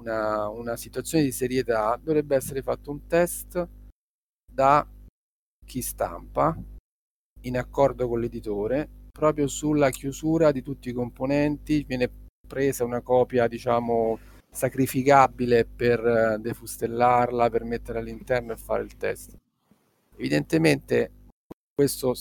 una, 0.00 0.48
una 0.48 0.76
situazione 0.76 1.24
di 1.24 1.32
serietà 1.32 1.98
dovrebbe 2.02 2.36
essere 2.36 2.62
fatto 2.62 2.90
un 2.90 3.06
test 3.06 3.68
da 4.50 4.86
chi 5.64 5.82
stampa 5.82 6.56
in 7.42 7.58
accordo 7.58 8.08
con 8.08 8.20
l'editore 8.20 8.88
proprio 9.10 9.46
sulla 9.46 9.90
chiusura 9.90 10.52
di 10.52 10.62
tutti 10.62 10.90
i 10.90 10.92
componenti 10.92 11.82
viene 11.84 12.10
presa 12.46 12.84
una 12.84 13.00
copia 13.00 13.48
diciamo 13.48 14.18
sacrificabile 14.56 15.66
per 15.66 16.38
defustellarla 16.40 17.50
per 17.50 17.64
mettere 17.64 17.98
all'interno 17.98 18.52
e 18.52 18.56
fare 18.56 18.82
il 18.82 18.96
test 18.96 19.36
evidentemente 20.16 21.12
questo 21.74 22.14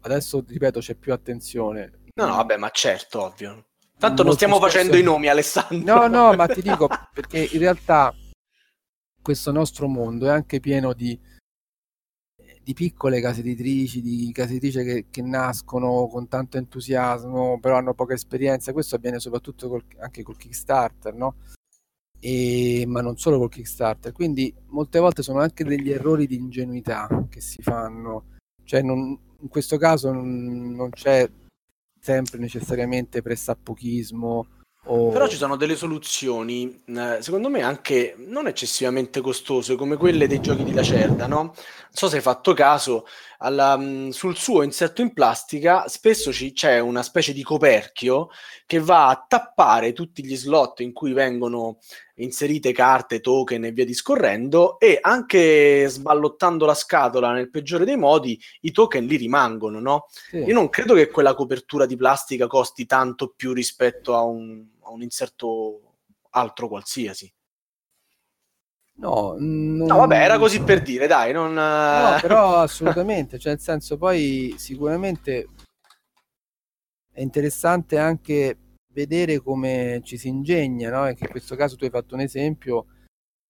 adesso 0.00 0.44
ripeto 0.46 0.80
c'è 0.80 0.94
più 0.94 1.12
attenzione. 1.12 1.98
No, 2.14 2.26
no, 2.26 2.36
vabbè, 2.36 2.56
ma 2.56 2.70
certo, 2.70 3.22
ovvio. 3.22 3.66
Tanto 3.98 4.22
non 4.22 4.34
stiamo 4.34 4.56
spesso... 4.56 4.70
facendo 4.70 4.96
i 4.96 5.02
nomi, 5.02 5.28
Alessandro. 5.28 5.94
No, 5.94 6.06
no, 6.06 6.32
ma 6.34 6.46
ti 6.48 6.62
dico 6.62 6.88
perché 7.12 7.48
in 7.52 7.58
realtà 7.58 8.14
questo 9.22 9.52
nostro 9.52 9.86
mondo 9.88 10.26
è 10.26 10.30
anche 10.30 10.58
pieno 10.60 10.92
di, 10.92 11.18
di 12.62 12.74
piccole 12.74 13.20
case 13.20 13.40
editrici, 13.40 14.00
di 14.02 14.30
case 14.32 14.52
editrici 14.52 14.84
che, 14.84 15.06
che, 15.10 15.22
nascono 15.22 16.06
con 16.08 16.28
tanto 16.28 16.58
entusiasmo, 16.58 17.58
però 17.58 17.76
hanno 17.76 17.94
poca 17.94 18.14
esperienza. 18.14 18.72
Questo 18.72 18.96
avviene 18.96 19.18
soprattutto 19.18 19.68
col, 19.68 19.84
anche 19.98 20.22
col 20.22 20.36
Kickstarter, 20.36 21.14
no? 21.14 21.36
E, 22.20 22.84
ma 22.86 23.00
non 23.00 23.16
solo 23.16 23.38
col 23.38 23.48
Kickstarter. 23.50 24.12
Quindi 24.12 24.54
molte 24.68 24.98
volte 24.98 25.22
sono 25.22 25.40
anche 25.40 25.64
degli 25.64 25.90
errori 25.90 26.26
di 26.26 26.36
ingenuità 26.36 27.08
che 27.28 27.40
si 27.40 27.62
fanno. 27.62 28.36
Cioè 28.62 28.82
non, 28.82 29.18
in 29.40 29.48
questo 29.48 29.76
caso 29.78 30.12
non, 30.12 30.72
non 30.74 30.90
c'è 30.90 31.28
sempre 31.98 32.38
necessariamente 32.38 33.22
pressappochismo. 33.22 34.46
O... 34.84 35.10
Però 35.10 35.28
ci 35.28 35.36
sono 35.36 35.56
delle 35.56 35.76
soluzioni, 35.76 36.82
eh, 36.86 37.18
secondo 37.20 37.50
me 37.50 37.62
anche 37.62 38.14
non 38.16 38.46
eccessivamente 38.46 39.20
costose, 39.20 39.76
come 39.76 39.96
quelle 39.96 40.26
dei 40.26 40.40
giochi 40.40 40.64
di 40.64 40.72
Lacerda, 40.72 41.26
no? 41.26 41.36
Non 41.36 41.52
so 41.90 42.08
se 42.08 42.16
hai 42.16 42.22
fatto 42.22 42.54
caso, 42.54 43.06
alla, 43.42 43.76
mm, 43.76 44.10
sul 44.10 44.36
suo 44.36 44.62
inserto 44.62 45.02
in 45.02 45.12
plastica 45.12 45.88
spesso 45.88 46.32
ci, 46.32 46.52
c'è 46.52 46.78
una 46.78 47.02
specie 47.02 47.32
di 47.32 47.42
coperchio 47.42 48.28
che 48.66 48.80
va 48.80 49.08
a 49.08 49.24
tappare 49.26 49.92
tutti 49.92 50.24
gli 50.24 50.36
slot 50.36 50.80
in 50.80 50.92
cui 50.92 51.12
vengono 51.12 51.78
inserite 52.16 52.72
carte, 52.72 53.20
token 53.20 53.64
e 53.64 53.72
via 53.72 53.84
discorrendo 53.84 54.78
e 54.78 54.98
anche 55.00 55.88
sballottando 55.88 56.66
la 56.66 56.74
scatola 56.74 57.32
nel 57.32 57.50
peggiore 57.50 57.84
dei 57.84 57.96
modi 57.96 58.38
i 58.60 58.72
token 58.72 59.06
lì 59.06 59.16
rimangono, 59.16 59.80
no? 59.80 60.06
Sì. 60.08 60.36
Io 60.36 60.54
non 60.54 60.68
credo 60.68 60.94
che 60.94 61.08
quella 61.08 61.34
copertura 61.34 61.86
di 61.86 61.96
plastica 61.96 62.46
costi 62.46 62.84
tanto 62.84 63.32
più 63.34 63.52
rispetto 63.52 64.14
a 64.14 64.22
un, 64.22 64.62
a 64.82 64.90
un 64.90 65.02
inserto 65.02 65.94
altro 66.30 66.68
qualsiasi. 66.68 67.32
No, 69.00 69.34
non... 69.38 69.76
no, 69.76 69.96
vabbè, 69.96 70.22
era 70.22 70.38
così 70.38 70.62
per 70.62 70.82
dire, 70.82 71.06
dai, 71.06 71.32
non... 71.32 71.54
No, 71.54 72.18
però 72.20 72.56
assolutamente, 72.60 73.38
cioè 73.38 73.52
nel 73.52 73.60
senso 73.60 73.96
poi 73.96 74.54
sicuramente 74.58 75.48
è 77.10 77.22
interessante 77.22 77.98
anche 77.98 78.56
vedere 78.92 79.38
come 79.38 80.00
ci 80.04 80.18
si 80.18 80.28
ingegna, 80.28 80.90
no? 80.90 80.98
Anche 81.00 81.24
in 81.24 81.30
questo 81.30 81.56
caso 81.56 81.76
tu 81.76 81.84
hai 81.84 81.90
fatto 81.90 82.14
un 82.14 82.20
esempio 82.20 82.86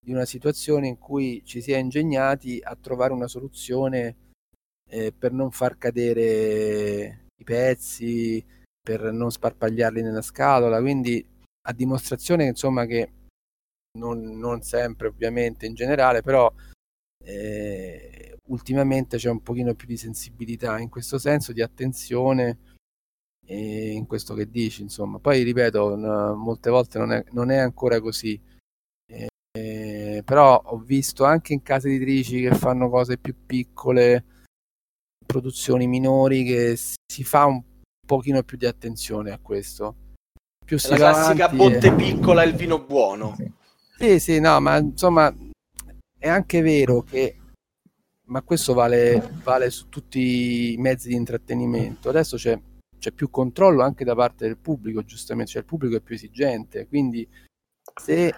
di 0.01 0.13
una 0.13 0.25
situazione 0.25 0.87
in 0.87 0.99
cui 0.99 1.43
ci 1.45 1.61
si 1.61 1.73
è 1.73 1.79
ingegnati 1.79 2.61
a 2.63 2.77
trovare 2.81 3.13
una 3.13 3.29
soluzione 3.29 4.17
eh, 4.89 5.13
per 5.13 5.33
non 5.33 5.51
far 5.51 5.77
cadere 5.77 7.27
i 7.37 7.45
pezzi, 7.45 8.45
per 8.81 9.13
non 9.13 9.33
sparpagliarli 9.33 10.01
nella 10.01 10.23
scatola, 10.23 10.81
quindi 10.81 11.27
a 11.63 11.73
dimostrazione 11.73 12.45
insomma 12.45 12.87
che 12.87 13.11
non, 13.99 14.39
non 14.39 14.63
sempre 14.63 15.09
ovviamente 15.09 15.67
in 15.67 15.75
generale, 15.75 16.23
però 16.23 16.53
eh, 17.25 18.37
ultimamente 18.49 19.17
c'è 19.17 19.31
un 19.31 19.43
pochino 19.43 19.75
più 19.75 19.87
di 19.87 19.97
sensibilità 19.97 20.79
in 20.79 20.89
questo 20.89 21.19
senso, 21.19 21.53
di 21.53 21.63
attenzione 21.63 22.59
eh, 23.47 23.91
in 23.91 24.07
questo 24.07 24.35
che 24.35 24.49
dici, 24.49 24.83
insomma. 24.83 25.19
Poi 25.19 25.43
ripeto, 25.43 25.97
n- 25.97 26.35
molte 26.37 26.71
volte 26.71 26.99
non 26.99 27.13
è, 27.13 27.25
non 27.31 27.51
è 27.51 27.57
ancora 27.57 28.01
così. 28.01 28.41
Eh, 29.53 30.23
però 30.25 30.63
ho 30.65 30.79
visto 30.79 31.25
anche 31.25 31.53
in 31.53 31.63
case 31.63 31.89
editrici 31.89 32.41
che 32.41 32.55
fanno 32.55 32.89
cose 32.89 33.19
più 33.19 33.35
piccole, 33.45 34.25
produzioni 35.27 35.89
minori, 35.89 36.45
che 36.45 36.77
si 36.77 37.25
fa 37.25 37.47
un 37.47 37.61
pochino 38.07 38.45
più 38.45 38.57
di 38.57 38.67
attenzione 38.67 39.33
a 39.33 39.39
questo. 39.39 39.97
Più 40.65 40.77
la 40.89 40.97
classica 40.97 41.49
botte 41.49 41.89
e... 41.89 41.95
piccola 41.95 42.45
e 42.45 42.47
il 42.47 42.55
vino 42.55 42.79
buono. 42.79 43.35
Sì. 43.37 43.59
Sì, 44.01 44.19
sì, 44.19 44.41
no, 44.41 44.59
ma 44.61 44.79
insomma 44.79 45.31
è 46.19 46.27
anche 46.27 46.63
vero 46.63 47.03
che, 47.03 47.37
ma 48.29 48.41
questo 48.41 48.73
vale, 48.73 49.23
vale 49.45 49.69
su 49.69 49.91
tutti 49.91 50.73
i 50.73 50.77
mezzi 50.79 51.09
di 51.09 51.15
intrattenimento. 51.17 52.09
Adesso 52.09 52.39
c'è, 52.39 52.59
c'è, 52.99 53.13
più 53.13 53.29
controllo 53.29 53.83
anche 53.83 54.05
da 54.05 54.15
parte 54.15 54.47
del 54.47 54.57
pubblico, 54.57 55.05
giustamente, 55.05 55.51
cioè 55.51 55.61
il 55.61 55.67
pubblico 55.67 55.97
è 55.97 56.01
più 56.01 56.15
esigente, 56.15 56.89
quindi 56.89 57.29
se 57.95 58.35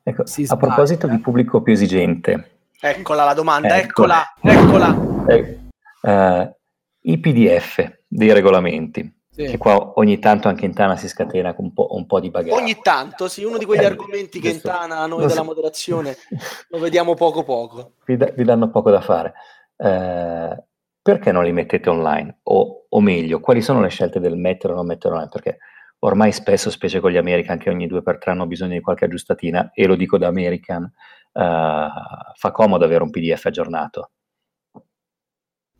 ecco, 0.00 0.26
si 0.26 0.44
sbaglia... 0.44 0.62
A 0.62 0.66
proposito 0.68 1.08
di 1.08 1.18
pubblico 1.18 1.60
più 1.60 1.72
esigente. 1.72 2.68
Eccola 2.80 3.24
la 3.24 3.34
domanda, 3.34 3.76
ecco. 3.76 4.04
eccola, 4.04 4.32
eccola. 4.40 5.26
Eh, 5.26 5.58
uh, 6.02 6.54
I 7.00 7.18
PDF 7.18 7.98
dei 8.06 8.32
regolamenti 8.32 9.13
sì. 9.34 9.46
Che 9.46 9.58
qua 9.58 9.94
ogni 9.96 10.20
tanto 10.20 10.46
anche 10.46 10.64
in 10.64 10.74
Tana 10.74 10.96
si 10.96 11.08
scatena 11.08 11.52
un 11.58 11.72
po', 11.72 11.88
un 11.90 12.06
po 12.06 12.20
di 12.20 12.30
bagarre. 12.30 12.54
Ogni 12.54 12.78
tanto, 12.80 13.26
sì, 13.26 13.42
uno 13.42 13.58
di 13.58 13.64
quegli 13.64 13.82
eh, 13.82 13.86
argomenti 13.86 14.38
che 14.38 14.48
in 14.48 14.60
Tana 14.60 15.04
noi 15.06 15.26
della 15.26 15.42
moderazione 15.42 16.16
lo 16.70 16.78
vediamo 16.78 17.14
poco 17.14 17.42
poco. 17.42 17.94
Vi, 18.04 18.16
da, 18.16 18.30
vi 18.30 18.44
danno 18.44 18.70
poco 18.70 18.92
da 18.92 19.00
fare. 19.00 19.34
Eh, 19.76 20.64
perché 21.02 21.32
non 21.32 21.42
li 21.42 21.50
mettete 21.50 21.90
online? 21.90 22.38
O, 22.44 22.86
o, 22.88 23.00
meglio, 23.00 23.40
quali 23.40 23.60
sono 23.60 23.80
le 23.80 23.88
scelte 23.88 24.20
del 24.20 24.36
mettere 24.36 24.72
o 24.72 24.76
non 24.76 24.86
mettere 24.86 25.14
online? 25.14 25.30
Perché 25.32 25.58
ormai 25.98 26.30
spesso, 26.30 26.70
specie 26.70 27.00
con 27.00 27.10
gli 27.10 27.16
American, 27.16 27.58
che 27.58 27.70
ogni 27.70 27.88
due 27.88 28.02
per 28.02 28.18
tre 28.18 28.30
hanno 28.30 28.46
bisogno 28.46 28.74
di 28.74 28.80
qualche 28.80 29.06
aggiustatina, 29.06 29.72
e 29.74 29.86
lo 29.86 29.96
dico 29.96 30.16
da 30.16 30.28
American, 30.28 30.84
eh, 30.84 31.88
fa 32.34 32.50
comodo 32.52 32.84
avere 32.84 33.02
un 33.02 33.10
PDF 33.10 33.46
aggiornato 33.46 34.10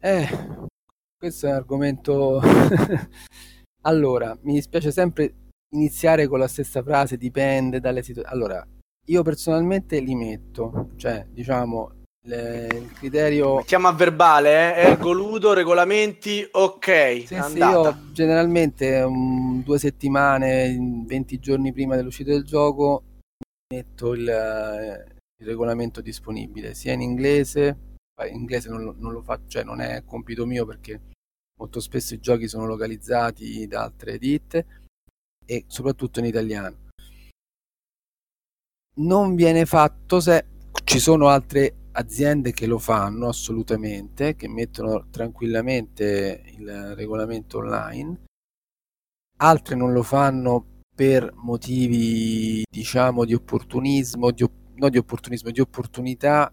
Eh, 0.00 0.28
questo 1.24 1.46
è 1.46 1.50
un 1.50 1.56
argomento... 1.56 2.38
allora, 3.88 4.36
mi 4.42 4.52
dispiace 4.52 4.90
sempre 4.90 5.32
iniziare 5.70 6.26
con 6.26 6.38
la 6.38 6.48
stessa 6.48 6.82
frase, 6.82 7.16
dipende 7.16 7.80
dalle 7.80 8.02
situazioni. 8.02 8.36
Allora, 8.36 8.66
io 9.06 9.22
personalmente 9.22 10.00
li 10.00 10.14
metto, 10.14 10.90
cioè, 10.96 11.26
diciamo, 11.30 11.92
le, 12.26 12.68
il 12.70 12.92
criterio... 12.92 13.56
Mettiamo 13.56 13.88
a 13.88 13.94
verbale, 13.94 14.76
eh? 14.76 14.80
ergo 14.90 15.12
ludo, 15.12 15.54
regolamenti, 15.54 16.46
ok. 16.50 17.22
Sì, 17.24 17.40
sì, 17.40 17.56
io 17.56 17.96
generalmente 18.12 19.00
um, 19.00 19.62
due 19.62 19.78
settimane, 19.78 20.76
20 21.06 21.38
giorni 21.38 21.72
prima 21.72 21.96
dell'uscita 21.96 22.32
del 22.32 22.44
gioco, 22.44 23.02
metto 23.72 24.12
il, 24.12 24.28
eh, 24.28 25.04
il 25.40 25.46
regolamento 25.46 26.02
disponibile, 26.02 26.74
sia 26.74 26.92
in 26.92 27.00
inglese, 27.00 27.78
in 28.28 28.36
inglese 28.36 28.68
non 28.68 28.94
non 28.98 29.12
lo 29.12 29.22
faccio, 29.22 29.48
cioè 29.48 29.64
non 29.64 29.80
è 29.80 30.04
compito 30.04 30.46
mio 30.46 30.64
perché 30.64 31.00
molto 31.56 31.80
spesso 31.80 32.14
i 32.14 32.20
giochi 32.20 32.48
sono 32.48 32.66
localizzati 32.66 33.66
da 33.66 33.82
altre 33.82 34.18
ditte 34.18 34.66
e 35.44 35.64
soprattutto 35.66 36.20
in 36.20 36.26
italiano. 36.26 36.82
Non 38.96 39.34
viene 39.34 39.66
fatto 39.66 40.20
se 40.20 40.46
ci 40.84 40.98
sono 40.98 41.28
altre 41.28 41.88
aziende 41.92 42.52
che 42.52 42.66
lo 42.66 42.78
fanno 42.78 43.28
assolutamente, 43.28 44.34
che 44.34 44.48
mettono 44.48 45.08
tranquillamente 45.10 46.42
il 46.56 46.94
regolamento 46.94 47.58
online, 47.58 48.24
altre 49.38 49.74
non 49.74 49.92
lo 49.92 50.02
fanno 50.02 50.82
per 50.94 51.32
motivi 51.34 52.64
diciamo 52.70 53.24
di 53.24 53.34
opportunismo, 53.34 54.30
di, 54.30 54.48
no 54.74 54.88
di 54.88 54.98
opportunismo, 54.98 55.50
di 55.50 55.60
opportunità 55.60 56.52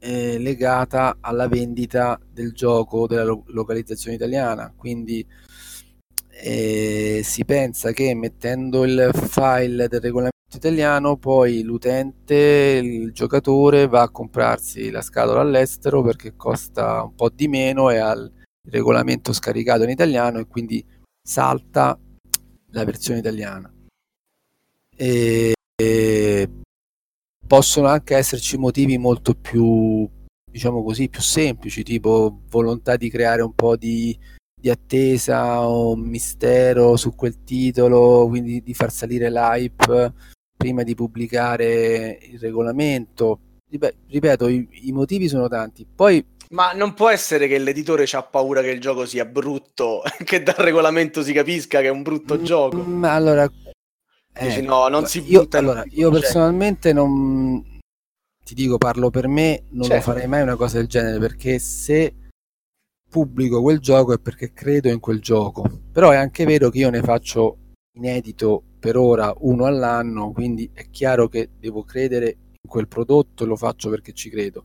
eh, 0.00 0.38
legata 0.38 1.18
alla 1.20 1.46
vendita 1.46 2.18
del 2.32 2.52
gioco 2.52 3.06
della 3.06 3.24
lo- 3.24 3.44
localizzazione 3.48 4.16
italiana. 4.16 4.72
Quindi 4.76 5.24
eh, 6.42 7.20
si 7.22 7.44
pensa 7.44 7.92
che 7.92 8.14
mettendo 8.14 8.84
il 8.84 9.10
file 9.14 9.88
del 9.88 10.00
regolamento 10.00 10.38
italiano 10.56 11.16
poi 11.16 11.62
l'utente, 11.62 12.80
il 12.82 13.12
giocatore 13.12 13.86
va 13.86 14.02
a 14.02 14.10
comprarsi 14.10 14.90
la 14.90 15.02
scatola 15.02 15.40
all'estero 15.40 16.02
perché 16.02 16.34
costa 16.34 17.02
un 17.02 17.14
po' 17.14 17.28
di 17.30 17.46
meno 17.46 17.90
e 17.90 17.98
ha 17.98 18.12
il 18.12 18.32
regolamento 18.68 19.32
scaricato 19.32 19.84
in 19.84 19.90
italiano 19.90 20.38
e 20.38 20.46
quindi 20.46 20.84
salta 21.22 21.98
la 22.72 22.84
versione 22.84 23.20
italiana. 23.20 23.72
E, 24.96 25.54
e 25.76 26.19
possono 27.50 27.88
anche 27.88 28.14
esserci 28.14 28.56
motivi 28.56 28.96
molto 28.96 29.34
più, 29.34 30.08
diciamo 30.48 30.84
così, 30.84 31.08
più 31.08 31.20
semplici, 31.20 31.82
tipo 31.82 32.42
volontà 32.48 32.94
di 32.94 33.10
creare 33.10 33.42
un 33.42 33.52
po' 33.56 33.74
di, 33.74 34.16
di 34.54 34.70
attesa 34.70 35.66
o 35.66 35.96
mistero 35.96 36.96
su 36.96 37.16
quel 37.16 37.42
titolo, 37.42 38.28
quindi 38.28 38.62
di 38.62 38.72
far 38.72 38.92
salire 38.92 39.32
l'hype 39.32 40.12
prima 40.56 40.84
di 40.84 40.94
pubblicare 40.94 42.20
il 42.22 42.38
regolamento. 42.38 43.40
Ripeto, 44.06 44.46
i, 44.46 44.68
i 44.84 44.92
motivi 44.92 45.26
sono 45.26 45.48
tanti. 45.48 45.84
Poi 45.92 46.24
ma 46.50 46.72
non 46.72 46.94
può 46.94 47.08
essere 47.08 47.48
che 47.48 47.58
l'editore 47.58 48.06
ha 48.12 48.22
paura 48.22 48.60
che 48.60 48.70
il 48.70 48.80
gioco 48.80 49.06
sia 49.06 49.24
brutto, 49.24 50.02
che 50.24 50.44
dal 50.44 50.54
regolamento 50.54 51.24
si 51.24 51.32
capisca 51.32 51.80
che 51.80 51.86
è 51.86 51.90
un 51.90 52.02
brutto 52.02 52.38
mm, 52.38 52.44
gioco. 52.44 52.76
Ma 52.76 53.12
allora, 53.12 53.50
Dici, 54.38 54.62
no, 54.62 54.88
non 54.88 55.06
si 55.06 55.22
io, 55.30 55.46
allora, 55.50 55.84
io 55.88 56.10
personalmente 56.10 56.92
non 56.92 57.62
ti 58.44 58.54
dico, 58.54 58.78
parlo 58.78 59.10
per 59.10 59.28
me, 59.28 59.64
non 59.70 59.84
certo. 59.84 60.10
lo 60.10 60.14
farei 60.14 60.28
mai 60.28 60.42
una 60.42 60.56
cosa 60.56 60.78
del 60.78 60.86
genere 60.86 61.18
perché 61.18 61.58
se 61.58 62.14
pubblico 63.08 63.60
quel 63.60 63.80
gioco 63.80 64.14
è 64.14 64.18
perché 64.18 64.52
credo 64.52 64.88
in 64.88 65.00
quel 65.00 65.20
gioco. 65.20 65.64
Però 65.92 66.10
è 66.10 66.16
anche 66.16 66.44
vero 66.44 66.70
che 66.70 66.78
io 66.78 66.90
ne 66.90 67.02
faccio 67.02 67.58
inedito 67.96 68.62
per 68.78 68.96
ora 68.96 69.34
uno 69.38 69.66
all'anno, 69.66 70.32
quindi 70.32 70.70
è 70.72 70.88
chiaro 70.90 71.28
che 71.28 71.50
devo 71.58 71.82
credere 71.82 72.36
in 72.62 72.70
quel 72.70 72.88
prodotto 72.88 73.44
e 73.44 73.46
lo 73.46 73.56
faccio 73.56 73.90
perché 73.90 74.12
ci 74.12 74.30
credo. 74.30 74.64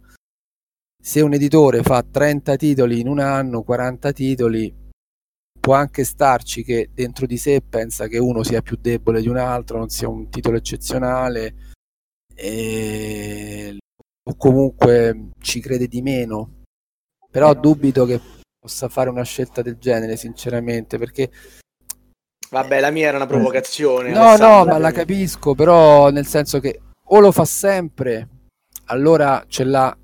Se 1.01 1.22
un 1.22 1.34
editore 1.34 1.84
fa 1.84 2.03
30 2.03 2.55
titoli 2.55 2.99
in 2.99 3.07
un 3.07 3.20
anno, 3.20 3.63
40 3.63 4.11
titoli, 4.11 4.74
può 5.66 5.74
anche 5.74 6.03
starci 6.03 6.63
che 6.63 6.91
dentro 6.93 7.26
di 7.26 7.38
sé 7.38 7.59
pensa 7.68 8.05
che 8.05 8.20
uno 8.20 8.43
sia 8.43 8.61
più 8.61 8.78
debole 8.80 9.20
di 9.20 9.28
un 9.28 9.38
altro, 9.38 9.80
non 9.80 9.89
sia 9.89 10.07
un 10.07 10.30
titolo 10.30 10.57
eccezionale 10.57 11.55
e... 12.36 13.76
o 14.30 14.36
comunque 14.38 15.30
ci 15.39 15.59
crede 15.61 15.88
di 15.88 16.03
meno. 16.03 16.61
Però 17.32 17.51
dubito 17.55 18.05
che 18.05 18.22
possa 18.59 18.89
fare 18.89 19.09
una 19.09 19.24
scelta 19.24 19.63
del 19.63 19.80
genere, 19.80 20.18
sinceramente, 20.18 20.99
perché 20.99 21.32
Vabbè, 22.51 22.80
la 22.80 22.91
mia 22.91 23.07
era 23.07 23.18
una 23.18 23.26
provocazione. 23.26 24.11
No, 24.11 24.22
Alessandra. 24.22 24.57
no, 24.57 24.66
ma 24.66 24.78
la 24.78 24.91
capisco, 24.91 25.55
però 25.55 26.11
nel 26.11 26.28
senso 26.28 26.59
che 26.59 26.80
o 27.05 27.20
lo 27.20 27.32
fa 27.32 27.43
sempre, 27.43 28.30
allora 28.86 29.43
c'è 29.47 29.63
la 29.63 29.97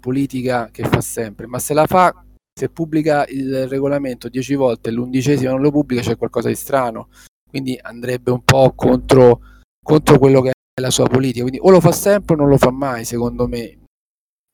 politica 0.00 0.68
che 0.70 0.84
fa 0.84 1.00
sempre, 1.00 1.48
ma 1.48 1.58
se 1.58 1.74
la 1.74 1.86
fa 1.86 2.23
se 2.56 2.68
pubblica 2.68 3.26
il 3.26 3.66
regolamento 3.66 4.28
dieci 4.28 4.54
volte 4.54 4.88
e 4.88 4.92
l'undicesima 4.92 5.50
non 5.50 5.60
lo 5.60 5.72
pubblica 5.72 6.02
c'è 6.02 6.16
qualcosa 6.16 6.48
di 6.48 6.54
strano, 6.54 7.08
quindi 7.48 7.76
andrebbe 7.82 8.30
un 8.30 8.42
po' 8.44 8.72
contro, 8.74 9.40
contro 9.82 10.18
quello 10.18 10.40
che 10.40 10.50
è 10.50 10.80
la 10.80 10.90
sua 10.90 11.08
politica, 11.08 11.42
quindi 11.42 11.58
o 11.60 11.70
lo 11.70 11.80
fa 11.80 11.90
sempre 11.90 12.34
o 12.34 12.38
non 12.38 12.48
lo 12.48 12.56
fa 12.56 12.70
mai, 12.70 13.04
secondo 13.04 13.48
me. 13.48 13.78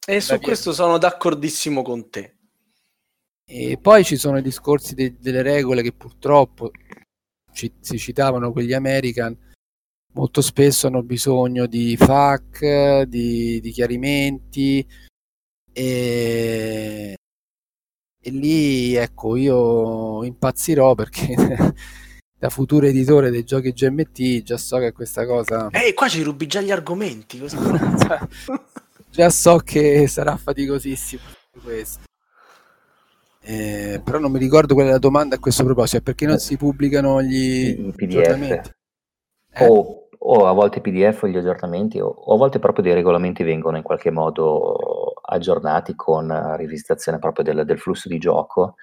E 0.06 0.20
su 0.20 0.38
questo 0.40 0.72
sono 0.72 0.96
d'accordissimo 0.96 1.82
con 1.82 2.08
te. 2.08 2.36
E 3.46 3.78
poi 3.78 4.04
ci 4.04 4.16
sono 4.16 4.38
i 4.38 4.42
discorsi 4.42 4.94
de- 4.94 5.16
delle 5.18 5.42
regole 5.42 5.82
che 5.82 5.92
purtroppo 5.92 6.70
ci- 7.52 7.72
si 7.80 7.98
citavano 7.98 8.52
quegli 8.52 8.72
American, 8.72 9.36
molto 10.14 10.40
spesso 10.40 10.86
hanno 10.86 11.02
bisogno 11.02 11.66
di 11.66 11.96
FAQ, 11.96 13.02
di, 13.02 13.60
di 13.60 13.70
chiarimenti 13.70 14.86
e 15.72 17.14
e 18.22 18.30
lì 18.30 18.94
ecco 18.94 19.36
io 19.36 20.22
impazzirò 20.24 20.94
perché 20.94 21.34
da 22.38 22.50
futuro 22.50 22.86
editore 22.86 23.30
dei 23.30 23.44
giochi 23.44 23.72
GMT 23.72 24.42
già 24.42 24.58
so 24.58 24.78
che 24.78 24.92
questa 24.92 25.26
cosa 25.26 25.68
ehi 25.70 25.94
qua 25.94 26.08
ci 26.08 26.22
rubi 26.22 26.46
già 26.46 26.60
gli 26.60 26.70
argomenti 26.70 27.40
già 29.10 29.30
so 29.30 29.56
che 29.58 30.06
sarà 30.06 30.36
faticosissimo 30.36 31.22
questo. 31.62 32.08
Eh, 33.42 34.00
però 34.04 34.18
non 34.18 34.30
mi 34.30 34.38
ricordo 34.38 34.74
qual 34.74 34.88
è 34.88 34.90
la 34.90 34.98
domanda 34.98 35.36
a 35.36 35.38
questo 35.38 35.64
proposito 35.64 36.02
perché 36.02 36.26
non 36.26 36.38
si 36.38 36.58
pubblicano 36.58 37.22
gli 37.22 37.68
I 37.68 37.92
PDF 37.96 38.70
eh? 39.54 39.66
o, 39.66 40.08
o, 40.18 40.46
a 40.46 40.52
volte 40.52 40.82
PDF 40.82 41.22
o 41.22 41.26
gli 41.26 41.38
aggiornamenti 41.38 41.98
o, 42.00 42.06
o 42.06 42.34
a 42.34 42.36
volte 42.36 42.58
proprio 42.58 42.84
dei 42.84 42.92
regolamenti 42.92 43.42
vengono 43.42 43.78
in 43.78 43.82
qualche 43.82 44.10
modo 44.10 45.09
aggiornati 45.22 45.94
con 45.94 46.56
rivisitazione 46.56 47.18
proprio 47.18 47.44
del, 47.44 47.64
del, 47.64 47.78
flusso 47.78 48.08
di 48.08 48.18
gioco 48.18 48.76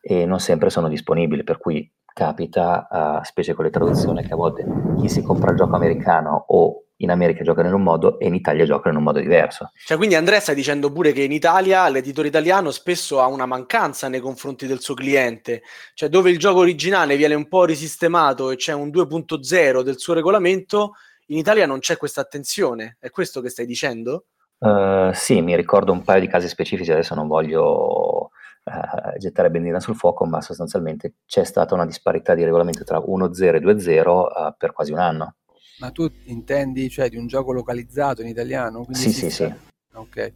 e 0.00 0.24
non 0.26 0.40
sempre 0.40 0.70
sono 0.70 0.88
disponibili, 0.88 1.42
per 1.42 1.58
cui 1.58 1.90
capita, 2.12 2.88
uh, 2.90 3.24
specie 3.24 3.54
con 3.54 3.64
le 3.64 3.70
traduzioni, 3.70 4.24
che 4.24 4.32
a 4.32 4.36
volte 4.36 4.64
chi 4.98 5.08
si 5.08 5.22
compra 5.22 5.50
il 5.50 5.56
gioco 5.56 5.76
americano 5.76 6.44
o 6.48 6.86
in 6.98 7.10
America 7.10 7.42
gioca 7.42 7.60
in 7.60 7.72
un 7.72 7.82
modo 7.82 8.18
e 8.18 8.26
in 8.26 8.34
Italia 8.34 8.64
gioca 8.64 8.88
in 8.88 8.96
un 8.96 9.02
modo 9.02 9.20
diverso. 9.20 9.70
Cioè, 9.84 9.96
quindi 9.96 10.14
Andrea 10.14 10.40
stai 10.40 10.54
dicendo 10.54 10.90
pure 10.90 11.12
che 11.12 11.22
in 11.22 11.32
Italia 11.32 11.88
l'editore 11.88 12.28
italiano 12.28 12.70
spesso 12.70 13.20
ha 13.20 13.26
una 13.26 13.46
mancanza 13.46 14.08
nei 14.08 14.20
confronti 14.20 14.66
del 14.66 14.80
suo 14.80 14.94
cliente, 14.94 15.62
cioè 15.94 16.08
dove 16.08 16.30
il 16.30 16.38
gioco 16.38 16.60
originale 16.60 17.16
viene 17.16 17.34
un 17.34 17.48
po' 17.48 17.64
risistemato 17.64 18.50
e 18.50 18.56
c'è 18.56 18.72
un 18.72 18.88
2.0 18.88 19.82
del 19.82 19.98
suo 19.98 20.14
regolamento, 20.14 20.92
in 21.26 21.38
Italia 21.38 21.66
non 21.66 21.80
c'è 21.80 21.96
questa 21.96 22.20
attenzione. 22.20 22.96
È 23.00 23.10
questo 23.10 23.40
che 23.40 23.50
stai 23.50 23.66
dicendo? 23.66 24.26
Uh, 24.58 25.12
sì, 25.12 25.42
mi 25.42 25.54
ricordo 25.54 25.92
un 25.92 26.02
paio 26.02 26.20
di 26.20 26.28
casi 26.28 26.48
specifici, 26.48 26.90
adesso 26.90 27.14
non 27.14 27.26
voglio 27.26 28.30
uh, 28.64 29.18
gettare 29.18 29.50
benzina 29.50 29.80
sul 29.80 29.96
fuoco, 29.96 30.24
ma 30.24 30.40
sostanzialmente 30.40 31.16
c'è 31.26 31.44
stata 31.44 31.74
una 31.74 31.84
disparità 31.84 32.34
di 32.34 32.44
regolamento 32.44 32.82
tra 32.84 32.98
1.0 32.98 33.54
e 33.54 33.60
2.0 33.60 34.08
uh, 34.08 34.54
per 34.56 34.72
quasi 34.72 34.92
un 34.92 34.98
anno. 34.98 35.34
Ma 35.78 35.90
tu 35.90 36.10
intendi 36.24 36.88
cioè 36.88 37.10
di 37.10 37.18
un 37.18 37.26
gioco 37.26 37.52
localizzato 37.52 38.22
in 38.22 38.28
italiano? 38.28 38.86
Sì, 38.90 39.12
sì, 39.12 39.30
sì. 39.30 39.52
Ok. 39.92 40.32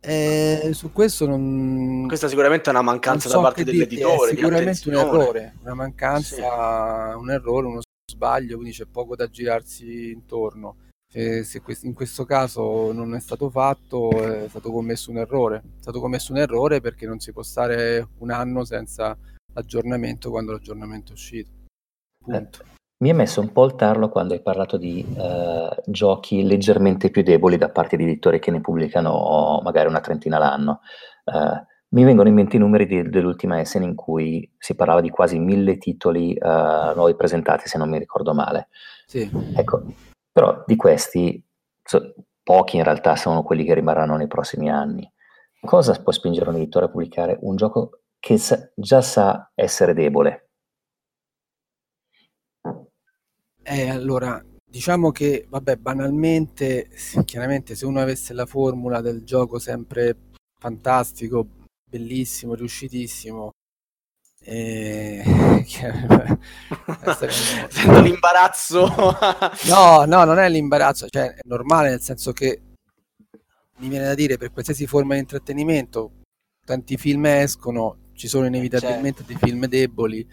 Eh, 0.00 0.70
su 0.72 0.92
questo 0.92 1.26
non... 1.26 2.04
Questa 2.06 2.28
sicuramente 2.28 2.68
è 2.68 2.72
una 2.72 2.82
mancanza 2.82 3.28
so 3.28 3.36
da 3.36 3.42
parte 3.42 3.64
dell'editore. 3.64 4.30
È 4.30 4.34
sicuramente 4.34 4.88
un 4.88 4.94
errore, 4.94 5.54
una 5.62 5.74
mancanza, 5.74 6.36
sì. 7.10 7.16
un 7.16 7.30
errore, 7.30 7.66
uno 7.66 7.80
sbaglio, 8.10 8.56
quindi 8.56 8.74
c'è 8.74 8.86
poco 8.86 9.14
da 9.14 9.28
girarsi 9.28 10.10
intorno 10.10 10.76
se, 11.14 11.44
se 11.44 11.62
in 11.82 11.94
questo 11.94 12.24
caso 12.24 12.92
non 12.92 13.14
è 13.14 13.20
stato 13.20 13.48
fatto 13.48 14.10
è 14.10 14.48
stato 14.48 14.72
commesso 14.72 15.12
un 15.12 15.18
errore. 15.18 15.58
È 15.58 15.82
stato 15.82 16.00
commesso 16.00 16.32
un 16.32 16.38
errore 16.38 16.80
perché 16.80 17.06
non 17.06 17.20
si 17.20 17.32
può 17.32 17.42
stare 17.42 18.08
un 18.18 18.32
anno 18.32 18.64
senza 18.64 19.16
aggiornamento 19.52 20.30
quando 20.30 20.50
l'aggiornamento 20.50 21.12
è 21.12 21.14
uscito. 21.14 21.50
Punto. 22.18 22.58
Eh, 22.62 22.72
mi 23.04 23.10
ha 23.10 23.14
messo 23.14 23.40
un 23.40 23.52
po' 23.52 23.64
il 23.66 23.76
tarlo 23.76 24.08
quando 24.08 24.34
hai 24.34 24.42
parlato 24.42 24.76
di 24.76 25.06
eh, 25.16 25.82
giochi 25.86 26.42
leggermente 26.42 27.10
più 27.10 27.22
deboli 27.22 27.58
da 27.58 27.68
parte 27.68 27.96
di 27.96 28.02
editori 28.02 28.40
che 28.40 28.50
ne 28.50 28.60
pubblicano 28.60 29.60
magari 29.62 29.88
una 29.88 30.00
trentina 30.00 30.38
l'anno. 30.38 30.80
Uh, 31.24 31.62
mi 31.90 32.02
vengono 32.02 32.28
in 32.28 32.34
mente 32.34 32.56
i 32.56 32.58
numeri 32.58 32.86
di, 32.86 33.08
dell'ultima 33.08 33.60
Essen 33.60 33.82
in 33.82 33.94
cui 33.94 34.52
si 34.58 34.74
parlava 34.74 35.00
di 35.00 35.10
quasi 35.10 35.38
mille 35.38 35.78
titoli 35.78 36.36
uh, 36.38 36.94
nuovi 36.94 37.14
presentati, 37.14 37.68
se 37.68 37.78
non 37.78 37.88
mi 37.88 37.98
ricordo 37.98 38.34
male. 38.34 38.68
Sì. 39.06 39.30
Ecco, 39.54 39.84
però 40.34 40.64
di 40.66 40.74
questi 40.74 41.40
so, 41.80 42.12
pochi 42.42 42.76
in 42.76 42.82
realtà 42.82 43.14
sono 43.14 43.44
quelli 43.44 43.64
che 43.64 43.74
rimarranno 43.74 44.16
nei 44.16 44.26
prossimi 44.26 44.68
anni. 44.68 45.08
Cosa 45.60 45.94
può 46.02 46.10
spingere 46.10 46.50
un 46.50 46.56
editore 46.56 46.86
a 46.86 46.88
pubblicare 46.88 47.38
un 47.42 47.54
gioco 47.54 48.00
che 48.18 48.36
sa, 48.36 48.68
già 48.74 49.00
sa 49.00 49.52
essere 49.54 49.94
debole? 49.94 50.48
Eh, 53.62 53.88
allora, 53.88 54.44
diciamo 54.64 55.12
che, 55.12 55.46
vabbè, 55.48 55.76
banalmente, 55.76 56.88
chiaramente 57.24 57.76
se 57.76 57.86
uno 57.86 58.00
avesse 58.00 58.34
la 58.34 58.44
formula 58.44 59.00
del 59.00 59.22
gioco 59.22 59.60
sempre 59.60 60.16
fantastico, 60.58 61.46
bellissimo, 61.88 62.54
riuscitissimo. 62.54 63.52
E... 64.46 65.22
Sento 67.68 68.00
l'imbarazzo. 68.00 68.86
no, 69.68 70.04
no, 70.04 70.24
non 70.24 70.38
è 70.38 70.48
l'imbarazzo, 70.48 71.08
cioè 71.08 71.34
è 71.34 71.40
normale 71.44 71.88
nel 71.88 72.00
senso 72.00 72.32
che 72.32 72.60
mi 73.78 73.88
viene 73.88 74.04
da 74.04 74.14
dire 74.14 74.36
per 74.36 74.52
qualsiasi 74.52 74.86
forma 74.86 75.14
di 75.14 75.20
intrattenimento 75.20 76.12
tanti 76.64 76.96
film 76.96 77.26
escono, 77.26 78.10
ci 78.14 78.28
sono 78.28 78.46
inevitabilmente 78.46 79.24
certo. 79.24 79.32
dei 79.32 79.36
film 79.36 79.66
deboli 79.66 80.26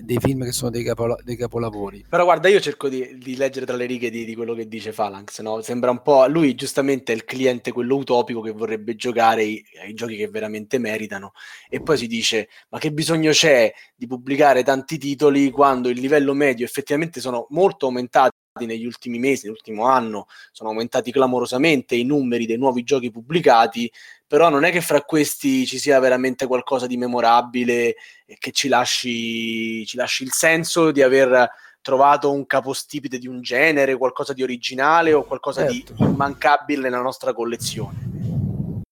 dei 0.00 0.18
film 0.18 0.44
che 0.44 0.52
sono 0.52 0.70
dei, 0.70 0.82
capola- 0.82 1.16
dei 1.22 1.36
capolavori. 1.36 2.04
Però 2.08 2.24
guarda, 2.24 2.48
io 2.48 2.60
cerco 2.60 2.88
di, 2.88 3.16
di 3.18 3.36
leggere 3.36 3.66
tra 3.66 3.76
le 3.76 3.86
righe 3.86 4.10
di, 4.10 4.24
di, 4.24 4.34
quello 4.34 4.54
che 4.54 4.66
dice 4.66 4.90
Phalanx, 4.90 5.40
no? 5.40 5.62
Sembra 5.62 5.90
un 5.90 6.02
po'... 6.02 6.26
Lui 6.26 6.54
giustamente 6.54 7.12
è 7.12 7.14
il 7.14 7.24
cliente, 7.24 7.72
quello 7.72 7.96
utopico 7.96 8.40
che 8.40 8.50
vorrebbe 8.50 8.96
giocare 8.96 9.44
i, 9.44 9.64
i 9.88 9.94
giochi 9.94 10.16
che 10.16 10.28
veramente 10.28 10.78
meritano 10.78 11.32
e 11.68 11.80
poi 11.80 11.96
si 11.96 12.06
dice 12.06 12.48
ma 12.70 12.78
che 12.78 12.92
bisogno 12.92 13.30
c'è 13.30 13.72
di 13.94 14.06
pubblicare 14.06 14.62
tanti 14.62 14.98
titoli 14.98 15.50
quando 15.50 15.88
il 15.88 16.00
livello 16.00 16.34
medio 16.34 16.64
effettivamente 16.64 17.20
sono 17.20 17.46
molto 17.50 17.86
aumentati 17.86 18.36
negli 18.64 18.86
ultimi 18.86 19.18
mesi, 19.18 19.44
nell'ultimo 19.44 19.84
anno, 19.84 20.26
sono 20.52 20.70
aumentati 20.70 21.12
clamorosamente 21.12 21.94
i 21.94 22.04
numeri 22.04 22.46
dei 22.46 22.56
nuovi 22.56 22.84
giochi 22.84 23.10
pubblicati, 23.10 23.92
però 24.26 24.48
non 24.48 24.64
è 24.64 24.70
che 24.70 24.80
fra 24.80 25.02
questi 25.02 25.66
ci 25.66 25.78
sia 25.78 26.00
veramente 26.00 26.46
qualcosa 26.46 26.86
di 26.86 26.96
memorabile 26.96 27.96
e 28.24 28.36
che 28.38 28.52
ci 28.52 28.68
lasci, 28.68 29.84
ci 29.84 29.96
lasci 29.96 30.22
il 30.22 30.32
senso 30.32 30.90
di 30.90 31.02
aver 31.02 31.50
trovato 31.80 32.32
un 32.32 32.46
capostipite 32.46 33.18
di 33.18 33.28
un 33.28 33.42
genere, 33.42 33.96
qualcosa 33.96 34.32
di 34.32 34.42
originale 34.42 35.12
o 35.12 35.22
qualcosa 35.22 35.70
certo. 35.70 35.92
di 35.92 36.02
immancabile 36.02 36.82
nella 36.82 37.00
nostra 37.00 37.32
collezione. 37.32 38.82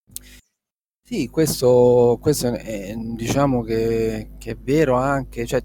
Sì, 1.02 1.28
questo, 1.28 2.18
questo 2.20 2.54
è, 2.54 2.94
diciamo 2.96 3.62
che, 3.62 4.30
che, 4.38 4.52
è 4.52 4.56
vero 4.56 4.96
anche, 4.96 5.44
cioè, 5.44 5.62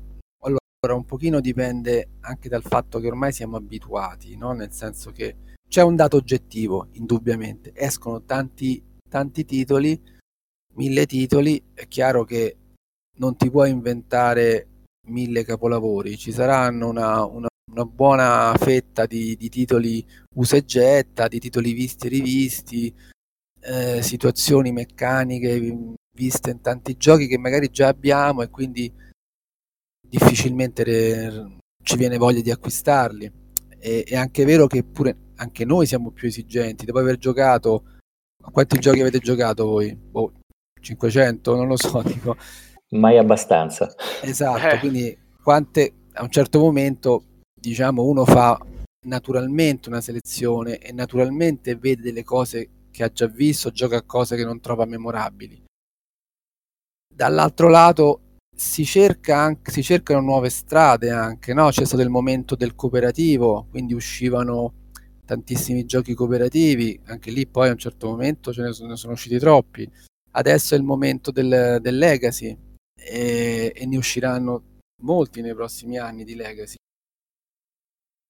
allora 0.81 0.97
un 0.97 1.05
pochino 1.05 1.41
dipende 1.41 2.11
anche 2.21 2.47
dal 2.47 2.63
fatto 2.63 2.99
che 2.99 3.07
ormai 3.07 3.33
siamo 3.33 3.57
abituati, 3.57 4.37
no? 4.37 4.53
nel 4.53 4.71
senso 4.71 5.11
che 5.11 5.35
c'è 5.67 5.81
un 5.83 5.95
dato 5.95 6.17
oggettivo, 6.17 6.87
indubbiamente, 6.93 7.71
escono 7.75 8.23
tanti 8.23 8.81
tanti 9.09 9.43
titoli, 9.43 9.99
mille 10.75 11.05
titoli, 11.05 11.61
è 11.73 11.87
chiaro 11.87 12.23
che 12.23 12.55
non 13.17 13.35
ti 13.35 13.49
puoi 13.49 13.71
inventare 13.71 14.67
mille 15.07 15.43
capolavori, 15.43 16.17
ci 16.17 16.31
saranno 16.31 16.87
una, 16.87 17.25
una, 17.25 17.47
una 17.71 17.85
buona 17.85 18.53
fetta 18.57 19.05
di, 19.05 19.35
di, 19.35 19.49
titoli 19.49 20.05
usa 20.35 20.57
e 20.57 20.65
getta, 20.65 21.27
di 21.27 21.39
titoli 21.39 21.73
visti 21.73 22.05
e 22.05 22.09
rivisti, 22.09 22.95
eh, 23.61 24.01
situazioni 24.01 24.71
meccaniche 24.71 25.95
viste 26.15 26.51
in 26.51 26.61
tanti 26.61 26.95
giochi 26.95 27.27
che 27.27 27.37
magari 27.37 27.69
già 27.69 27.87
abbiamo 27.87 28.43
e 28.43 28.49
quindi 28.49 28.93
difficilmente 30.09 30.83
re, 30.83 31.57
ci 31.83 31.95
viene 31.97 32.17
voglia 32.17 32.41
di 32.41 32.51
acquistarli. 32.51 33.31
E, 33.77 34.03
è 34.03 34.15
anche 34.15 34.43
vero 34.45 34.67
che 34.67 34.83
pure 34.83 35.15
anche 35.35 35.63
noi 35.63 35.85
siamo 35.85 36.11
più 36.11 36.27
esigenti, 36.27 36.85
dopo 36.85 36.99
aver 36.99 37.17
giocato 37.17 37.83
quanti 38.51 38.79
giochi 38.79 39.01
avete 39.01 39.19
giocato 39.19 39.65
voi? 39.65 39.95
Boh, 39.95 40.33
500? 40.79 41.55
Non 41.55 41.67
lo 41.67 41.77
so. 41.77 42.01
Tipo. 42.03 42.35
Mai 42.91 43.17
abbastanza. 43.17 43.93
Esatto, 44.21 44.75
eh. 44.75 44.79
quindi 44.79 45.17
quante 45.41 45.93
a 46.13 46.23
un 46.23 46.29
certo 46.29 46.59
momento, 46.59 47.23
diciamo, 47.53 48.03
uno 48.03 48.25
fa 48.25 48.59
naturalmente 49.05 49.89
una 49.89 50.01
selezione 50.01 50.79
e 50.79 50.91
naturalmente 50.91 51.75
vede 51.75 52.01
delle 52.01 52.23
cose 52.23 52.69
che 52.91 53.03
ha 53.03 53.11
già 53.11 53.27
visto, 53.27 53.71
gioca 53.71 53.97
a 53.97 54.01
cose 54.01 54.35
che 54.35 54.43
non 54.43 54.59
trova 54.59 54.85
memorabili. 54.85 55.63
Dall'altro 57.13 57.69
lato 57.69 58.21
si, 58.59 58.83
cerca 58.83 59.37
anche, 59.37 59.71
si 59.71 59.81
cercano 59.81 60.19
nuove 60.19 60.49
strade 60.49 61.09
anche, 61.09 61.53
no? 61.53 61.69
C'è 61.69 61.85
stato 61.85 62.03
il 62.03 62.09
momento 62.09 62.55
del 62.55 62.75
cooperativo, 62.75 63.67
quindi 63.69 63.93
uscivano 63.93 64.73
tantissimi 65.25 65.85
giochi 65.85 66.13
cooperativi, 66.13 66.99
anche 67.05 67.31
lì 67.31 67.47
poi 67.47 67.69
a 67.69 67.71
un 67.71 67.77
certo 67.77 68.07
momento 68.07 68.51
ce 68.51 68.63
ne 68.63 68.73
sono, 68.73 68.89
ne 68.89 68.95
sono 68.97 69.13
usciti 69.13 69.39
troppi. 69.39 69.89
Adesso 70.31 70.75
è 70.75 70.77
il 70.77 70.83
momento 70.83 71.31
del, 71.31 71.77
del 71.81 71.97
Legacy 71.97 72.57
e, 72.95 73.71
e, 73.73 73.85
ne 73.85 73.97
usciranno 73.97 74.63
molti 75.03 75.41
nei 75.41 75.53
prossimi 75.53 75.97
anni 75.97 76.25
di 76.25 76.35
Legacy. 76.35 76.75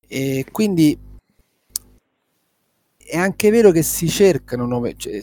E 0.08 0.46
quindi 0.52 0.98
è 2.98 3.18
anche 3.18 3.50
vero 3.50 3.72
che 3.72 3.82
si 3.82 4.08
cercano 4.08 4.68
nuove, 4.68 4.94
cioè, 4.96 5.20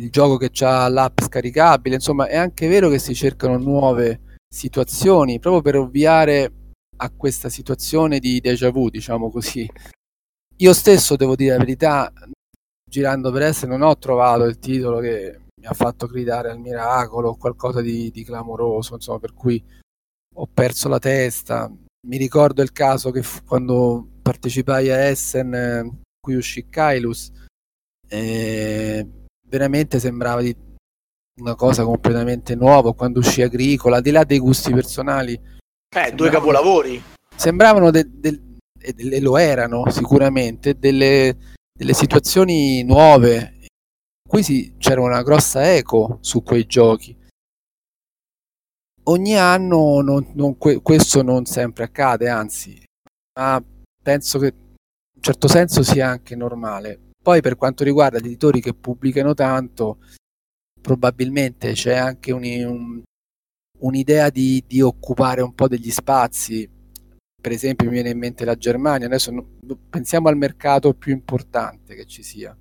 il 0.00 0.10
gioco 0.10 0.36
che 0.36 0.50
ha 0.64 0.86
l'app 0.88 1.20
scaricabile, 1.22 1.94
insomma, 1.94 2.26
è 2.26 2.36
anche 2.36 2.68
vero 2.68 2.90
che 2.90 2.98
si 2.98 3.14
cercano 3.14 3.56
nuove 3.56 4.23
situazioni 4.54 5.40
proprio 5.40 5.62
per 5.62 5.76
ovviare 5.76 6.52
a 6.98 7.10
questa 7.10 7.48
situazione 7.48 8.20
di 8.20 8.40
déjà 8.40 8.70
vu, 8.70 8.88
diciamo 8.88 9.28
così, 9.28 9.68
io 10.58 10.72
stesso 10.72 11.16
devo 11.16 11.34
dire 11.34 11.56
la 11.56 11.58
verità, 11.58 12.12
girando 12.88 13.32
per 13.32 13.42
essere 13.42 13.72
non 13.72 13.82
ho 13.82 13.98
trovato 13.98 14.44
il 14.44 14.60
titolo 14.60 15.00
che 15.00 15.40
mi 15.60 15.66
ha 15.66 15.72
fatto 15.72 16.06
gridare 16.06 16.50
al 16.50 16.60
miracolo 16.60 17.30
o 17.30 17.36
qualcosa 17.36 17.80
di, 17.80 18.12
di 18.12 18.22
clamoroso, 18.22 18.94
insomma, 18.94 19.18
per 19.18 19.34
cui 19.34 19.62
ho 20.36 20.46
perso 20.46 20.88
la 20.88 21.00
testa. 21.00 21.68
Mi 22.06 22.16
ricordo 22.16 22.62
il 22.62 22.70
caso 22.70 23.10
che 23.10 23.22
fu 23.24 23.42
quando 23.44 24.06
partecipai 24.22 24.88
a 24.90 24.98
Essen, 24.98 25.54
eh, 25.54 25.98
qui 26.20 26.36
uscì 26.36 26.68
Kailus, 26.68 27.32
eh, 28.08 29.08
veramente 29.48 29.98
sembrava 29.98 30.42
di 30.42 30.54
una 31.40 31.54
cosa 31.54 31.84
completamente 31.84 32.54
nuova. 32.54 32.94
Quando 32.94 33.18
uscì 33.18 33.42
Agricola, 33.42 33.96
al 33.96 34.02
di 34.02 34.10
là 34.10 34.24
dei 34.24 34.38
gusti 34.38 34.72
personali, 34.72 35.38
eh, 35.94 36.12
due 36.12 36.30
capolavori. 36.30 37.02
Sembravano 37.34 37.90
de- 37.90 38.08
de- 38.10 38.40
e 38.80 39.20
lo 39.20 39.38
erano 39.38 39.90
sicuramente, 39.90 40.78
delle, 40.78 41.36
delle 41.72 41.94
situazioni 41.94 42.82
nuove. 42.84 43.68
Qui 44.26 44.42
si, 44.42 44.74
c'era 44.78 45.00
una 45.00 45.22
grossa 45.22 45.74
eco 45.74 46.18
su 46.20 46.42
quei 46.42 46.66
giochi. 46.66 47.16
Ogni 49.04 49.36
anno 49.36 50.00
non, 50.00 50.32
non, 50.34 50.56
questo 50.56 51.22
non 51.22 51.44
sempre 51.46 51.84
accade, 51.84 52.28
anzi, 52.28 52.82
ma 53.38 53.62
penso 54.02 54.38
che 54.38 54.46
in 54.46 54.52
un 55.16 55.22
certo 55.22 55.48
senso 55.48 55.82
sia 55.82 56.08
anche 56.08 56.36
normale. 56.36 57.10
Poi 57.22 57.40
per 57.40 57.56
quanto 57.56 57.84
riguarda 57.84 58.18
gli 58.18 58.26
editori 58.26 58.60
che 58.60 58.74
pubblicano 58.74 59.34
tanto, 59.34 59.98
probabilmente 60.84 61.72
c'è 61.72 61.94
anche 61.94 62.30
un, 62.30 62.44
un, 62.44 63.02
un'idea 63.78 64.28
di, 64.28 64.62
di, 64.66 64.82
occupare 64.82 65.40
un 65.40 65.54
po' 65.54 65.66
degli 65.66 65.90
spazi 65.90 66.68
per 67.44 67.52
esempio 67.52 67.88
mi 67.88 67.92
viene 67.92 68.08
in 68.08 68.18
mente 68.18 68.46
la 68.46 68.54
Germania, 68.54 69.06
adesso 69.06 69.30
pensiamo 69.90 70.28
al 70.28 70.36
mercato 70.38 70.94
più 70.94 71.12
importante 71.12 71.94
che 71.94 72.06
ci 72.06 72.22
sia. 72.22 72.56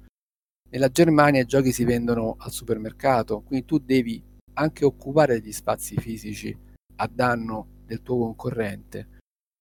Nella 0.72 0.90
Germania 0.90 1.42
i 1.42 1.46
giochi 1.46 1.72
si 1.72 1.86
vendono 1.86 2.36
al 2.38 2.52
supermercato, 2.52 3.44
quindi 3.44 3.66
tu 3.66 3.78
devi 3.78 4.22
anche 4.56 4.84
occupare 4.84 5.40
degli 5.40 5.54
spazi 5.54 5.96
fisici 5.96 6.54
a 6.98 7.10
danno 7.10 7.84
del 7.86 8.02
tuo 8.02 8.18
concorrente. 8.18 9.08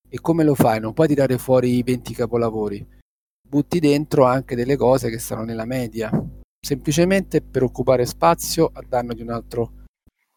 E 0.09 0.21
come 0.21 0.43
lo 0.43 0.57
fai? 0.57 0.81
Non 0.81 0.93
puoi 0.93 1.07
tirare 1.07 1.39
fuori 1.39 1.77
i 1.77 1.85
20 1.85 2.15
capolavori, 2.15 2.85
butti 3.49 3.79
dentro 3.79 4.25
anche 4.25 4.57
delle 4.57 4.75
cose 4.75 5.09
che 5.09 5.19
stanno 5.19 5.45
nella 5.45 5.67
media, 5.67 6.11
semplicemente 6.65 7.43
per 7.43 7.65
occupare 7.65 8.07
spazio 8.07 8.71
a 8.73 8.83
danno 8.89 9.15
di 9.15 9.23
un 9.23 9.31
altro, 9.31 9.73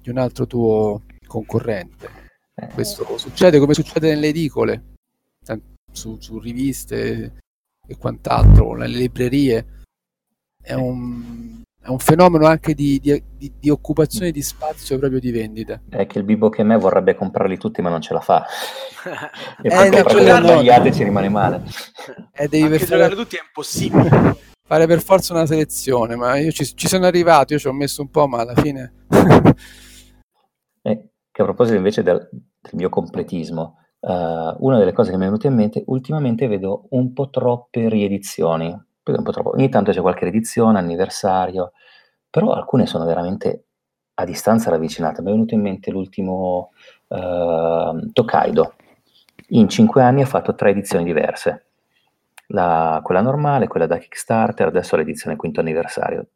di 0.01 0.09
un 0.09 0.17
altro 0.17 0.47
tuo 0.47 1.03
concorrente. 1.28 2.09
Eh. 2.55 2.67
Questo 2.73 3.17
succede 3.17 3.59
come 3.59 3.76
succede 3.76 4.09
nelle 4.09 4.28
edicole, 4.28 4.95
su, 5.91 6.17
su 6.19 6.39
riviste 6.39 7.41
e 7.88 7.97
quant'altro, 7.97 8.76
nelle 8.76 8.97
librerie. 8.97 9.84
È 10.59 10.73
un, 10.73 11.61
è 11.80 11.89
un 11.89 11.99
fenomeno 11.99 12.47
anche 12.47 12.73
di, 12.73 12.99
di, 12.99 13.23
di, 13.38 13.53
di, 13.59 13.69
occupazione 13.69 14.32
di 14.32 14.41
spazio 14.41 14.97
proprio 14.97 15.19
di 15.19 15.30
vendita. 15.30 15.80
È 15.88 16.07
che 16.07 16.17
il 16.17 16.23
bimbo 16.23 16.49
che 16.49 16.63
me 16.63 16.76
vorrebbe 16.76 17.13
comprarli 17.13 17.59
tutti, 17.59 17.84
ma 17.84 17.89
non 17.89 18.01
ce 18.01 18.13
la 18.15 18.21
fa. 18.21 18.47
e 19.61 19.67
eh, 19.67 19.89
poi 19.91 20.01
comprarli 20.01 20.47
sbagliate 20.47 20.91
ci 20.91 21.03
rimane 21.03 21.30
male. 21.30 21.63
E 22.34 22.47
devi 22.47 22.67
per 22.67 22.82
fare... 22.82 23.15
tutti 23.15 23.36
è 23.36 23.41
impossibile. 23.45 24.53
Fare 24.68 24.88
per 24.88 24.99
forza 24.99 25.34
una 25.34 25.45
selezione, 25.45 26.16
ma 26.16 26.38
io 26.38 26.51
ci, 26.51 26.66
ci 26.66 26.88
sono 26.88 27.05
arrivato, 27.05 27.53
io 27.53 27.59
ci 27.59 27.68
ho 27.68 27.74
messo 27.74 28.01
un 28.01 28.09
po', 28.09 28.28
ma 28.28 28.39
alla 28.39 28.55
fine... 28.55 28.93
eh, 30.82 31.09
che 31.32 31.41
a 31.41 31.43
proposito 31.43 31.78
invece 31.78 32.01
del, 32.01 32.28
del 32.32 32.72
mio 32.74 32.89
completismo, 32.89 33.78
uh, 33.99 34.55
una 34.57 34.80
delle 34.80 34.91
cose 34.91 35.11
che 35.11 35.18
mi 35.18 35.24
è 35.24 35.28
venuta 35.28 35.47
in 35.47 35.53
mente, 35.53 35.84
ultimamente 35.86 36.47
vedo 36.47 36.88
un 36.89 37.13
po' 37.13 37.30
troppe 37.30 37.89
riedizioni, 37.89 38.66
un 38.70 39.24
po' 39.24 39.32
troppo. 39.32 39.51
ogni 39.51 39.70
tanto 39.70 39.91
c'è 39.91 40.01
qualche 40.01 40.26
riedizione, 40.26 40.80
anniversario, 40.80 41.74
però 42.28 42.51
alcune 42.51 42.88
sono 42.88 43.05
veramente 43.05 43.66
a 44.16 44.26
distanza 44.26 44.72
ravvicinate. 44.72 45.22
Mi 45.22 45.28
è 45.28 45.32
venuto 45.32 45.53
in 45.53 45.61
mente 45.61 45.91
l'ultimo 45.91 46.72
uh, 47.09 48.11
Tokaido, 48.11 48.74
in 49.49 49.70
cinque 49.70 50.01
anni 50.01 50.24
ha 50.24 50.26
fatto 50.26 50.55
tre 50.55 50.72
edizioni 50.72 51.03
diverse 51.03 51.64
la, 52.47 53.01
quella 53.03 53.21
normale, 53.21 53.67
quella 53.67 53.87
da 53.87 53.97
Kickstarter, 53.97 54.67
adesso 54.67 54.95
l'edizione 54.95 55.35
quinto 55.35 55.59
anniversario, 55.59 56.27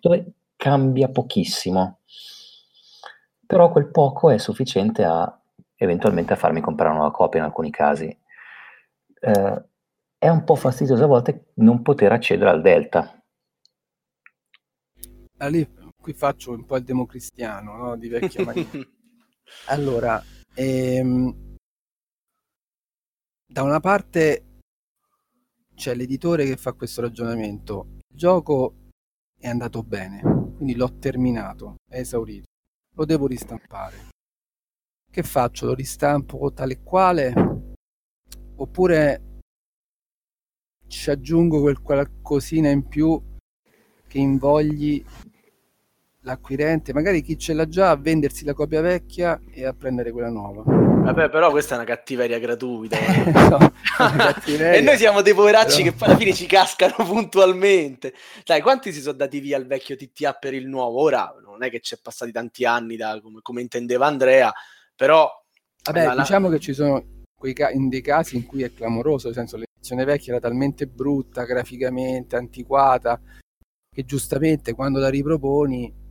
dove 0.00 0.32
cambia 0.56 1.08
pochissimo, 1.08 2.00
però 3.46 3.70
quel 3.70 3.90
poco 3.90 4.30
è 4.30 4.38
sufficiente 4.38 5.04
a 5.04 5.36
eventualmente 5.76 6.32
a 6.32 6.36
farmi 6.36 6.60
comprare 6.60 6.90
una 6.90 7.00
nuova 7.00 7.14
copia 7.14 7.40
in 7.40 7.46
alcuni 7.46 7.70
casi. 7.70 8.16
Eh, 9.20 9.64
è 10.18 10.28
un 10.28 10.44
po' 10.44 10.54
fastidioso 10.54 11.04
a 11.04 11.08
volte 11.08 11.46
non 11.54 11.82
poter 11.82 12.12
accedere 12.12 12.50
al 12.50 12.62
Delta. 12.62 13.22
Ah, 15.38 15.48
lì, 15.48 15.68
qui 16.00 16.12
faccio 16.12 16.52
un 16.52 16.64
po' 16.64 16.76
il 16.76 16.84
democristiano, 16.84 17.76
no? 17.76 17.96
di 17.96 18.08
vecchia 18.08 18.44
maniera. 18.46 18.86
allora, 19.66 20.22
ehm, 20.54 21.56
da 23.44 23.62
una 23.62 23.80
parte 23.80 24.51
c'è 25.82 25.96
l'editore 25.96 26.44
che 26.44 26.56
fa 26.56 26.74
questo 26.74 27.00
ragionamento. 27.00 27.96
Il 28.06 28.16
gioco 28.16 28.90
è 29.36 29.48
andato 29.48 29.82
bene, 29.82 30.20
quindi 30.54 30.76
l'ho 30.76 30.96
terminato, 31.00 31.74
è 31.90 31.98
esaurito. 31.98 32.44
Lo 32.94 33.04
devo 33.04 33.26
ristampare. 33.26 34.10
Che 35.10 35.22
faccio? 35.24 35.66
Lo 35.66 35.74
ristampo 35.74 36.52
tale 36.52 36.74
e 36.74 36.82
quale? 36.84 37.34
Oppure 38.54 39.40
ci 40.86 41.10
aggiungo 41.10 41.60
quel 41.60 41.80
qualcosina 41.80 42.70
in 42.70 42.86
più 42.86 43.20
che 44.06 44.18
invogli 44.18 45.04
l'acquirente, 46.22 46.92
magari 46.92 47.22
chi 47.22 47.38
ce 47.38 47.52
l'ha 47.52 47.68
già, 47.68 47.90
a 47.90 47.96
vendersi 47.96 48.44
la 48.44 48.54
copia 48.54 48.80
vecchia 48.80 49.40
e 49.52 49.64
a 49.64 49.72
prendere 49.72 50.12
quella 50.12 50.28
nuova. 50.28 50.62
Vabbè, 50.64 51.30
però 51.30 51.50
questa 51.50 51.74
è 51.74 51.76
una 51.78 51.86
cattiveria 51.86 52.38
gratuita. 52.38 52.96
no, 53.48 53.72
cattiveria. 53.98 54.78
e 54.78 54.80
noi 54.82 54.96
siamo 54.96 55.20
dei 55.20 55.34
poveracci 55.34 55.82
però... 55.82 55.90
che 55.90 55.96
poi 55.96 56.08
alla 56.08 56.18
fine 56.18 56.32
ci 56.32 56.46
cascano 56.46 56.94
puntualmente. 57.04 58.14
Dai, 58.44 58.60
quanti 58.60 58.92
si 58.92 59.00
sono 59.00 59.16
dati 59.16 59.40
via 59.40 59.58
il 59.58 59.66
vecchio 59.66 59.96
TTA 59.96 60.34
per 60.34 60.54
il 60.54 60.68
nuovo? 60.68 61.00
Ora 61.00 61.34
non 61.44 61.64
è 61.64 61.70
che 61.70 61.80
c'è 61.80 61.98
passati 62.00 62.30
tanti 62.30 62.64
anni 62.64 62.96
da 62.96 63.20
come, 63.20 63.40
come 63.42 63.60
intendeva 63.60 64.06
Andrea, 64.06 64.52
però... 64.94 65.28
Vabbè, 65.84 66.04
la... 66.04 66.14
diciamo 66.14 66.48
che 66.48 66.60
ci 66.60 66.72
sono 66.72 67.04
quei 67.34 67.54
ca- 67.54 67.70
in 67.70 67.88
dei 67.88 68.00
casi 68.00 68.36
in 68.36 68.46
cui 68.46 68.62
è 68.62 68.72
clamoroso, 68.72 69.26
nel 69.26 69.34
senso 69.34 69.56
l'edizione 69.56 70.04
vecchia 70.04 70.34
era 70.34 70.40
talmente 70.40 70.86
brutta, 70.86 71.42
graficamente, 71.44 72.36
antiquata, 72.36 73.20
che 73.92 74.04
giustamente 74.04 74.74
quando 74.74 75.00
la 75.00 75.08
riproponi 75.08 76.01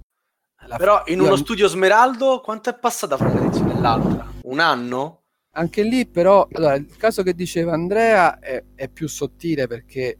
però 0.78 1.04
in 1.08 1.20
uno 1.20 1.36
studio 1.36 1.68
Smeraldo 1.68 2.42
quanto 2.42 2.70
è 2.70 2.78
passata 2.78 3.18
fra 3.18 3.30
un'edizione 3.30 3.74
e 3.74 3.80
l'altra? 3.80 4.32
Un 4.44 4.60
anno? 4.60 5.24
Anche 5.54 5.84
lì 5.84 6.08
però, 6.08 6.48
allora, 6.52 6.76
il 6.76 6.96
caso 6.96 7.24
che 7.24 7.34
diceva 7.34 7.74
Andrea 7.74 8.40
è, 8.40 8.64
è 8.74 8.88
più 8.88 9.08
sottile 9.10 9.68
perché 9.68 10.18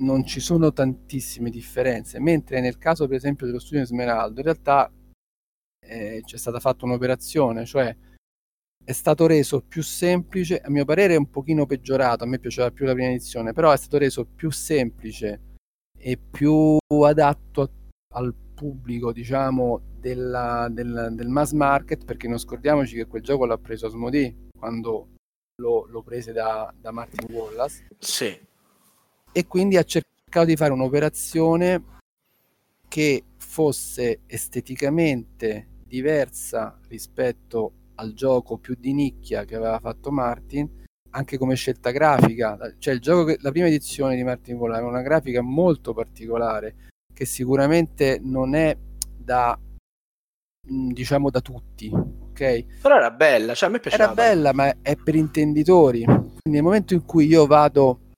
non 0.00 0.24
ci 0.24 0.40
sono 0.40 0.72
tantissime 0.72 1.50
differenze, 1.50 2.20
mentre 2.20 2.60
nel 2.60 2.78
caso 2.78 3.06
per 3.06 3.16
esempio 3.16 3.46
dello 3.46 3.58
studio 3.58 3.84
Smeraldo 3.84 4.40
in 4.40 4.44
realtà 4.44 4.90
eh, 5.86 6.22
c'è 6.24 6.36
stata 6.36 6.60
fatta 6.60 6.84
un'operazione, 6.84 7.64
cioè 7.64 7.94
è 8.82 8.92
stato 8.92 9.26
reso 9.26 9.62
più 9.62 9.82
semplice, 9.82 10.58
a 10.58 10.70
mio 10.70 10.84
parere 10.84 11.14
è 11.14 11.18
un 11.18 11.30
pochino 11.30 11.66
peggiorato, 11.66 12.24
a 12.24 12.26
me 12.26 12.38
piaceva 12.38 12.70
più 12.70 12.86
la 12.86 12.92
prima 12.92 13.08
edizione, 13.08 13.52
però 13.52 13.72
è 13.72 13.76
stato 13.76 13.98
reso 13.98 14.24
più 14.24 14.50
semplice 14.50 15.40
e 15.98 16.16
più 16.18 16.76
adatto 17.04 17.72
al 18.14 18.34
pubblico, 18.60 19.10
diciamo, 19.10 19.80
della, 19.98 20.68
del, 20.70 21.12
del, 21.12 21.28
mass 21.28 21.52
market, 21.52 22.04
perché 22.04 22.28
non 22.28 22.36
scordiamoci 22.36 22.94
che 22.94 23.06
quel 23.06 23.22
gioco 23.22 23.46
l'ha 23.46 23.56
preso 23.56 23.86
Asmodee 23.86 24.48
quando 24.54 25.08
lo, 25.56 25.86
lo 25.88 26.02
prese 26.02 26.32
da, 26.32 26.70
da, 26.78 26.90
Martin 26.90 27.34
Wallace. 27.34 27.86
Sì. 27.98 28.38
E 29.32 29.46
quindi 29.46 29.78
ha 29.78 29.82
cercato 29.82 30.44
di 30.44 30.56
fare 30.56 30.74
un'operazione 30.74 31.82
che 32.86 33.24
fosse 33.38 34.20
esteticamente 34.26 35.68
diversa 35.86 36.78
rispetto 36.88 37.72
al 37.94 38.12
gioco 38.12 38.58
più 38.58 38.76
di 38.78 38.92
nicchia 38.92 39.46
che 39.46 39.56
aveva 39.56 39.78
fatto 39.78 40.10
Martin, 40.10 40.68
anche 41.12 41.38
come 41.38 41.54
scelta 41.54 41.92
grafica. 41.92 42.58
Cioè, 42.76 42.92
il 42.92 43.00
gioco 43.00 43.24
che, 43.24 43.38
la 43.40 43.52
prima 43.52 43.68
edizione 43.68 44.16
di 44.16 44.22
Martin 44.22 44.56
Wallace 44.56 44.80
aveva 44.80 44.98
una 44.98 45.02
grafica 45.02 45.40
molto 45.40 45.94
particolare 45.94 46.88
che 47.20 47.26
sicuramente 47.26 48.18
non 48.22 48.54
è 48.54 48.74
da 49.14 49.58
mm, 50.72 50.90
diciamo 50.90 51.28
da 51.28 51.42
tutti, 51.42 51.90
ok? 51.92 52.80
Però 52.80 52.96
era 52.96 53.10
bella, 53.10 53.54
cioè 53.54 53.68
a 53.68 53.72
me 53.72 53.78
piaceva. 53.78 54.04
Era 54.04 54.14
bella, 54.14 54.54
ma 54.54 54.74
è 54.80 54.96
per 54.96 55.16
intenditori. 55.16 56.02
Quindi 56.02 56.40
nel 56.44 56.62
momento 56.62 56.94
in 56.94 57.04
cui 57.04 57.26
io 57.26 57.44
vado 57.44 58.08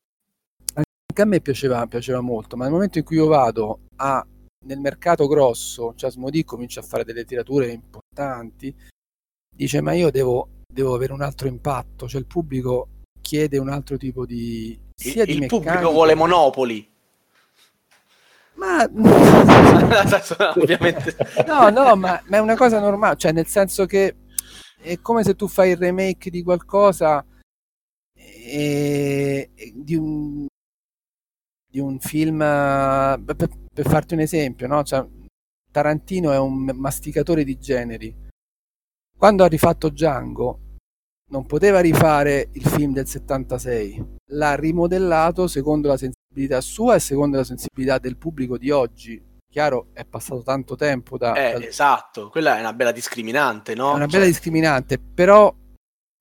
anche 0.75 1.21
a 1.21 1.25
me 1.25 1.41
piaceva, 1.41 1.85
piaceva 1.89 2.21
molto, 2.21 2.57
ma 2.57 2.63
nel 2.63 2.73
momento 2.73 2.99
in 2.99 3.05
cui 3.05 3.17
io 3.17 3.27
vado 3.27 3.81
a 3.97 4.25
nel 4.67 4.79
mercato 4.79 5.27
grosso, 5.27 5.95
cioè 5.97 6.09
Smodì 6.09 6.45
comincia 6.45 6.79
a 6.79 6.85
fare 6.85 7.03
delle 7.03 7.25
tirature 7.25 7.73
importanti, 7.73 8.73
dice 9.53 9.81
ma 9.81 9.95
io 9.95 10.13
devo, 10.13 10.61
devo 10.73 10.95
avere 10.95 11.13
un 11.13 11.23
altro 11.23 11.49
impatto, 11.49 12.07
cioè 12.07 12.21
il 12.21 12.29
pubblico 12.29 12.87
chiede 13.21 13.59
un 13.59 13.69
altro 13.69 13.97
tipo 13.97 14.25
di... 14.25 14.79
Il, 15.03 15.25
di 15.25 15.33
il 15.33 15.47
pubblico 15.47 15.91
vuole 15.91 16.15
Monopoli. 16.15 16.92
Ma 18.55 18.85
ovviamente 20.55 21.17
no, 21.47 21.71
no, 21.71 21.97
ma, 21.97 22.23
ma, 22.27 22.37
è 22.37 22.39
una 22.39 22.57
cosa 22.57 22.79
normale, 22.79 23.17
cioè 23.17 23.33
nel 23.33 23.47
senso 23.47 23.87
che 23.87 24.17
è 24.81 25.01
come 25.01 25.25
se 25.25 25.35
tu 25.35 25.49
fai 25.49 25.71
il 25.71 25.77
remake 25.77 26.31
di 26.31 26.43
qualcosa 26.43 27.25
e, 28.15 29.51
e 29.55 29.73
di, 29.75 29.95
un, 29.95 30.47
di 31.67 31.79
un 31.79 31.99
film 32.01 32.39
per, 32.39 33.49
per, 33.73 33.89
farti 33.89 34.15
un 34.15 34.21
esempio, 34.21 34.67
no? 34.67 34.83
Cioè, 34.83 35.07
Tarantino 35.71 36.33
è 36.33 36.39
un 36.39 36.71
masticatore 36.75 37.45
di 37.45 37.59
generi. 37.59 38.15
Quando 39.17 39.45
ha 39.45 39.49
rifatto 39.49 39.89
Django 39.89 40.59
non 41.31 41.47
poteva 41.47 41.81
rifare 41.81 42.49
il 42.53 42.67
film 42.67 42.93
del 42.93 43.07
76, 43.07 44.19
l'ha 44.33 44.55
rimodellato 44.55 45.47
secondo 45.47 45.89
la 45.89 45.97
sensibilità 46.33 46.61
sua 46.63 46.95
e 46.95 47.01
secondo 47.01 47.37
la 47.37 47.45
sensibilità 47.45 47.99
del 47.99 48.17
pubblico 48.17 48.57
di 48.57 48.71
oggi. 48.71 49.23
Chiaro, 49.49 49.89
è 49.93 50.07
passato 50.07 50.43
tanto 50.43 50.77
tempo 50.77 51.19
da... 51.19 51.35
Eh, 51.35 51.59
da... 51.59 51.67
Esatto, 51.67 52.31
quella 52.31 52.57
è 52.57 52.61
una 52.61 52.73
bella 52.73 52.93
discriminante, 52.93 53.75
no? 53.75 53.93
È 53.93 53.97
una 53.97 54.07
bella 54.07 54.25
cioè... 54.25 54.29
discriminante, 54.29 54.99
però 54.99 55.55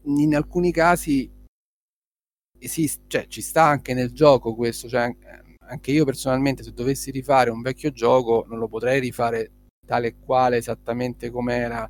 in 0.03 0.36
alcuni 0.36 0.72
casi 0.74 1.32
esiste, 2.59 3.03
cioè 3.07 3.28
ci 3.28 3.41
sta 3.41 3.64
anche 3.64 3.93
nel 3.93 4.12
gioco 4.12 4.53
questo, 4.53 4.89
cioè 4.89 5.16
anche 5.59 5.91
io 5.91 6.03
personalmente 6.03 6.64
se 6.64 6.74
dovessi 6.74 7.09
rifare 7.12 7.49
un 7.49 7.62
vecchio 7.62 7.91
gioco 7.91 8.43
non 8.49 8.59
lo 8.59 8.68
potrei 8.68 8.99
rifare 8.99 9.51
tale 9.88 10.07
e 10.07 10.16
quale 10.20 10.57
esattamente 10.57 11.30
come 11.30 11.55
era 11.55 11.89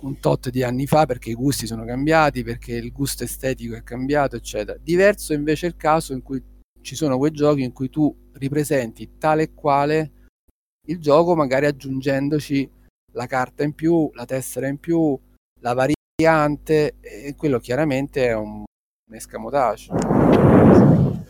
un 0.00 0.18
tot 0.20 0.50
di 0.50 0.62
anni 0.62 0.86
fa 0.86 1.06
perché 1.06 1.30
i 1.30 1.34
gusti 1.34 1.66
sono 1.66 1.86
cambiati, 1.86 2.42
perché 2.42 2.74
il 2.74 2.92
gusto 2.92 3.24
estetico 3.24 3.74
è 3.74 3.82
cambiato, 3.82 4.36
eccetera. 4.36 4.76
Diverso 4.78 5.32
invece 5.32 5.66
il 5.66 5.76
caso 5.76 6.12
in 6.12 6.22
cui 6.22 6.42
ci 6.84 6.94
sono 6.94 7.16
quei 7.16 7.32
giochi 7.32 7.62
in 7.62 7.72
cui 7.72 7.88
tu 7.88 8.14
ripresenti 8.34 9.16
tale 9.18 9.44
e 9.44 9.54
quale 9.54 10.10
il 10.86 11.00
gioco, 11.00 11.34
magari 11.34 11.64
aggiungendoci 11.64 12.70
la 13.12 13.26
carta 13.26 13.64
in 13.64 13.72
più, 13.72 14.10
la 14.12 14.26
tessera 14.26 14.68
in 14.68 14.78
più, 14.78 15.18
la 15.60 15.72
variante, 15.72 16.96
e 17.00 17.34
quello 17.36 17.58
chiaramente 17.58 18.26
è 18.26 18.34
un, 18.34 18.64
un 18.64 19.14
escamotage. 19.14 19.92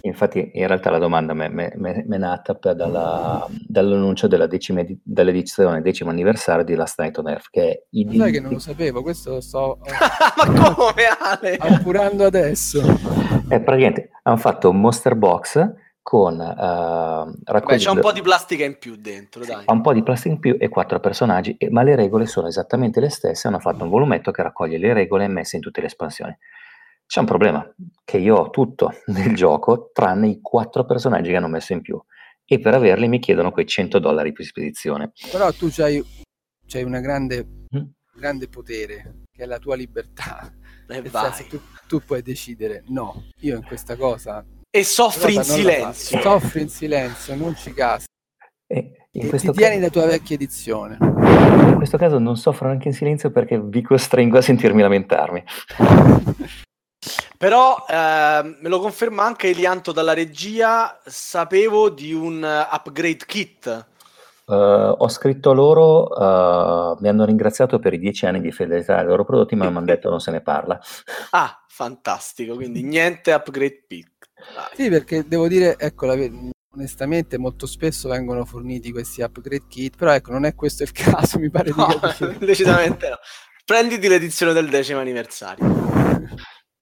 Infatti, 0.01 0.51
in 0.55 0.67
realtà 0.67 0.91
la 0.91 0.99
domanda 0.99 1.33
mi 1.35 1.47
è 1.47 2.19
nata 2.19 2.59
dalla, 2.75 3.47
dall'annuncio 3.67 4.27
della 4.27 4.47
decima, 4.47 4.85
dell'edizione 5.03 5.81
decimo 5.83 6.11
anniversario 6.11 6.65
di 6.65 6.75
Last 6.75 6.99
Night 6.99 7.17
on 7.19 7.29
Earth, 7.29 7.47
che 7.51 7.71
è 7.71 7.83
i 7.91 8.17
Sai 8.17 8.33
che 8.33 8.41
non 8.41 8.53
lo 8.53 8.59
sapevo, 8.59 9.03
questo 9.03 9.35
lo 9.35 9.41
sto 9.41 9.79
Ma 10.37 10.75
come 10.75 11.05
Ale? 11.19 11.57
appurando 11.57 12.25
adesso. 12.25 12.83
Eh, 13.49 13.61
praticamente 13.61 14.11
hanno 14.27 14.37
fatto 14.37 14.71
un 14.71 14.81
monster 14.81 15.15
box 15.15 15.73
con 16.03 16.35
uh, 16.39 17.53
Beh, 17.65 17.77
c'è 17.77 17.91
un 17.91 18.01
po' 18.01 18.13
di 18.13 18.21
plastica 18.21 18.65
in 18.65 18.79
più 18.79 18.97
dentro, 18.97 19.45
dai. 19.45 19.63
Ha 19.65 19.73
un 19.73 19.81
po' 19.81 19.95
di 19.95 20.03
plastica 20.03 20.35
in 20.35 20.41
più 20.41 20.57
e 20.59 20.69
quattro 20.69 21.01
personaggi, 21.01 21.57
ma 21.71 21.83
le 21.83 21.97
regole 21.97 22.27
sono 22.27 22.47
esattamente 22.47 23.01
le 23.01 23.09
stesse. 23.09 23.49
Hanno 23.49 23.59
fatto 23.59 23.85
un 23.85 23.91
volumetto 23.91 24.31
che 24.31 24.43
raccoglie 24.43 24.77
le 24.77 24.93
regole 24.93 25.29
messe 25.29 25.57
in 25.57 25.63
tutte 25.63 25.81
le 25.81 25.87
espansioni. 25.87 26.37
C'è 27.07 27.21
un 27.21 27.27
problema, 27.27 27.75
che 28.05 28.19
io 28.19 28.37
ho 28.37 28.51
tutto 28.51 28.93
nel 29.07 29.35
gioco 29.35 29.91
tranne 29.93 30.29
i 30.29 30.41
quattro 30.43 30.85
personaggi 30.85 31.31
che 31.31 31.37
hanno 31.37 31.49
messo 31.49 31.73
in 31.73 31.81
più 31.81 32.03
e 32.47 32.61
per 32.61 32.75
averli 32.75 33.09
mi 33.09 33.19
chiedono 33.19 33.51
quei 33.51 33.67
100 33.67 33.99
dollari 33.99 34.33
più 34.33 34.45
spedizione. 34.45 35.13
Però 35.31 35.51
tu 35.53 35.69
c'hai, 35.71 36.05
c'hai 36.67 36.83
una 36.83 37.01
grande, 37.01 37.47
Mm. 37.75 37.85
grande 38.15 38.49
potere, 38.49 39.23
che 39.33 39.43
è 39.43 39.47
la 39.47 39.59
tua 39.59 39.75
libertà. 39.75 40.53
Nel 40.87 41.09
vai. 41.11 41.33
senso, 41.33 41.45
tu, 41.49 41.61
tu 41.87 42.05
puoi 42.05 42.23
decidere, 42.23 42.83
no, 42.89 43.25
io 43.41 43.57
in 43.57 43.65
questa 43.65 43.97
cosa, 43.97 44.45
E 44.71 44.85
soffri 44.85 45.35
in 45.35 45.45
silenzio. 45.45 46.21
soffri 46.21 46.63
in 46.63 46.69
silenzio, 46.69 47.35
non 47.37 47.55
ci 47.57 47.73
casi, 47.73 48.07
E 48.67 49.07
in 49.13 49.27
e 49.27 49.29
questo, 49.29 49.53
ti 49.53 49.59
tieni 49.59 49.81
la 49.81 49.89
tua 49.91 50.07
vecchia 50.07 50.35
edizione. 50.35 50.97
in 51.01 51.75
questo 51.77 51.97
caso 51.97 52.19
non 52.19 52.37
soffro 52.37 52.67
neanche 52.67 52.89
in 52.89 52.95
silenzio 52.95 53.31
perché 53.31 53.59
vi 53.61 53.83
costringo 53.83 54.39
a 54.39 54.43
sentirmi 54.43 54.83
lamentarmi. 54.83 55.45
Però 57.37 57.85
ehm, 57.89 58.59
me 58.61 58.69
lo 58.69 58.81
conferma 58.81 59.25
anche 59.25 59.49
Elianto 59.49 59.93
dalla 59.93 60.15
regia, 60.15 61.01
sapevo 61.05 61.91
di 61.91 62.13
un 62.15 62.43
eh, 62.43 62.69
upgrade 62.75 63.25
kit. 63.27 63.87
Eh, 64.47 64.53
ho 64.99 65.09
scritto 65.09 65.53
loro, 65.55 66.15
eh, 66.17 66.97
mi 67.01 67.09
hanno 67.09 67.25
ringraziato 67.25 67.79
per 67.79 67.95
i 67.95 67.99
dieci 67.99 68.27
anni 68.27 68.41
di 68.41 68.53
fedeltà 68.53 68.99
ai 68.99 69.07
loro 69.07 69.25
prodotti, 69.25 69.55
ma 69.57 69.71
mi 69.71 69.77
hanno 69.77 69.87
detto 69.87 70.11
non 70.11 70.21
se 70.21 70.31
ne 70.31 70.41
parla. 70.41 70.79
Ah, 71.31 71.65
fantastico, 71.69 72.55
quindi 72.55 72.83
niente 72.83 73.33
upgrade 73.33 73.85
kit. 73.89 74.11
Dai. 74.55 74.69
Sì, 74.75 74.89
perché 74.91 75.27
devo 75.27 75.49
dire, 75.49 75.77
ecco, 75.79 76.07
la 76.07 76.15
onestamente 76.77 77.39
molto 77.39 77.67
spesso 77.67 78.09
vengono 78.09 78.45
forniti 78.45 78.91
questi 78.93 79.23
upgrade 79.23 79.67
kit, 79.69 79.97
però 79.97 80.13
ecco, 80.13 80.33
non 80.33 80.45
è 80.45 80.55
questo 80.55 80.83
il 80.83 80.93
caso, 80.93 81.39
mi 81.39 81.51
pare 81.51 81.73
No, 81.75 81.87
di 82.19 82.39
decisamente 82.45 83.09
no. 83.09 83.17
Prenditi 83.65 84.09
l'edizione 84.09 84.53
del 84.53 84.69
decimo 84.69 85.01
anniversario. 85.01 85.65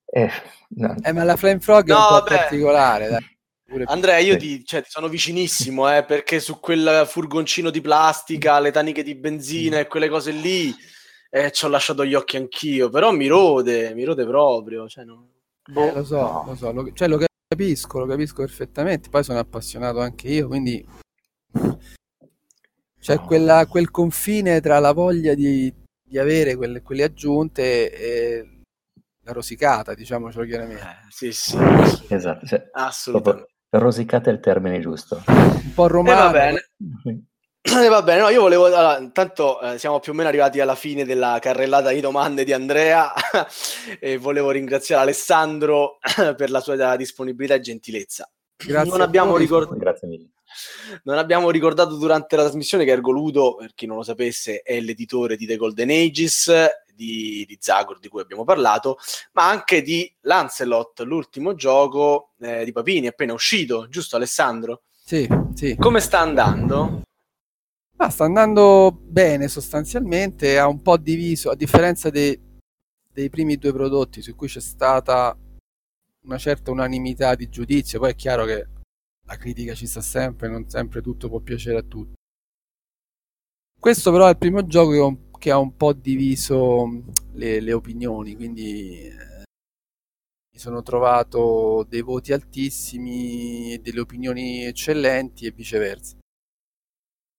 Eh, 0.05 0.29
no, 0.75 0.95
Eh, 1.01 1.11
ma 1.13 1.23
la 1.23 1.35
Flame 1.37 1.59
Frog 1.59 1.87
è 1.87 1.91
No, 1.91 1.97
un 1.99 2.05
po' 2.05 2.13
vabbè. 2.13 2.35
particolare, 2.35 3.07
dai. 3.07 3.32
Pure- 3.73 3.85
Andrea, 3.87 4.19
io 4.19 4.37
ti, 4.37 4.63
cioè, 4.63 4.83
ti 4.83 4.89
sono 4.91 5.07
vicinissimo, 5.07 5.91
eh, 5.97 6.03
perché 6.03 6.39
su 6.39 6.59
quel 6.59 7.05
furgoncino 7.07 7.71
di 7.71 7.81
plastica, 7.81 8.59
le 8.59 8.69
taniche 8.69 9.01
di 9.01 9.15
benzina 9.15 9.79
e 9.79 9.87
quelle 9.87 10.09
cose 10.09 10.29
lì, 10.29 10.71
eh, 11.31 11.51
ci 11.51 11.65
ho 11.65 11.69
lasciato 11.69 12.05
gli 12.05 12.13
occhi 12.13 12.37
anch'io, 12.37 12.89
però 12.89 13.09
mi 13.11 13.25
rode, 13.25 13.95
mi 13.95 14.03
rode 14.03 14.25
proprio. 14.27 14.87
Cioè, 14.87 15.05
non- 15.05 15.27
boh. 15.67 15.87
Eh, 15.87 15.91
lo 15.91 16.03
so, 16.03 16.17
no. 16.21 16.43
lo 16.45 16.55
so, 16.55 16.71
lo, 16.71 16.91
cioè 16.93 17.07
lo 17.07 17.19
capisco, 17.47 17.97
lo 17.97 18.05
capisco 18.05 18.43
perfettamente, 18.43 19.09
poi 19.09 19.23
sono 19.23 19.39
appassionato 19.39 19.99
anche 20.01 20.27
io, 20.27 20.45
quindi 20.47 20.85
c'è 22.99 23.15
No. 23.15 23.25
quella- 23.25 23.65
quel 23.65 23.89
confine 23.89 24.61
tra 24.61 24.77
la 24.77 24.91
voglia 24.91 25.33
di, 25.33 25.73
di 26.03 26.19
avere 26.19 26.55
quelle, 26.55 26.83
quelle 26.83 27.03
aggiunte 27.03 27.91
e 27.91 28.47
la 29.25 29.31
rosicata, 29.31 29.93
diciamocelo 29.95 30.45
chiaramente. 30.45 30.81
Eh, 30.83 31.07
sì, 31.09 31.31
sì, 31.31 31.57
esatto, 32.09 32.45
cioè, 32.45 32.69
assolutamente. 32.73 33.51
Rosicata 33.79 34.29
è 34.29 34.33
il 34.33 34.39
termine 34.39 34.79
giusto. 34.79 35.21
Un 35.27 35.71
po' 35.73 35.85
E 35.85 35.89
romano. 35.89 36.19
va 36.21 36.29
bene. 36.31 36.69
Eh, 37.65 37.87
va 37.87 38.01
bene, 38.01 38.21
no, 38.21 38.29
io 38.29 38.41
volevo. 38.41 38.65
Allora, 38.65 38.97
intanto 38.99 39.61
eh, 39.61 39.77
siamo 39.77 39.99
più 39.99 40.11
o 40.11 40.15
meno 40.15 40.27
arrivati 40.27 40.59
alla 40.59 40.75
fine 40.75 41.05
della 41.05 41.37
carrellata 41.39 41.91
di 41.91 42.01
domande 42.01 42.43
di 42.43 42.51
Andrea 42.51 43.13
e 43.99 44.17
volevo 44.17 44.51
ringraziare 44.51 45.01
Alessandro 45.03 45.97
per 46.35 46.49
la 46.51 46.59
sua 46.59 46.95
disponibilità 46.97 47.55
e 47.55 47.61
gentilezza. 47.61 48.29
Grazie 48.55 48.91
non 48.91 49.01
abbiamo, 49.01 49.31
voi. 49.31 49.39
ricor- 49.41 49.75
Grazie 49.77 50.07
mille. 50.07 50.29
Non 51.03 51.17
abbiamo 51.17 51.49
ricordato 51.49 51.95
durante 51.95 52.35
la 52.35 52.43
trasmissione 52.43 52.85
che 52.85 52.91
Ergo 52.91 53.11
Ludo, 53.11 53.55
per 53.55 53.73
chi 53.73 53.85
non 53.85 53.97
lo 53.97 54.03
sapesse, 54.03 54.61
è 54.61 54.79
l'editore 54.79 55.35
di 55.35 55.45
The 55.45 55.57
Golden 55.57 55.89
Ages, 55.89 56.51
di, 56.95 57.43
di 57.47 57.57
Zagor, 57.59 57.99
di 57.99 58.07
cui 58.07 58.21
abbiamo 58.21 58.43
parlato, 58.43 58.97
ma 59.33 59.49
anche 59.49 59.81
di 59.81 60.11
Lancelot, 60.21 61.01
l'ultimo 61.01 61.55
gioco 61.55 62.33
eh, 62.39 62.63
di 62.63 62.71
Papini, 62.71 63.07
appena 63.07 63.33
uscito, 63.33 63.87
giusto 63.89 64.15
Alessandro? 64.15 64.83
Sì, 65.03 65.27
sì. 65.53 65.75
Come 65.75 65.99
sta 65.99 66.19
andando? 66.19 67.01
Ma 67.95 68.09
sta 68.09 68.25
andando 68.25 68.91
bene 68.91 69.47
sostanzialmente, 69.47 70.57
ha 70.57 70.67
un 70.67 70.81
po' 70.81 70.97
diviso, 70.97 71.49
a 71.49 71.55
differenza 71.55 72.09
dei, 72.09 72.39
dei 73.11 73.29
primi 73.29 73.57
due 73.57 73.73
prodotti 73.73 74.21
su 74.21 74.35
cui 74.35 74.47
c'è 74.47 74.61
stata 74.61 75.37
una 76.25 76.37
certa 76.37 76.71
unanimità 76.71 77.35
di 77.35 77.49
giudizio, 77.49 77.99
poi 77.99 78.11
è 78.11 78.15
chiaro 78.15 78.45
che 78.45 78.67
la 79.27 79.37
critica 79.37 79.73
ci 79.73 79.87
sta 79.87 80.01
sempre, 80.01 80.47
non 80.49 80.69
sempre 80.69 81.01
tutto 81.01 81.27
può 81.29 81.39
piacere 81.39 81.77
a 81.77 81.83
tutti. 81.83 82.13
Questo 83.79 84.11
però 84.11 84.25
è 84.25 84.31
il 84.31 84.37
primo 84.39 84.65
gioco 84.65 84.91
che, 84.91 84.97
un- 84.99 85.31
che 85.37 85.51
ha 85.51 85.57
un 85.59 85.75
po' 85.75 85.93
diviso 85.93 86.87
mh, 86.87 87.11
le, 87.33 87.59
le 87.59 87.73
opinioni, 87.73 88.35
quindi 88.35 89.05
eh, 89.07 89.43
mi 90.53 90.57
sono 90.59 90.81
trovato 90.81 91.85
dei 91.89 92.01
voti 92.01 92.33
altissimi 92.33 93.73
e 93.73 93.79
delle 93.79 93.99
opinioni 93.99 94.63
eccellenti 94.65 95.45
e 95.45 95.51
viceversa. 95.51 96.15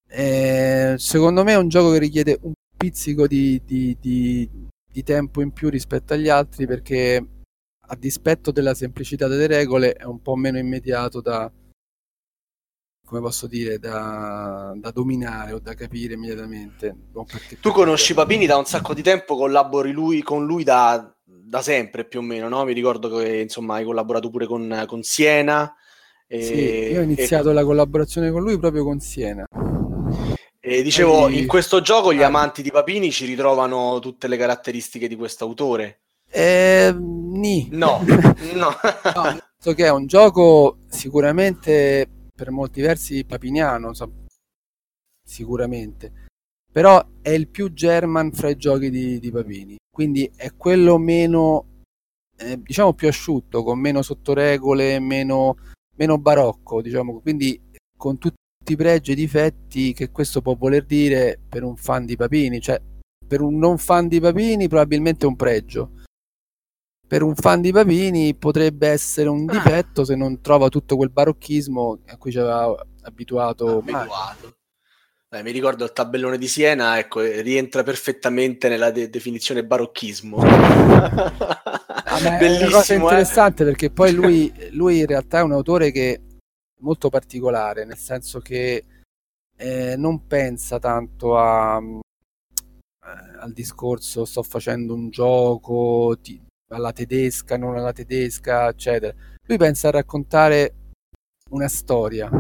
Eh, 0.06 0.94
secondo 0.98 1.42
me 1.44 1.52
è 1.52 1.56
un 1.56 1.68
gioco 1.68 1.90
che 1.92 1.98
richiede 1.98 2.38
un 2.42 2.52
pizzico 2.76 3.26
di, 3.26 3.60
di- 3.64 3.96
di- 4.00 4.48
di 4.90 5.02
tempo 5.02 5.40
in 5.42 5.50
più 5.52 5.68
rispetto 5.70 6.12
agli 6.14 6.28
altri 6.28 6.66
perché 6.66 7.26
a 7.86 7.96
dispetto 7.96 8.52
della 8.52 8.74
semplicità 8.74 9.26
delle 9.26 9.46
regole 9.48 9.92
è 9.94 10.04
un 10.04 10.22
po' 10.22 10.36
meno 10.36 10.58
immediato 10.58 11.20
da 11.20 11.50
come 13.14 13.20
posso 13.20 13.46
dire 13.46 13.78
da, 13.78 14.72
da 14.74 14.90
dominare 14.90 15.52
o 15.52 15.60
da 15.60 15.74
capire 15.74 16.14
immediatamente 16.14 16.92
perché 17.30 17.60
Tu 17.60 17.70
conosci 17.70 18.12
Papini 18.12 18.44
da 18.46 18.56
un 18.56 18.64
sacco 18.64 18.92
di 18.92 19.02
tempo, 19.02 19.36
collabori 19.36 19.92
lui, 19.92 20.20
con 20.22 20.44
lui 20.44 20.64
da, 20.64 21.14
da 21.24 21.62
sempre 21.62 22.04
più 22.06 22.18
o 22.18 22.22
meno, 22.22 22.48
no? 22.48 22.64
Mi 22.64 22.72
ricordo 22.72 23.16
che 23.16 23.38
insomma 23.38 23.76
hai 23.76 23.84
collaborato 23.84 24.30
pure 24.30 24.46
con, 24.46 24.82
con 24.88 25.02
Siena. 25.04 25.72
E, 26.26 26.42
Sì, 26.42 26.54
io 26.92 26.98
ho 27.00 27.02
iniziato 27.02 27.52
la 27.52 27.62
collaborazione 27.62 28.32
con 28.32 28.42
lui 28.42 28.58
proprio 28.58 28.82
con 28.82 28.98
Siena 28.98 29.46
e, 30.58 30.78
e 30.78 30.82
dicevo, 30.82 31.12
Poi- 31.12 31.38
in 31.38 31.46
questo 31.46 31.80
gioco 31.82 32.12
gli 32.12 32.22
Ah. 32.22 32.26
amanti 32.26 32.62
di 32.62 32.72
Papini 32.72 33.12
ci 33.12 33.26
ritrovano 33.26 34.00
tutte 34.00 34.26
le 34.26 34.36
caratteristiche 34.36 35.06
di 35.06 35.14
questo 35.14 35.44
autore. 35.44 36.00
eh, 36.32 36.92
ni. 36.98 37.68
No, 37.70 38.00
no. 38.54 38.74
No, 39.14 39.22
senso 39.56 39.76
che 39.76 39.84
è 39.84 39.90
un 39.90 40.06
gioco 40.06 40.78
sicuramente 40.88 42.08
per 42.36 42.50
molti 42.50 42.80
versi 42.80 43.24
papiniano, 43.24 43.94
so- 43.94 44.26
sicuramente, 45.24 46.26
però 46.70 47.04
è 47.22 47.30
il 47.30 47.48
più 47.48 47.72
German 47.72 48.32
fra 48.32 48.48
i 48.48 48.56
giochi 48.56 48.90
di, 48.90 49.20
di 49.20 49.30
Papini, 49.30 49.76
quindi 49.90 50.30
è 50.34 50.54
quello 50.56 50.98
meno, 50.98 51.82
eh, 52.36 52.60
diciamo, 52.60 52.92
più 52.94 53.08
asciutto, 53.08 53.62
con 53.62 53.78
meno 53.78 54.02
sottoregole, 54.02 54.98
meno, 54.98 55.56
meno 55.96 56.18
barocco, 56.18 56.82
diciamo, 56.82 57.20
quindi 57.20 57.60
con 57.96 58.18
tutti 58.18 58.36
i 58.66 58.76
pregi 58.76 59.10
e 59.10 59.12
i 59.14 59.16
difetti 59.16 59.92
che 59.92 60.10
questo 60.10 60.42
può 60.42 60.56
voler 60.56 60.84
dire 60.84 61.38
per 61.48 61.62
un 61.62 61.76
fan 61.76 62.04
di 62.04 62.16
Papini, 62.16 62.60
cioè 62.60 62.80
per 63.26 63.40
un 63.40 63.56
non 63.56 63.78
fan 63.78 64.08
di 64.08 64.20
Papini 64.20 64.68
probabilmente 64.68 65.24
è 65.24 65.28
un 65.28 65.36
pregio 65.36 66.02
per 67.06 67.22
un 67.22 67.34
fan 67.34 67.60
di 67.60 67.70
Papini 67.72 68.34
potrebbe 68.34 68.88
essere 68.88 69.28
un 69.28 69.48
Ah. 69.48 69.52
difetto 69.52 70.04
se 70.04 70.14
non 70.16 70.40
trova 70.40 70.68
tutto 70.68 70.96
quel 70.96 71.10
barocchismo 71.10 72.00
a 72.06 72.16
cui 72.16 72.30
ci 72.32 72.38
aveva 72.38 72.74
abituato. 73.02 73.78
Abituato. 73.78 74.56
Eh, 75.30 75.42
mi 75.42 75.50
ricordo 75.50 75.82
il 75.84 75.92
tabellone 75.92 76.38
di 76.38 76.46
Siena, 76.46 76.96
ecco, 76.98 77.20
eh, 77.20 77.40
rientra 77.40 77.82
perfettamente 77.82 78.68
nella 78.68 78.90
de- 78.92 79.10
definizione 79.10 79.64
barocchismo. 79.64 80.36
Ah, 80.38 82.20
ma 82.20 82.20
è 82.20 82.20
una 82.20 82.20
cosa 82.20 82.38
Bellissimo, 82.38 82.98
eh. 83.00 83.02
interessante 83.02 83.64
perché 83.64 83.90
poi 83.90 84.12
lui, 84.12 84.52
lui 84.70 85.00
in 85.00 85.06
realtà 85.06 85.38
è 85.40 85.42
un 85.42 85.52
autore 85.52 85.90
che 85.90 86.14
è 86.14 86.20
molto 86.80 87.08
particolare, 87.08 87.84
nel 87.84 87.96
senso 87.98 88.38
che 88.40 88.84
eh, 89.56 89.94
non 89.96 90.26
pensa 90.26 90.78
tanto 90.78 91.36
a, 91.36 91.80
eh, 91.82 93.38
al 93.40 93.52
discorso 93.52 94.24
sto 94.24 94.42
facendo 94.44 94.94
un 94.94 95.10
gioco 95.10 96.16
ti- 96.20 96.40
alla 96.68 96.92
tedesca, 96.92 97.56
non 97.56 97.76
alla 97.76 97.92
tedesca, 97.92 98.68
eccetera. 98.68 99.14
Lui 99.46 99.58
pensa 99.58 99.88
a 99.88 99.92
raccontare 99.92 100.74
una 101.50 101.68
storia 101.68 102.30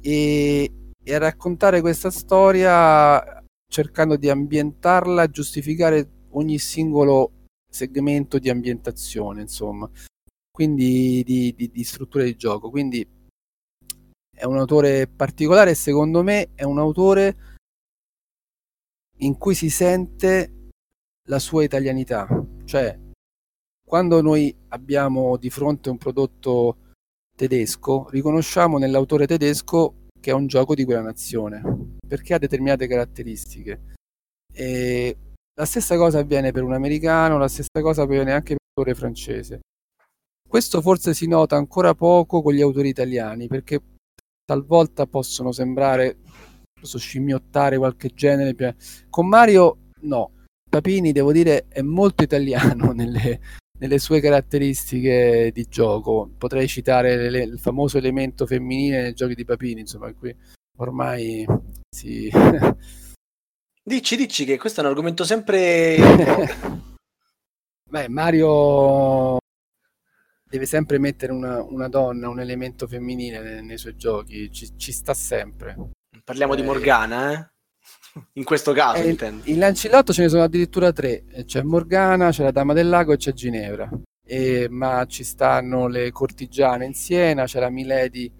e, 0.00 0.72
e 1.02 1.14
a 1.14 1.18
raccontare 1.18 1.80
questa 1.80 2.10
storia 2.10 3.42
cercando 3.68 4.16
di 4.16 4.30
ambientarla, 4.30 5.28
giustificare 5.28 6.08
ogni 6.30 6.58
singolo 6.58 7.46
segmento 7.68 8.38
di 8.38 8.48
ambientazione, 8.48 9.42
insomma, 9.42 9.90
quindi 10.50 11.22
di, 11.24 11.54
di, 11.54 11.70
di 11.70 11.84
struttura 11.84 12.24
di 12.24 12.36
gioco. 12.36 12.70
Quindi 12.70 13.06
è 14.34 14.44
un 14.44 14.58
autore 14.58 15.06
particolare 15.06 15.74
secondo 15.74 16.22
me 16.22 16.50
è 16.54 16.64
un 16.64 16.78
autore 16.78 17.36
in 19.18 19.38
cui 19.38 19.54
si 19.54 19.70
sente 19.70 20.70
la 21.28 21.38
sua 21.38 21.62
italianità, 21.62 22.26
cioè 22.64 22.98
quando 23.86 24.20
noi 24.20 24.54
abbiamo 24.68 25.36
di 25.36 25.50
fronte 25.50 25.90
un 25.90 25.98
prodotto 25.98 26.78
tedesco, 27.36 28.08
riconosciamo 28.10 28.78
nell'autore 28.78 29.26
tedesco 29.26 30.02
che 30.20 30.30
è 30.30 30.34
un 30.34 30.46
gioco 30.46 30.74
di 30.74 30.84
quella 30.84 31.02
nazione, 31.02 31.62
perché 32.06 32.34
ha 32.34 32.38
determinate 32.38 32.86
caratteristiche. 32.86 33.92
E 34.52 35.16
la 35.54 35.66
stessa 35.66 35.96
cosa 35.96 36.20
avviene 36.20 36.50
per 36.50 36.62
un 36.62 36.72
americano, 36.72 37.36
la 37.36 37.48
stessa 37.48 37.82
cosa 37.82 38.02
avviene 38.02 38.32
anche 38.32 38.56
autore 38.74 38.94
francese. 38.96 39.60
Questo 40.48 40.80
forse 40.80 41.12
si 41.12 41.26
nota 41.26 41.56
ancora 41.56 41.94
poco 41.94 42.40
con 42.40 42.54
gli 42.54 42.62
autori 42.62 42.88
italiani, 42.88 43.48
perché 43.48 43.82
talvolta 44.44 45.06
possono 45.06 45.52
sembrare 45.52 46.18
so, 46.80 46.98
scimmiottare 46.98 47.76
qualche 47.76 48.08
genere. 48.14 48.76
Con 49.10 49.28
Mario 49.28 49.78
no. 50.02 50.30
Papini, 50.74 51.12
devo 51.12 51.30
dire, 51.30 51.66
è 51.68 51.82
molto 51.82 52.24
italiano 52.24 52.90
nelle, 52.94 53.40
nelle 53.78 53.98
sue 54.00 54.20
caratteristiche 54.20 55.52
di 55.54 55.66
gioco. 55.68 56.28
Potrei 56.36 56.66
citare 56.66 57.30
le, 57.30 57.42
il 57.44 57.60
famoso 57.60 57.96
elemento 57.96 58.44
femminile 58.44 59.02
nei 59.02 59.14
giochi 59.14 59.36
di 59.36 59.44
Papini, 59.44 59.82
insomma, 59.82 60.12
qui 60.12 60.34
ormai 60.78 61.46
si... 61.88 62.28
dici, 63.84 64.16
dici 64.16 64.44
che 64.44 64.58
questo 64.58 64.80
è 64.80 64.82
un 64.82 64.90
argomento 64.90 65.22
sempre... 65.22 65.96
Beh, 67.88 68.08
Mario 68.08 69.38
deve 70.50 70.66
sempre 70.66 70.98
mettere 70.98 71.30
una, 71.30 71.62
una, 71.62 71.86
donna, 71.86 72.28
un 72.28 72.40
elemento 72.40 72.88
femminile 72.88 73.40
nei, 73.40 73.64
nei 73.64 73.78
suoi 73.78 73.94
giochi, 73.94 74.50
ci, 74.50 74.76
ci, 74.76 74.90
sta 74.90 75.14
sempre. 75.14 75.76
Parliamo 76.24 76.54
eh, 76.54 76.56
di 76.56 76.62
Morgana, 76.64 77.32
eh? 77.32 77.53
In 78.34 78.44
questo 78.44 78.72
caso, 78.72 79.02
eh, 79.02 79.10
intendo. 79.10 79.42
In 79.46 79.58
Lancillotto 79.58 80.12
ce 80.12 80.22
ne 80.22 80.28
sono 80.28 80.42
addirittura 80.42 80.92
tre: 80.92 81.24
c'è 81.44 81.62
Morgana, 81.62 82.30
c'è 82.30 82.42
la 82.42 82.50
Dama 82.50 82.72
del 82.72 82.88
Lago 82.88 83.12
e 83.12 83.16
c'è 83.16 83.32
Ginevra. 83.32 83.88
E, 84.26 84.68
ma 84.70 85.04
ci 85.06 85.24
stanno 85.24 85.86
le 85.86 86.10
cortigiane 86.10 86.86
in 86.86 86.94
Siena, 86.94 87.44
c'è 87.44 87.60
la 87.60 87.70
Milady 87.70 88.30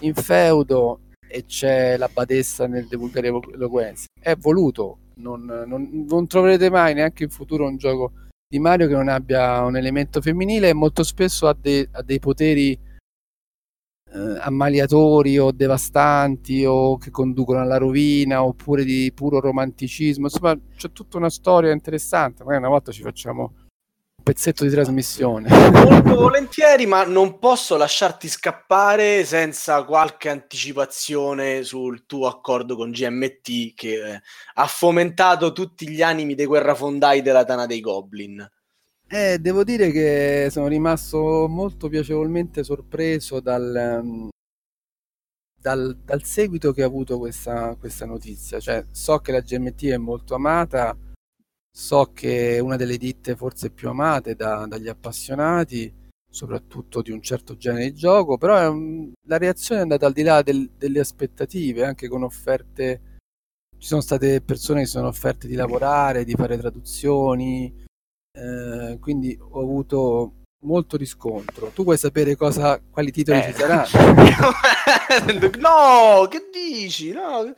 in 0.00 0.14
feudo 0.14 1.00
e 1.26 1.44
c'è 1.46 1.96
la 1.96 2.08
badessa 2.12 2.66
nel 2.66 2.86
divulgare 2.86 3.28
eloquenza. 3.28 4.06
È 4.20 4.36
voluto, 4.36 4.98
non, 5.16 5.44
non, 5.66 6.06
non, 6.08 6.26
troverete 6.26 6.70
mai 6.70 6.94
neanche 6.94 7.24
in 7.24 7.30
futuro 7.30 7.66
un 7.66 7.76
gioco 7.76 8.12
di 8.46 8.58
Mario 8.58 8.86
che 8.86 8.94
non 8.94 9.08
abbia 9.08 9.62
un 9.62 9.76
elemento 9.76 10.20
femminile 10.20 10.68
e 10.68 10.74
molto 10.74 11.02
spesso 11.02 11.48
ha, 11.48 11.56
de, 11.60 11.88
ha 11.90 12.02
dei 12.02 12.20
poteri 12.20 12.78
eh, 14.14 14.38
ammaliatori 14.38 15.38
o 15.38 15.50
devastanti 15.50 16.64
o 16.64 16.96
che 16.98 17.10
conducono 17.10 17.60
alla 17.60 17.78
rovina 17.78 18.44
oppure 18.44 18.84
di 18.84 19.10
puro 19.12 19.40
romanticismo. 19.40 20.26
Insomma, 20.26 20.56
c'è 20.76 20.92
tutta 20.92 21.16
una 21.16 21.30
storia 21.30 21.72
interessante. 21.72 22.44
Magari 22.44 22.62
una 22.62 22.70
volta 22.70 22.92
ci 22.92 23.02
facciamo 23.02 23.52
un 23.56 24.22
pezzetto 24.22 24.62
di 24.62 24.70
trasmissione. 24.70 25.48
Molto 25.48 26.14
volentieri, 26.14 26.86
ma 26.86 27.04
non 27.04 27.40
posso 27.40 27.76
lasciarti 27.76 28.28
scappare 28.28 29.24
senza 29.24 29.82
qualche 29.82 30.28
anticipazione 30.28 31.64
sul 31.64 32.06
tuo 32.06 32.28
accordo 32.28 32.76
con 32.76 32.92
GMT 32.92 33.74
che 33.74 33.94
eh, 33.94 34.20
ha 34.54 34.66
fomentato 34.66 35.52
tutti 35.52 35.88
gli 35.88 36.02
animi 36.02 36.36
dei 36.36 36.46
guerrafondai 36.46 37.20
della 37.20 37.44
Tana 37.44 37.66
dei 37.66 37.80
Goblin. 37.80 38.48
Eh, 39.06 39.38
devo 39.38 39.64
dire 39.64 39.90
che 39.90 40.48
sono 40.50 40.66
rimasto 40.66 41.46
molto 41.48 41.88
piacevolmente 41.88 42.64
sorpreso 42.64 43.38
dal, 43.40 44.00
um, 44.02 44.28
dal, 45.60 45.96
dal 46.04 46.22
seguito 46.24 46.72
che 46.72 46.82
ha 46.82 46.86
avuto 46.86 47.18
questa, 47.18 47.76
questa 47.78 48.06
notizia. 48.06 48.60
Cioè, 48.60 48.86
so 48.90 49.18
che 49.18 49.32
la 49.32 49.40
GMT 49.40 49.84
è 49.86 49.96
molto 49.98 50.34
amata, 50.34 50.96
so 51.70 52.12
che 52.12 52.56
è 52.56 52.58
una 52.60 52.76
delle 52.76 52.96
ditte 52.96 53.36
forse 53.36 53.70
più 53.70 53.88
amate 53.88 54.34
da, 54.34 54.66
dagli 54.66 54.88
appassionati, 54.88 55.92
soprattutto 56.28 57.02
di 57.02 57.10
un 57.12 57.22
certo 57.22 57.56
genere 57.56 57.90
di 57.90 57.94
gioco, 57.94 58.38
però 58.38 58.70
un, 58.70 59.12
la 59.28 59.38
reazione 59.38 59.80
è 59.80 59.82
andata 59.84 60.06
al 60.06 60.12
di 60.12 60.22
là 60.22 60.42
del, 60.42 60.70
delle 60.76 61.00
aspettative, 61.00 61.84
anche 61.84 62.08
con 62.08 62.22
offerte. 62.24 63.12
Ci 63.78 63.86
sono 63.88 64.00
state 64.00 64.40
persone 64.40 64.80
che 64.80 64.86
sono 64.86 65.08
offerte 65.08 65.46
di 65.46 65.54
lavorare, 65.54 66.24
di 66.24 66.34
fare 66.34 66.56
traduzioni, 66.58 67.83
eh, 68.36 68.98
quindi 69.00 69.38
ho 69.38 69.60
avuto 69.60 70.32
molto 70.64 70.96
riscontro. 70.96 71.68
Tu 71.68 71.84
vuoi 71.84 71.96
sapere 71.96 72.36
cosa, 72.36 72.80
quali 72.90 73.12
titoli 73.12 73.38
eh. 73.38 73.44
ci 73.44 73.52
saranno? 73.52 74.50
no, 75.58 76.26
che 76.28 76.48
dici? 76.52 77.12
No. 77.12 77.54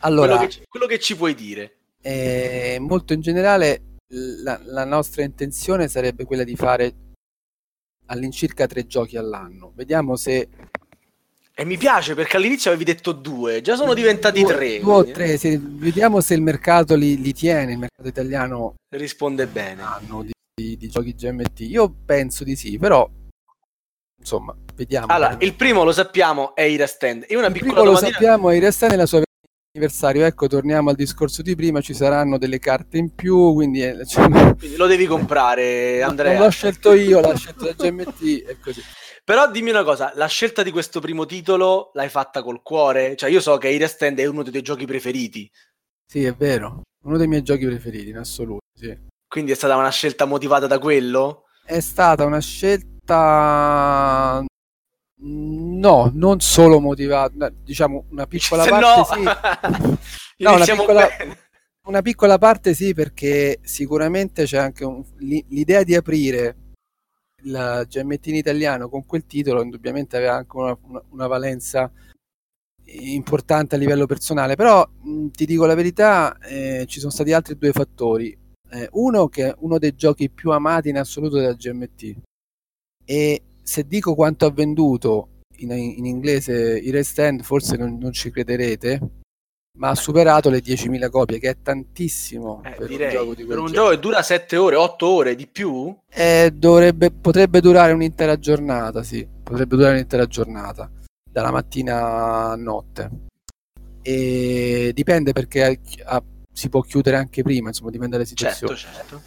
Allora, 0.00 0.36
quello 0.36 0.50
che, 0.50 0.64
quello 0.68 0.86
che, 0.86 0.98
ci 0.98 1.16
puoi 1.16 1.34
dire. 1.34 1.76
Eh, 2.00 2.78
molto 2.80 3.12
in 3.12 3.20
generale, 3.20 3.96
la, 4.42 4.58
la, 4.64 4.84
nostra 4.84 5.22
intenzione 5.22 5.88
sarebbe 5.88 6.24
quella 6.24 6.44
di 6.44 6.56
fare 6.56 6.94
all'incirca 8.06 8.66
tre 8.66 8.86
giochi 8.86 9.16
all'anno. 9.16 9.72
Vediamo 9.74 10.16
se 10.16 10.48
e 11.60 11.64
mi 11.66 11.76
piace 11.76 12.14
perché 12.14 12.38
all'inizio 12.38 12.70
avevi 12.70 12.90
detto 12.90 13.12
due, 13.12 13.60
già 13.60 13.76
sono 13.76 13.92
diventati 13.92 14.40
due, 14.40 14.54
tre. 14.54 14.80
Due 14.80 14.94
o 14.94 15.04
tre, 15.04 15.36
se, 15.36 15.60
vediamo 15.62 16.22
se 16.22 16.32
il 16.32 16.40
mercato 16.40 16.94
li, 16.94 17.20
li, 17.20 17.34
tiene, 17.34 17.72
il 17.72 17.78
mercato 17.78 18.08
italiano 18.08 18.76
risponde 18.96 19.46
bene. 19.46 19.82
Hanno 19.82 20.22
di, 20.22 20.32
di, 20.54 20.78
di, 20.78 20.88
giochi 20.88 21.14
GMT. 21.14 21.60
Io 21.60 21.94
penso 22.06 22.44
di 22.44 22.56
sì, 22.56 22.78
però 22.78 23.06
insomma, 24.18 24.56
vediamo. 24.74 25.12
Allora, 25.12 25.36
il 25.40 25.52
primo 25.52 25.84
lo 25.84 25.92
sappiamo 25.92 26.54
è 26.54 26.62
i 26.62 26.82
Stand. 26.86 27.26
E 27.28 27.36
una 27.36 27.48
il 27.48 27.52
piccola 27.52 27.82
domatina... 27.82 28.06
lo 28.06 28.10
sappiamo 28.10 28.48
è 28.48 28.54
i 28.56 28.72
Stand 28.72 28.92
e 28.92 28.96
la 28.96 29.04
sua 29.04 29.22
anniversario. 29.74 30.24
Ecco, 30.24 30.46
torniamo 30.46 30.88
al 30.88 30.96
discorso 30.96 31.42
di 31.42 31.54
prima, 31.54 31.82
ci 31.82 31.92
saranno 31.92 32.38
delle 32.38 32.58
carte 32.58 32.96
in 32.96 33.14
più, 33.14 33.52
quindi, 33.52 33.82
eh, 33.82 34.06
cioè... 34.06 34.30
quindi 34.30 34.76
lo 34.76 34.86
devi 34.86 35.04
comprare, 35.04 36.00
Andrea. 36.08 36.38
Non 36.38 36.44
l'ho 36.44 36.50
scelto 36.50 36.94
io, 36.94 37.20
l'ha 37.20 37.36
scelto 37.36 37.66
la 37.66 37.72
GMT 37.72 38.22
e 38.48 38.56
così. 38.62 38.80
Però 39.24 39.50
dimmi 39.50 39.70
una 39.70 39.84
cosa, 39.84 40.12
la 40.14 40.26
scelta 40.26 40.62
di 40.62 40.70
questo 40.70 41.00
primo 41.00 41.26
titolo 41.26 41.90
l'hai 41.94 42.08
fatta 42.08 42.42
col 42.42 42.62
cuore? 42.62 43.16
Cioè 43.16 43.30
io 43.30 43.40
so 43.40 43.56
che 43.58 43.68
Iris 43.68 43.92
Stand 43.92 44.18
è 44.18 44.26
uno 44.26 44.42
dei 44.42 44.50
tuoi 44.50 44.62
giochi 44.62 44.86
preferiti. 44.86 45.50
Sì, 46.06 46.24
è 46.24 46.34
vero, 46.34 46.82
uno 47.04 47.16
dei 47.16 47.28
miei 47.28 47.42
giochi 47.42 47.66
preferiti 47.66 48.08
in 48.08 48.18
assoluto, 48.18 48.60
sì. 48.74 48.96
Quindi 49.28 49.52
è 49.52 49.54
stata 49.54 49.76
una 49.76 49.90
scelta 49.90 50.24
motivata 50.24 50.66
da 50.66 50.78
quello? 50.78 51.44
È 51.64 51.78
stata 51.78 52.24
una 52.24 52.40
scelta 52.40 54.44
No, 55.22 56.10
non 56.14 56.40
solo 56.40 56.80
motivata, 56.80 57.50
diciamo 57.50 58.06
una 58.10 58.26
piccola 58.26 58.62
Se 58.64 58.70
parte 58.70 58.86
no, 58.86 59.04
sì. 59.04 59.22
no 60.44 60.54
una, 60.54 60.64
piccola, 60.64 61.08
una 61.86 62.02
piccola, 62.02 62.38
parte 62.38 62.74
sì 62.74 62.94
perché 62.94 63.58
sicuramente 63.62 64.44
c'è 64.44 64.56
anche 64.56 64.84
un, 64.84 65.04
l'idea 65.18 65.82
di 65.82 65.94
aprire 65.94 66.56
il 67.42 67.86
GMT 67.88 68.26
in 68.26 68.34
italiano 68.36 68.88
con 68.88 69.06
quel 69.06 69.26
titolo 69.26 69.62
indubbiamente 69.62 70.16
aveva 70.16 70.34
anche 70.34 70.56
una, 70.56 70.76
una, 70.82 71.02
una 71.10 71.26
valenza 71.26 71.90
importante 72.84 73.76
a 73.76 73.78
livello 73.78 74.06
personale, 74.06 74.56
però 74.56 74.86
mh, 75.02 75.28
ti 75.28 75.46
dico 75.46 75.66
la 75.66 75.74
verità, 75.74 76.38
eh, 76.38 76.84
ci 76.86 76.98
sono 76.98 77.12
stati 77.12 77.32
altri 77.32 77.56
due 77.56 77.72
fattori. 77.72 78.36
Eh, 78.72 78.88
uno 78.92 79.28
che 79.28 79.48
è 79.48 79.54
uno 79.58 79.78
dei 79.78 79.94
giochi 79.96 80.30
più 80.30 80.50
amati 80.52 80.90
in 80.90 80.98
assoluto 80.98 81.36
della 81.36 81.54
GMT 81.54 82.16
e 83.04 83.42
se 83.62 83.84
dico 83.84 84.14
quanto 84.14 84.46
ha 84.46 84.50
venduto 84.52 85.40
in, 85.56 85.72
in 85.72 86.06
inglese 86.06 86.78
i 86.78 86.90
Rest 86.90 87.18
End 87.18 87.42
forse 87.42 87.76
non, 87.76 87.98
non 87.98 88.12
ci 88.12 88.30
crederete, 88.30 89.00
ma 89.80 89.88
ha 89.88 89.94
superato 89.94 90.50
le 90.50 90.58
10.000 90.58 91.08
copie, 91.08 91.38
che 91.38 91.48
è 91.48 91.56
tantissimo 91.62 92.62
eh, 92.64 92.70
per 92.72 92.86
direi, 92.86 93.06
un 93.06 93.12
gioco 93.12 93.34
di 93.34 93.44
Per 93.44 93.58
un 93.58 93.72
gioco 93.72 93.90
che 93.90 93.98
dura 93.98 94.22
7 94.22 94.56
ore, 94.56 94.76
8 94.76 95.06
ore 95.08 95.34
di 95.34 95.46
più? 95.46 95.96
Eh, 96.10 96.52
dovrebbe, 96.54 97.10
potrebbe 97.10 97.60
durare 97.60 97.92
un'intera 97.92 98.38
giornata, 98.38 99.02
sì, 99.02 99.26
potrebbe 99.42 99.76
durare 99.76 99.94
un'intera 99.94 100.26
giornata, 100.26 100.90
dalla 101.24 101.50
mattina 101.50 102.50
a 102.50 102.56
notte. 102.56 103.10
E 104.02 104.92
dipende 104.94 105.32
perché 105.32 105.80
ha, 106.04 106.22
si 106.52 106.68
può 106.68 106.82
chiudere 106.82 107.16
anche 107.16 107.42
prima, 107.42 107.68
insomma, 107.68 107.90
dipende 107.90 108.16
dalle 108.16 108.28
situazioni. 108.28 108.76
Certo, 108.76 108.98
certo. 108.98 109.22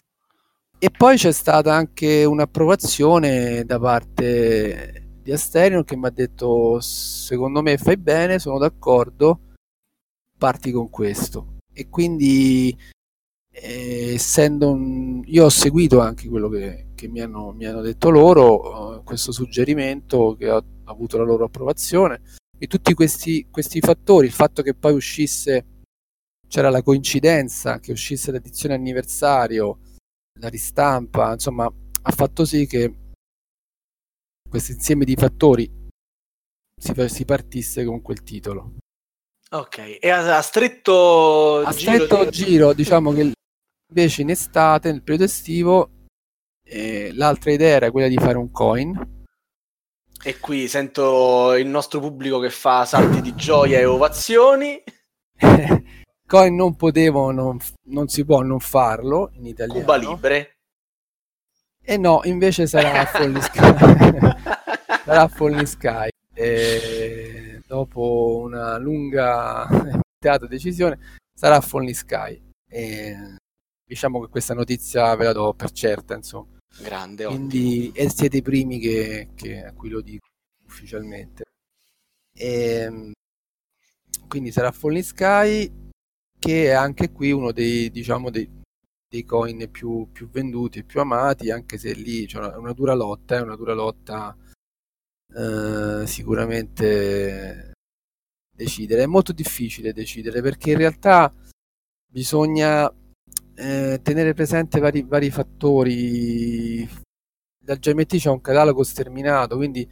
E 0.78 0.91
poi 0.91 1.18
c'è 1.18 1.32
stata 1.32 1.74
anche 1.74 2.26
un'approvazione 2.26 3.64
da 3.64 3.80
parte 3.80 5.07
di 5.24 5.32
Asterion 5.32 5.84
che 5.84 5.95
mi 5.95 6.07
ha 6.07 6.11
detto 6.11 6.80
secondo 6.82 7.61
me 7.61 7.78
fai 7.78 7.98
bene, 7.98 8.38
sono 8.38 8.60
d'accordo 8.60 9.40
parti 10.44 10.72
con 10.72 10.90
questo. 10.90 11.60
E 11.72 11.88
quindi, 11.88 12.78
eh, 13.49 14.14
essendo 14.15 14.72
un... 14.72 15.22
io 15.24 15.45
ho 15.45 15.49
seguito 15.49 16.02
anche 16.02 16.28
quello 16.28 16.49
che, 16.49 16.88
che 16.95 17.07
mi, 17.07 17.22
hanno, 17.22 17.53
mi, 17.53 17.64
hanno, 17.64 17.80
detto 17.80 18.10
loro, 18.10 18.98
uh, 18.98 19.03
questo 19.06 19.32
suggerimento 19.32 20.36
che 20.38 20.49
ha, 20.49 20.61
avuto 20.86 21.18
la 21.18 21.24
loro 21.24 21.45
approvazione, 21.45 22.20
e 22.57 22.68
tutti 22.68 22.94
questi, 22.94 23.48
questi 23.49 23.80
fattori, 23.80 24.28
il 24.28 24.34
fatto 24.34 24.61
che 24.61 24.74
poi 24.74 24.94
uscisse, 24.94 25.65
c'era 26.45 26.70
la 26.70 26.84
coincidenza 26.84 27.80
che 27.80 27.94
uscisse 27.94 28.34
l'edizione 28.34 28.76
anniversario, 28.76 29.80
la 30.41 30.49
ristampa, 30.49 31.32
insomma, 31.32 31.72
ha 32.02 32.11
fatto 32.11 32.44
sì 32.44 32.68
che 32.68 32.94
questo 34.49 34.74
insieme 34.74 35.06
di 35.06 35.15
fattori 35.15 35.72
si 36.78 37.24
partisse 37.24 37.86
con 37.86 38.02
quel 38.02 38.24
titolo. 38.24 38.74
Ok, 39.54 40.00
e 40.02 40.10
a, 40.10 40.38
a 40.38 40.42
stretto, 40.42 41.60
a 41.60 41.72
giro, 41.72 41.94
stretto 41.94 42.30
giro, 42.30 42.74
diciamo 42.74 43.14
che 43.14 43.34
invece 43.88 44.24
in 44.24 44.32
estate, 44.32 44.92
nel 44.92 45.04
periodo 45.04 45.26
estivo, 45.26 45.92
eh, 46.64 47.12
l'altra 47.14 47.52
idea 47.52 47.76
era 47.76 47.92
quella 47.92 48.08
di 48.08 48.18
fare 48.18 48.40
un 48.40 48.50
coin. 48.50 49.26
E 50.24 50.40
qui 50.40 50.68
sento 50.68 51.54
il 51.54 51.68
nostro 51.68 52.00
pubblico 52.00 52.40
che 52.40 52.50
fa 52.50 52.86
salti 52.86 53.22
di 53.22 53.36
gioia 53.36 53.78
e 53.78 53.86
ovazioni. 53.86 54.82
coin 56.26 56.56
non 56.56 56.76
potevo, 56.76 57.30
non, 57.30 57.60
non, 57.90 58.08
si 58.08 58.26
può 58.26 58.42
non 58.42 58.60
farlo 58.60 59.30
in 59.34 59.46
italiano. 59.46 59.82
Cuba 59.82 59.96
Libre. 59.98 60.58
E 61.80 61.98
no, 61.98 62.22
invece 62.24 62.66
sarà 62.66 63.06
Falling 63.06 63.38
Sky. 63.38 63.62
sarà 65.06 65.28
Falling 65.28 65.68
Sky. 65.68 66.10
E 66.34 67.43
dopo 67.74 68.40
una 68.44 68.78
lunga 68.78 69.68
decisione 70.48 71.00
sarà 71.34 71.60
Falling 71.60 71.95
Sky. 71.95 72.40
E 72.70 73.38
diciamo 73.84 74.22
che 74.22 74.30
questa 74.30 74.54
notizia 74.54 75.16
ve 75.16 75.26
la 75.26 75.34
do 75.34 75.54
per 75.56 75.72
certa, 75.72 76.14
insomma. 76.16 76.60
Grande, 76.80 77.26
Quindi 77.26 77.91
e 77.94 78.10
siete 78.10 78.38
i 78.38 78.41
primi 78.41 78.80
che, 78.80 79.30
che, 79.36 79.64
a 79.64 79.74
cui 79.74 79.90
lo 79.90 80.02
dico 80.02 80.28
ufficialmente. 80.66 81.45
E, 82.36 83.12
quindi 84.28 84.52
sarà 84.52 84.72
Falling 84.72 85.04
Sky 85.04 85.72
che 86.40 86.66
è 86.66 86.72
anche 86.72 87.12
qui 87.12 87.32
uno 87.32 87.52
dei, 87.52 87.90
diciamo, 87.90 88.30
dei, 88.30 88.50
dei 89.08 89.24
coin 89.24 89.70
più, 89.72 90.10
più, 90.12 90.30
venduti 90.30 90.80
e 90.80 90.84
più 90.84 91.00
amati, 91.00 91.50
anche 91.50 91.78
se 91.78 91.94
lì 91.94 92.26
c'è 92.28 92.38
una, 92.38 92.58
una 92.58 92.74
dura 92.74 92.94
lotta, 92.94 93.38
è 93.38 93.41
una 93.41 93.56
dura 93.56 93.74
lotta 93.74 94.36
eh, 95.36 96.08
sicuramente 96.08 97.74
decidere. 98.56 99.04
È 99.04 99.08
molto 99.08 99.32
difficile 99.32 99.94
decidere 99.94 100.42
perché 100.42 100.72
in 100.72 100.78
realtà 100.78 101.34
bisogna 102.12 102.92
eh, 103.56 104.00
tenere 104.02 104.34
presente 104.34 104.80
vari, 104.80 105.04
vari 105.04 105.30
fattori. 105.32 106.88
Dal 107.64 107.80
GMT 107.80 108.18
c'è 108.18 108.30
un 108.30 108.42
catalogo 108.42 108.84
sterminato, 108.84 109.56
quindi 109.56 109.88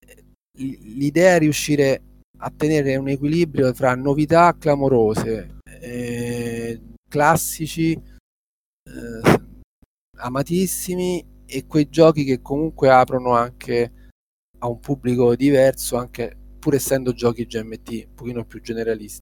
eh, 0.00 0.24
l'idea 0.52 1.36
è 1.36 1.38
riuscire 1.38 2.02
a 2.38 2.50
tenere 2.50 2.96
un 2.96 3.08
equilibrio 3.08 3.72
tra 3.72 3.94
novità 3.94 4.56
clamorose, 4.58 5.58
eh, 5.80 6.80
classici, 7.08 7.92
eh, 7.92 9.40
amatissimi 10.18 11.24
e 11.46 11.66
quei 11.66 11.88
giochi 11.88 12.24
che 12.24 12.40
comunque 12.40 12.90
aprono 12.90 13.32
anche 13.32 14.01
a 14.62 14.68
un 14.68 14.78
pubblico 14.78 15.34
diverso, 15.34 15.96
anche 15.96 16.36
pur 16.58 16.74
essendo 16.74 17.12
giochi 17.12 17.46
GMT 17.46 18.04
un 18.06 18.14
pochino 18.14 18.44
più 18.44 18.60
generalisti. 18.60 19.20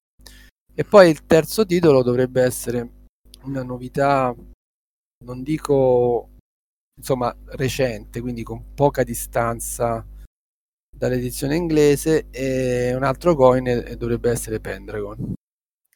E 0.73 0.83
poi 0.83 1.09
il 1.09 1.25
terzo 1.25 1.65
titolo 1.65 2.03
dovrebbe 2.03 2.43
essere 2.43 2.89
una 3.43 3.63
novità, 3.63 4.33
non 5.25 5.43
dico 5.43 6.29
insomma 6.95 7.35
recente, 7.55 8.21
quindi 8.21 8.43
con 8.43 8.73
poca 8.75 9.03
distanza 9.03 10.05
dall'edizione 10.95 11.55
inglese 11.55 12.27
e 12.29 12.93
un 12.93 13.03
altro 13.03 13.35
coin 13.35 13.95
dovrebbe 13.97 14.29
essere 14.29 14.59
Pendragon. 14.59 15.33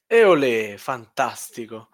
E 0.07 0.23
olè, 0.23 0.75
fantastico. 0.77 1.89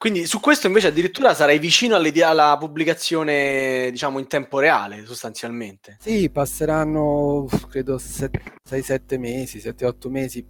Quindi 0.00 0.24
su 0.24 0.40
questo 0.40 0.66
invece 0.66 0.86
addirittura 0.86 1.34
sarai 1.34 1.58
vicino 1.58 1.94
alla 1.94 2.56
pubblicazione, 2.58 3.90
diciamo, 3.90 4.18
in 4.18 4.28
tempo 4.28 4.58
reale, 4.58 5.04
sostanzialmente. 5.04 5.98
Sì, 6.00 6.30
passeranno, 6.30 7.46
credo, 7.68 7.96
6-7 7.96 9.18
mesi, 9.18 9.58
7-8 9.58 10.08
mesi, 10.08 10.42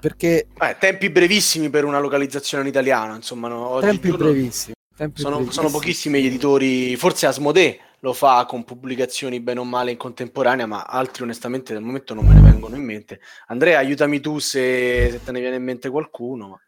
perché... 0.00 0.48
Eh, 0.60 0.76
tempi 0.80 1.10
brevissimi 1.10 1.70
per 1.70 1.84
una 1.84 2.00
localizzazione 2.00 2.64
in 2.64 2.70
italiano, 2.70 3.14
insomma. 3.14 3.46
No? 3.46 3.78
Tempi 3.78 4.10
brevissimi. 4.10 4.74
Tempi 4.96 5.20
sono, 5.20 5.36
brevissimi. 5.36 5.64
sono 5.64 5.78
pochissimi 5.78 6.20
gli 6.20 6.26
editori, 6.26 6.96
forse 6.96 7.26
Asmodee 7.26 7.80
lo 8.00 8.12
fa 8.12 8.46
con 8.46 8.64
pubblicazioni 8.64 9.38
bene 9.38 9.60
o 9.60 9.64
male 9.64 9.92
in 9.92 9.96
contemporanea, 9.96 10.66
ma 10.66 10.82
altri 10.82 11.22
onestamente 11.22 11.72
al 11.72 11.82
momento 11.82 12.14
non 12.14 12.26
me 12.26 12.34
ne 12.34 12.40
vengono 12.40 12.74
in 12.74 12.82
mente. 12.82 13.20
Andrea, 13.46 13.78
aiutami 13.78 14.18
tu 14.18 14.40
se, 14.40 15.08
se 15.08 15.20
te 15.22 15.30
ne 15.30 15.38
viene 15.38 15.54
in 15.54 15.62
mente 15.62 15.88
qualcuno. 15.88 16.62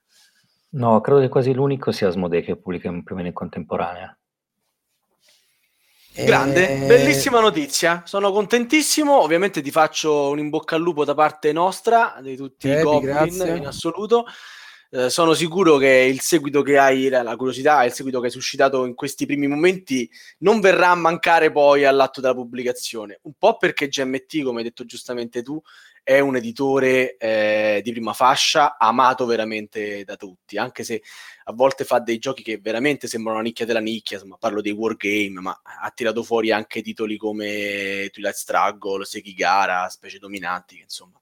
No, 0.70 1.00
credo 1.00 1.20
che 1.20 1.28
quasi 1.28 1.52
l'unico 1.52 1.90
sia 1.90 2.08
Asmodee 2.08 2.42
che 2.42 2.56
pubblica 2.56 2.90
più 2.90 3.14
o 3.14 3.14
meno 3.14 3.28
in 3.28 3.34
contemporanea. 3.34 4.16
Grande, 6.12 6.82
eh... 6.82 6.86
bellissima 6.86 7.40
notizia, 7.40 8.02
sono 8.04 8.32
contentissimo, 8.32 9.20
ovviamente 9.20 9.62
ti 9.62 9.70
faccio 9.70 10.28
un 10.30 10.38
in 10.38 10.48
bocca 10.48 10.76
al 10.76 10.82
lupo 10.82 11.04
da 11.04 11.14
parte 11.14 11.52
nostra, 11.52 12.18
di 12.20 12.36
tutti 12.36 12.68
eh, 12.68 12.80
i 12.80 12.82
Goblin 12.82 13.12
grazie. 13.12 13.56
in 13.56 13.66
assoluto. 13.66 14.26
Eh, 14.92 15.08
sono 15.08 15.34
sicuro 15.34 15.76
che 15.76 15.86
il 15.88 16.20
seguito 16.20 16.62
che 16.62 16.76
hai, 16.76 17.08
la 17.08 17.36
curiosità, 17.36 17.84
il 17.84 17.92
seguito 17.92 18.18
che 18.18 18.26
hai 18.26 18.32
suscitato 18.32 18.84
in 18.84 18.96
questi 18.96 19.24
primi 19.24 19.46
momenti 19.46 20.10
non 20.38 20.60
verrà 20.60 20.90
a 20.90 20.96
mancare 20.96 21.52
poi 21.52 21.84
all'atto 21.84 22.20
della 22.20 22.34
pubblicazione. 22.34 23.20
Un 23.22 23.34
po' 23.38 23.56
perché 23.56 23.86
GMT, 23.86 24.42
come 24.42 24.58
hai 24.58 24.64
detto 24.64 24.84
giustamente 24.84 25.42
tu, 25.42 25.62
è 26.02 26.18
un 26.18 26.36
editore 26.36 27.16
eh, 27.16 27.80
di 27.82 27.90
prima 27.92 28.12
fascia, 28.12 28.76
amato 28.78 29.26
veramente 29.26 30.04
da 30.04 30.16
tutti, 30.16 30.56
anche 30.58 30.84
se 30.84 31.02
a 31.44 31.52
volte 31.52 31.84
fa 31.84 31.98
dei 31.98 32.18
giochi 32.18 32.42
che 32.42 32.58
veramente 32.58 33.06
sembrano 33.06 33.38
una 33.38 33.46
nicchia 33.46 33.66
della 33.66 33.80
nicchia, 33.80 34.16
insomma, 34.16 34.36
parlo 34.38 34.60
dei 34.60 34.72
wargame, 34.72 35.40
ma 35.40 35.60
ha 35.62 35.90
tirato 35.90 36.22
fuori 36.22 36.50
anche 36.50 36.82
titoli 36.82 37.16
come 37.16 38.08
Twilight 38.12 38.34
Struggle, 38.34 39.04
Sekigara, 39.04 39.88
Specie 39.88 40.18
Dominanti, 40.18 40.78
insomma 40.80 41.20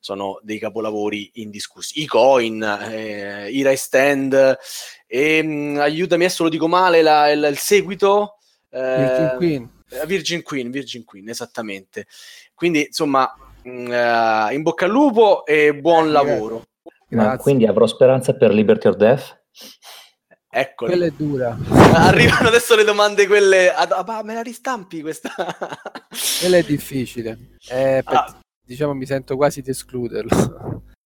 sono 0.00 0.40
dei 0.42 0.58
capolavori 0.58 1.30
indiscussi. 1.34 2.00
I 2.00 2.06
coin, 2.06 2.62
eh, 2.62 3.50
i 3.50 3.62
Rise 3.62 3.76
Stand, 3.76 4.58
e, 5.06 5.42
mh, 5.42 5.78
aiutami, 5.78 6.24
adesso 6.24 6.42
lo 6.42 6.48
dico 6.48 6.66
male, 6.66 7.02
la, 7.02 7.30
il, 7.30 7.46
il, 7.50 7.58
seguito. 7.58 8.38
Eh, 8.70 8.96
Virgin 8.96 9.34
Queen. 9.36 9.70
Eh, 9.90 10.06
Virgin 10.06 10.42
Queen, 10.42 10.70
Virgin 10.70 11.04
Queen, 11.04 11.28
esattamente. 11.28 12.06
Quindi, 12.54 12.86
insomma, 12.86 13.30
uh, 13.70 14.52
in 14.52 14.62
bocca 14.62 14.84
al 14.84 14.90
lupo 14.90 15.44
e 15.44 15.74
buon 15.74 16.12
lavoro. 16.12 16.64
Ma 17.10 17.36
quindi 17.38 17.66
avrò 17.66 17.86
speranza 17.86 18.34
per 18.34 18.52
Liberty 18.52 18.88
or 18.88 18.96
Death? 18.96 19.44
Eccoli. 20.48 20.90
Quella 20.90 21.06
è 21.06 21.10
dura. 21.10 21.56
Arrivano 21.94 22.48
adesso 22.48 22.74
le 22.76 22.84
domande 22.84 23.26
quelle... 23.26 23.72
Ah, 23.72 24.22
me 24.22 24.34
la 24.34 24.42
ristampi 24.42 25.00
questa? 25.00 25.30
Quella 26.40 26.56
è 26.56 26.62
difficile. 26.62 27.56
Eh, 27.68 28.02
ah 28.04 28.40
diciamo 28.70 28.94
mi 28.94 29.04
sento 29.04 29.34
quasi 29.34 29.62
di 29.62 29.70
escluderlo. 29.70 30.84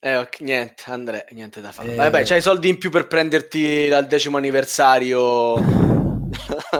Eh, 0.00 0.14
okay, 0.14 0.46
niente, 0.46 0.84
Andrea, 0.86 1.24
niente 1.30 1.60
da 1.60 1.72
fare. 1.72 1.90
Eh... 1.92 1.96
Vabbè, 1.96 2.22
c'hai 2.24 2.40
soldi 2.40 2.68
in 2.68 2.78
più 2.78 2.88
per 2.88 3.08
prenderti 3.08 3.90
al 3.90 4.06
decimo 4.06 4.36
anniversario. 4.36 5.56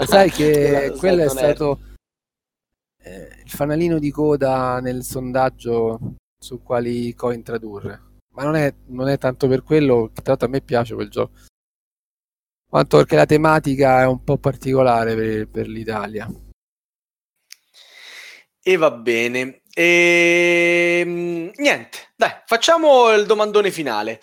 Sai 0.07 0.31
che 0.31 0.95
quello 0.97 1.25
è 1.25 1.29
stato 1.29 1.81
eh, 3.03 3.38
il 3.49 3.55
fanalino 3.55 3.99
di 3.99 4.11
coda 4.11 4.79
nel 4.79 5.03
sondaggio 5.03 6.17
su 6.39 6.63
quali 6.63 7.15
coin 7.15 7.43
tradurre. 7.43 8.03
Ma 8.35 8.45
non 8.45 8.55
è, 8.57 8.73
non 8.89 9.09
è 9.09 9.17
tanto 9.17 9.49
per 9.49 9.63
quello, 9.63 10.11
tra 10.13 10.23
l'altro 10.27 10.47
a 10.47 10.51
me 10.51 10.61
piace 10.61 10.95
quel 10.95 11.09
gioco. 11.09 11.33
Quanto 12.69 12.99
perché 12.99 13.17
la 13.17 13.25
tematica 13.25 14.03
è 14.03 14.07
un 14.07 14.23
po' 14.23 14.37
particolare 14.37 15.15
per, 15.15 15.49
per 15.49 15.67
l'Italia. 15.67 16.29
E 18.63 18.77
va 18.77 18.91
bene. 18.91 19.63
E 19.73 20.99
ehm, 21.01 21.51
niente, 21.57 21.99
dai, 22.17 22.33
facciamo 22.45 23.11
il 23.15 23.25
domandone 23.25 23.71
finale. 23.71 24.21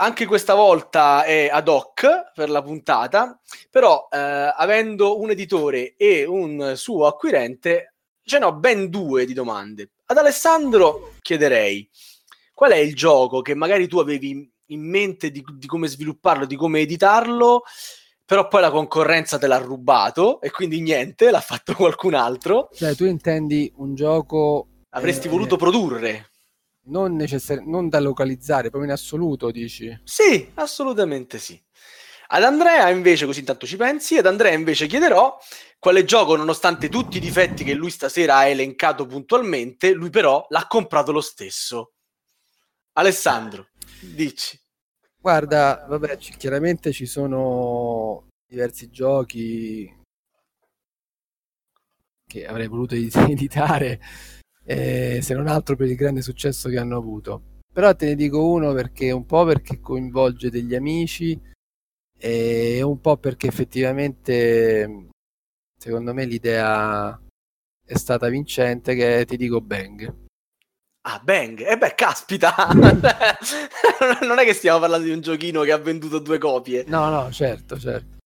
Anche 0.00 0.26
questa 0.26 0.54
volta 0.54 1.22
è 1.22 1.48
ad 1.50 1.68
hoc 1.68 2.32
per 2.34 2.50
la 2.50 2.62
puntata, 2.62 3.40
però 3.70 4.08
eh, 4.10 4.18
avendo 4.18 5.20
un 5.20 5.30
editore 5.30 5.94
e 5.96 6.24
un 6.24 6.72
suo 6.74 7.06
acquirente, 7.06 7.94
ce 8.28 8.38
ne 8.38 8.44
ho 8.44 8.52
ben 8.52 8.88
due 8.88 9.24
di 9.24 9.32
domande. 9.32 9.90
Ad 10.06 10.18
Alessandro 10.18 11.14
chiederei 11.20 11.88
qual 12.52 12.72
è 12.72 12.76
il 12.76 12.94
gioco 12.94 13.40
che 13.40 13.54
magari 13.54 13.88
tu 13.88 13.98
avevi 13.98 14.48
in 14.66 14.80
mente 14.88 15.30
di, 15.30 15.42
di 15.56 15.66
come 15.66 15.88
svilupparlo, 15.88 16.44
di 16.44 16.56
come 16.56 16.80
editarlo, 16.80 17.62
però 18.24 18.46
poi 18.46 18.60
la 18.60 18.70
concorrenza 18.70 19.38
te 19.38 19.46
l'ha 19.46 19.56
rubato 19.56 20.40
e 20.40 20.50
quindi 20.50 20.80
niente, 20.80 21.30
l'ha 21.30 21.40
fatto 21.40 21.72
qualcun 21.74 22.14
altro. 22.14 22.68
Cioè, 22.72 22.94
tu 22.94 23.04
intendi 23.06 23.72
un 23.76 23.94
gioco 23.94 24.68
avresti 24.90 25.26
eh, 25.26 25.30
voluto 25.30 25.56
produrre. 25.56 26.30
Non, 26.88 27.14
necessari- 27.14 27.68
non 27.68 27.88
da 27.88 28.00
localizzare, 28.00 28.70
proprio 28.70 28.84
in 28.84 28.96
assoluto, 28.96 29.50
dici? 29.50 29.98
Sì, 30.04 30.50
assolutamente 30.54 31.38
sì. 31.38 31.60
Ad 32.30 32.42
Andrea 32.42 32.90
invece, 32.90 33.24
così 33.24 33.40
intanto 33.40 33.66
ci 33.66 33.76
pensi, 33.76 34.18
ad 34.18 34.26
Andrea 34.26 34.52
invece 34.52 34.86
chiederò 34.86 35.38
quale 35.78 36.04
gioco, 36.04 36.36
nonostante 36.36 36.90
tutti 36.90 37.16
i 37.16 37.20
difetti 37.20 37.64
che 37.64 37.72
lui 37.72 37.90
stasera 37.90 38.36
ha 38.36 38.46
elencato 38.46 39.06
puntualmente, 39.06 39.92
lui 39.92 40.10
però 40.10 40.44
l'ha 40.50 40.66
comprato 40.66 41.10
lo 41.10 41.22
stesso. 41.22 41.92
Alessandro, 42.94 43.68
dici. 44.00 44.60
Guarda, 45.16 45.86
vabbè, 45.88 46.18
c- 46.18 46.36
chiaramente 46.36 46.92
ci 46.92 47.06
sono 47.06 48.28
diversi 48.46 48.90
giochi 48.90 49.96
che 52.26 52.46
avrei 52.46 52.66
voluto 52.68 52.94
editare 53.26 54.00
eh, 54.64 55.20
se 55.22 55.34
non 55.34 55.46
altro 55.46 55.76
per 55.76 55.88
il 55.88 55.96
grande 55.96 56.20
successo 56.20 56.68
che 56.68 56.78
hanno 56.78 56.98
avuto. 56.98 57.56
Però 57.72 57.94
te 57.94 58.06
ne 58.06 58.14
dico 58.16 58.44
uno 58.44 58.74
perché 58.74 59.12
un 59.12 59.24
po' 59.24 59.44
perché 59.44 59.80
coinvolge 59.80 60.50
degli 60.50 60.74
amici 60.74 61.40
e 62.18 62.82
un 62.82 63.00
po' 63.00 63.16
perché 63.16 63.46
effettivamente 63.46 65.08
secondo 65.78 66.12
me 66.12 66.24
l'idea 66.24 67.18
è 67.84 67.96
stata 67.96 68.28
vincente 68.28 68.94
che 68.94 69.24
ti 69.26 69.36
dico 69.36 69.60
Bang. 69.60 70.14
Ah, 71.02 71.20
Bang! 71.22 71.60
E 71.60 71.70
eh 71.72 71.78
beh, 71.78 71.94
caspita! 71.94 72.54
non 74.26 74.38
è 74.38 74.44
che 74.44 74.52
stiamo 74.52 74.78
parlando 74.80 75.06
di 75.06 75.12
un 75.12 75.20
giochino 75.20 75.62
che 75.62 75.72
ha 75.72 75.78
venduto 75.78 76.18
due 76.18 76.38
copie. 76.38 76.84
No, 76.86 77.08
no, 77.08 77.30
certo, 77.32 77.78
certo. 77.78 78.16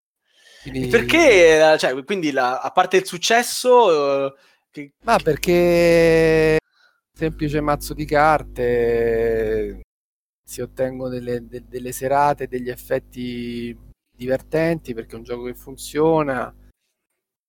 Quindi- 0.63 0.87
Perché, 0.87 1.75
cioè, 1.77 2.03
quindi 2.03 2.31
la- 2.31 2.59
a 2.59 2.71
parte 2.71 2.97
il 2.97 3.05
successo, 3.05 4.25
eh, 4.27 4.33
che- 4.71 4.93
Ma 5.03 5.17
perché 5.17 6.57
semplice 7.15 7.61
mazzo 7.61 7.93
di 7.93 8.05
carte 8.05 9.81
si 10.43 10.61
ottengono 10.61 11.09
delle, 11.09 11.47
de- 11.47 11.63
delle 11.67 11.91
serate, 11.91 12.47
degli 12.47 12.69
effetti 12.69 13.75
divertenti 14.15 14.93
perché 14.93 15.15
è 15.15 15.17
un 15.17 15.23
gioco 15.23 15.43
che 15.43 15.55
funziona, 15.55 16.53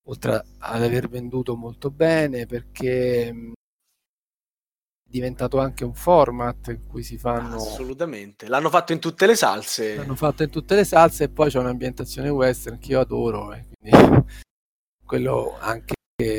oltre 0.07 0.45
ad 0.57 0.83
aver 0.83 1.07
venduto 1.07 1.55
molto 1.55 1.91
bene, 1.91 2.45
perché 2.45 3.31
mh, 3.31 3.51
è 3.51 5.09
diventato 5.09 5.59
anche 5.59 5.83
un 5.83 5.93
format 5.93 6.67
in 6.69 6.87
cui 6.87 7.03
si 7.03 7.17
fanno... 7.17 7.55
assolutamente, 7.55 8.47
l'hanno 8.47 8.69
fatto 8.69 8.93
in 8.93 8.99
tutte 8.99 9.25
le 9.25 9.35
salse. 9.35 9.95
L'hanno 9.95 10.15
fatto 10.15 10.43
in 10.43 10.49
tutte 10.49 10.75
le 10.75 10.83
salse 10.83 11.25
e 11.25 11.29
poi 11.29 11.49
c'è 11.49 11.59
un'ambientazione 11.59 12.29
western 12.29 12.79
che 12.79 12.91
io 12.91 12.99
adoro 12.99 13.53
e 13.53 13.65
quindi 13.77 14.23
quello 15.05 15.55
anche 15.59 15.93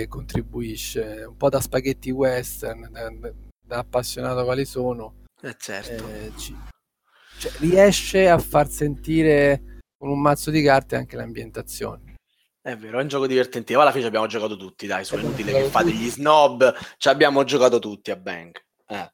contribuisce 0.08 1.24
un 1.28 1.36
po' 1.36 1.50
da 1.50 1.60
spaghetti 1.60 2.10
western, 2.10 2.88
da, 2.90 3.10
da 3.64 3.78
appassionato 3.78 4.42
quali 4.44 4.64
sono, 4.64 5.25
Eh, 5.48 5.56
certo. 5.58 6.08
eh, 6.08 6.32
ci- 6.36 6.56
cioè, 7.38 7.52
riesce 7.58 8.28
a 8.28 8.38
far 8.38 8.68
sentire 8.68 9.80
con 9.96 10.08
un 10.08 10.20
mazzo 10.20 10.50
di 10.50 10.62
carte 10.62 10.96
anche 10.96 11.16
l'ambientazione. 11.16 12.14
È 12.60 12.74
vero, 12.76 12.98
è 12.98 13.02
un 13.02 13.08
gioco 13.08 13.26
divertentino. 13.28 13.80
Alla 13.80 13.90
fine 13.90 14.02
ci 14.02 14.08
abbiamo 14.08 14.26
giocato 14.26 14.56
tutti, 14.56 14.86
dai, 14.86 15.04
su 15.04 15.14
è 15.14 15.18
Abbiamo 15.18 15.36
inutile 15.36 15.62
che 15.62 15.68
fate 15.68 15.84
tutti. 15.90 15.96
gli 15.98 16.10
snob, 16.10 16.74
ci 16.96 17.08
abbiamo 17.08 17.44
giocato 17.44 17.78
tutti 17.78 18.10
a 18.10 18.16
Bang. 18.16 18.50
Eh. 18.88 19.10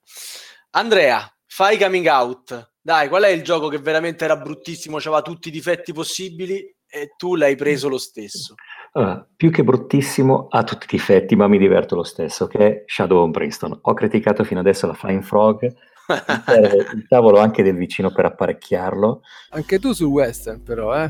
Andrea, 0.70 1.30
fai 1.46 1.76
coming 1.78 2.06
out. 2.06 2.70
Dai, 2.80 3.08
qual 3.08 3.24
è 3.24 3.28
il 3.28 3.42
gioco 3.42 3.68
che 3.68 3.78
veramente 3.78 4.24
era 4.24 4.36
bruttissimo, 4.36 4.96
aveva 4.96 5.20
tutti 5.22 5.48
i 5.48 5.52
difetti 5.52 5.92
possibili 5.92 6.74
e 6.88 7.14
tu 7.16 7.34
l'hai 7.36 7.54
preso 7.56 7.88
lo 7.88 7.98
stesso? 7.98 8.54
Allora, 8.92 9.26
più 9.36 9.50
che 9.50 9.62
bruttissimo, 9.64 10.48
ha 10.48 10.64
tutti 10.64 10.84
i 10.84 10.96
difetti, 10.96 11.36
ma 11.36 11.46
mi 11.46 11.58
diverto 11.58 11.94
lo 11.94 12.02
stesso, 12.04 12.46
che 12.46 12.58
è 12.58 12.82
Shadow 12.86 13.24
of 13.26 13.30
Princeton. 13.32 13.78
Ho 13.82 13.94
criticato 13.94 14.44
fino 14.44 14.60
adesso 14.60 14.86
la 14.86 14.94
Flying 14.94 15.22
Frog, 15.22 15.70
il 16.94 17.06
tavolo 17.08 17.38
anche 17.38 17.62
del 17.62 17.76
vicino 17.76 18.10
per 18.12 18.24
apparecchiarlo, 18.26 19.22
Anche 19.50 19.78
tu 19.78 19.92
sul 19.92 20.06
western 20.08 20.62
però, 20.62 20.94
eh? 20.94 21.08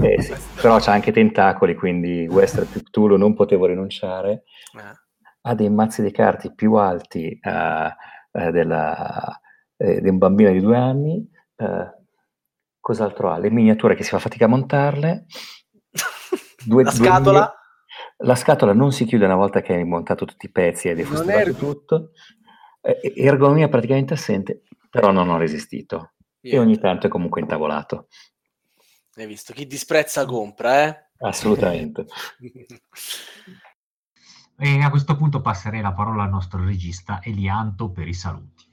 eh 0.00 0.22
sì, 0.22 0.34
però 0.60 0.78
c'ha 0.78 0.92
anche 0.92 1.12
tentacoli, 1.12 1.74
quindi 1.74 2.26
Western 2.28 2.68
più 2.68 2.82
Cthulhu 2.82 3.16
non 3.16 3.34
potevo 3.34 3.66
rinunciare. 3.66 4.44
Eh. 4.76 5.04
Ha 5.42 5.54
dei 5.54 5.70
mazzi 5.70 6.02
di 6.02 6.10
carte 6.10 6.52
più 6.54 6.74
alti 6.74 7.38
eh, 7.40 7.94
eh, 8.32 8.50
della- 8.50 9.40
eh, 9.76 10.00
di 10.00 10.08
un 10.08 10.18
bambino 10.18 10.50
di 10.52 10.60
due 10.60 10.76
anni. 10.76 11.30
cos'altro 12.80 13.30
ha? 13.30 13.38
Le 13.38 13.50
miniature 13.50 13.94
che 13.94 14.02
si 14.04 14.10
fa 14.10 14.18
fatica 14.18 14.44
a 14.44 14.48
montarle. 14.48 15.26
Due- 16.64 16.82
La 16.84 16.90
due 16.90 17.04
scatola? 17.06 17.40
mie- 17.40 18.26
La 18.26 18.34
scatola 18.34 18.72
non 18.72 18.92
si 18.92 19.04
chiude 19.04 19.24
una 19.24 19.34
volta 19.36 19.60
che 19.62 19.74
hai 19.74 19.84
montato 19.84 20.24
tutti 20.24 20.46
i 20.46 20.50
pezzi 20.50 20.88
e 20.88 20.90
hai 20.90 20.96
è- 21.52 21.54
tutto. 21.56 22.10
Eh, 22.86 23.12
ergonomia 23.16 23.68
praticamente 23.68 24.14
assente, 24.14 24.62
però 24.88 25.10
non 25.10 25.28
ho 25.28 25.36
resistito. 25.36 26.12
E 26.40 26.56
ogni 26.58 26.78
tanto 26.78 27.08
è 27.08 27.10
comunque 27.10 27.40
intavolato. 27.40 28.06
Hai 29.16 29.26
visto? 29.26 29.52
Chi 29.52 29.66
disprezza 29.66 30.24
compra, 30.24 30.86
eh? 30.86 31.08
Assolutamente. 31.18 32.06
E 34.58 34.80
a 34.80 34.88
questo 34.88 35.16
punto 35.16 35.42
passerei 35.42 35.82
la 35.82 35.92
parola 35.92 36.22
al 36.22 36.30
nostro 36.30 36.64
regista 36.64 37.20
Elianto 37.22 37.90
per 37.90 38.08
i 38.08 38.14
saluti. 38.14 38.64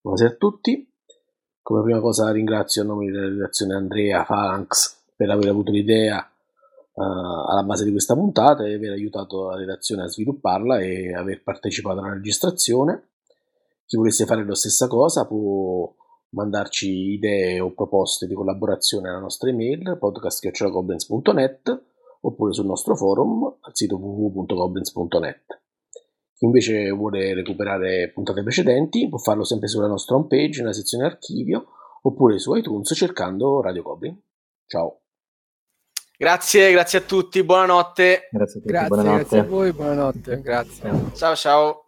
Buonasera 0.00 0.32
a 0.32 0.36
tutti. 0.36 0.92
Come 1.62 1.82
prima 1.84 2.00
cosa 2.00 2.32
ringrazio 2.32 2.82
a 2.82 2.86
nome 2.86 3.08
della 3.08 3.28
redazione 3.28 3.74
Andrea 3.74 4.24
Phalanx 4.24 5.04
per 5.14 5.30
aver 5.30 5.48
avuto 5.50 5.70
l'idea 5.70 6.28
eh, 6.96 7.02
alla 7.02 7.64
base 7.64 7.84
di 7.84 7.90
questa 7.90 8.14
puntata 8.14 8.64
e 8.64 8.74
aver 8.74 8.92
aiutato 8.92 9.48
la 9.48 9.56
redazione 9.56 10.02
a 10.02 10.08
svilupparla 10.08 10.78
e 10.80 11.14
aver 11.14 11.42
partecipato 11.42 11.98
alla 11.98 12.14
registrazione. 12.14 13.08
Chi 13.86 13.96
volesse 13.96 14.24
fare 14.24 14.46
la 14.46 14.54
stessa 14.54 14.86
cosa 14.86 15.26
può 15.26 15.92
mandarci 16.30 17.12
idee 17.12 17.60
o 17.60 17.72
proposte 17.72 18.26
di 18.26 18.34
collaborazione 18.34 19.08
alla 19.08 19.20
nostra 19.20 19.50
email 19.50 19.96
podcast.goblins.net 19.98 21.82
oppure 22.22 22.52
sul 22.52 22.66
nostro 22.66 22.96
forum 22.96 23.56
al 23.60 23.72
sito 23.74 23.96
www.goblins.net. 23.96 25.62
Chi 26.34 26.44
invece 26.44 26.90
vuole 26.90 27.34
recuperare 27.34 28.10
puntate 28.12 28.42
precedenti 28.42 29.08
può 29.08 29.18
farlo 29.18 29.44
sempre 29.44 29.68
sulla 29.68 29.86
nostra 29.86 30.16
homepage 30.16 30.60
nella 30.60 30.72
sezione 30.72 31.04
archivio 31.04 31.66
oppure 32.02 32.38
su 32.38 32.54
iTunes 32.54 32.92
cercando 32.94 33.60
Radio 33.60 33.82
Goblin. 33.82 34.20
Ciao! 34.66 35.03
Grazie, 36.16 36.70
grazie 36.70 36.98
a 36.98 37.02
tutti, 37.02 37.42
buonanotte. 37.42 38.28
Grazie 38.30 38.58
a 38.58 38.60
tutti, 38.60 38.72
Grazie, 38.72 38.88
buonanotte. 38.88 39.18
grazie 39.18 39.38
a 39.38 39.44
voi, 39.44 39.72
buonanotte, 39.72 40.40
grazie. 40.40 40.92
Ciao 41.14 41.34
ciao. 41.34 41.84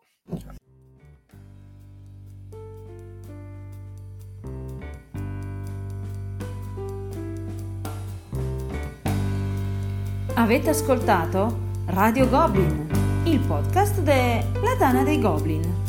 Avete 10.34 10.70
ascoltato 10.70 11.58
Radio 11.86 12.28
Goblin, 12.28 12.86
il 13.24 13.40
podcast 13.40 14.00
della 14.00 14.76
Tana 14.78 15.02
dei 15.02 15.20
Goblin. 15.20 15.85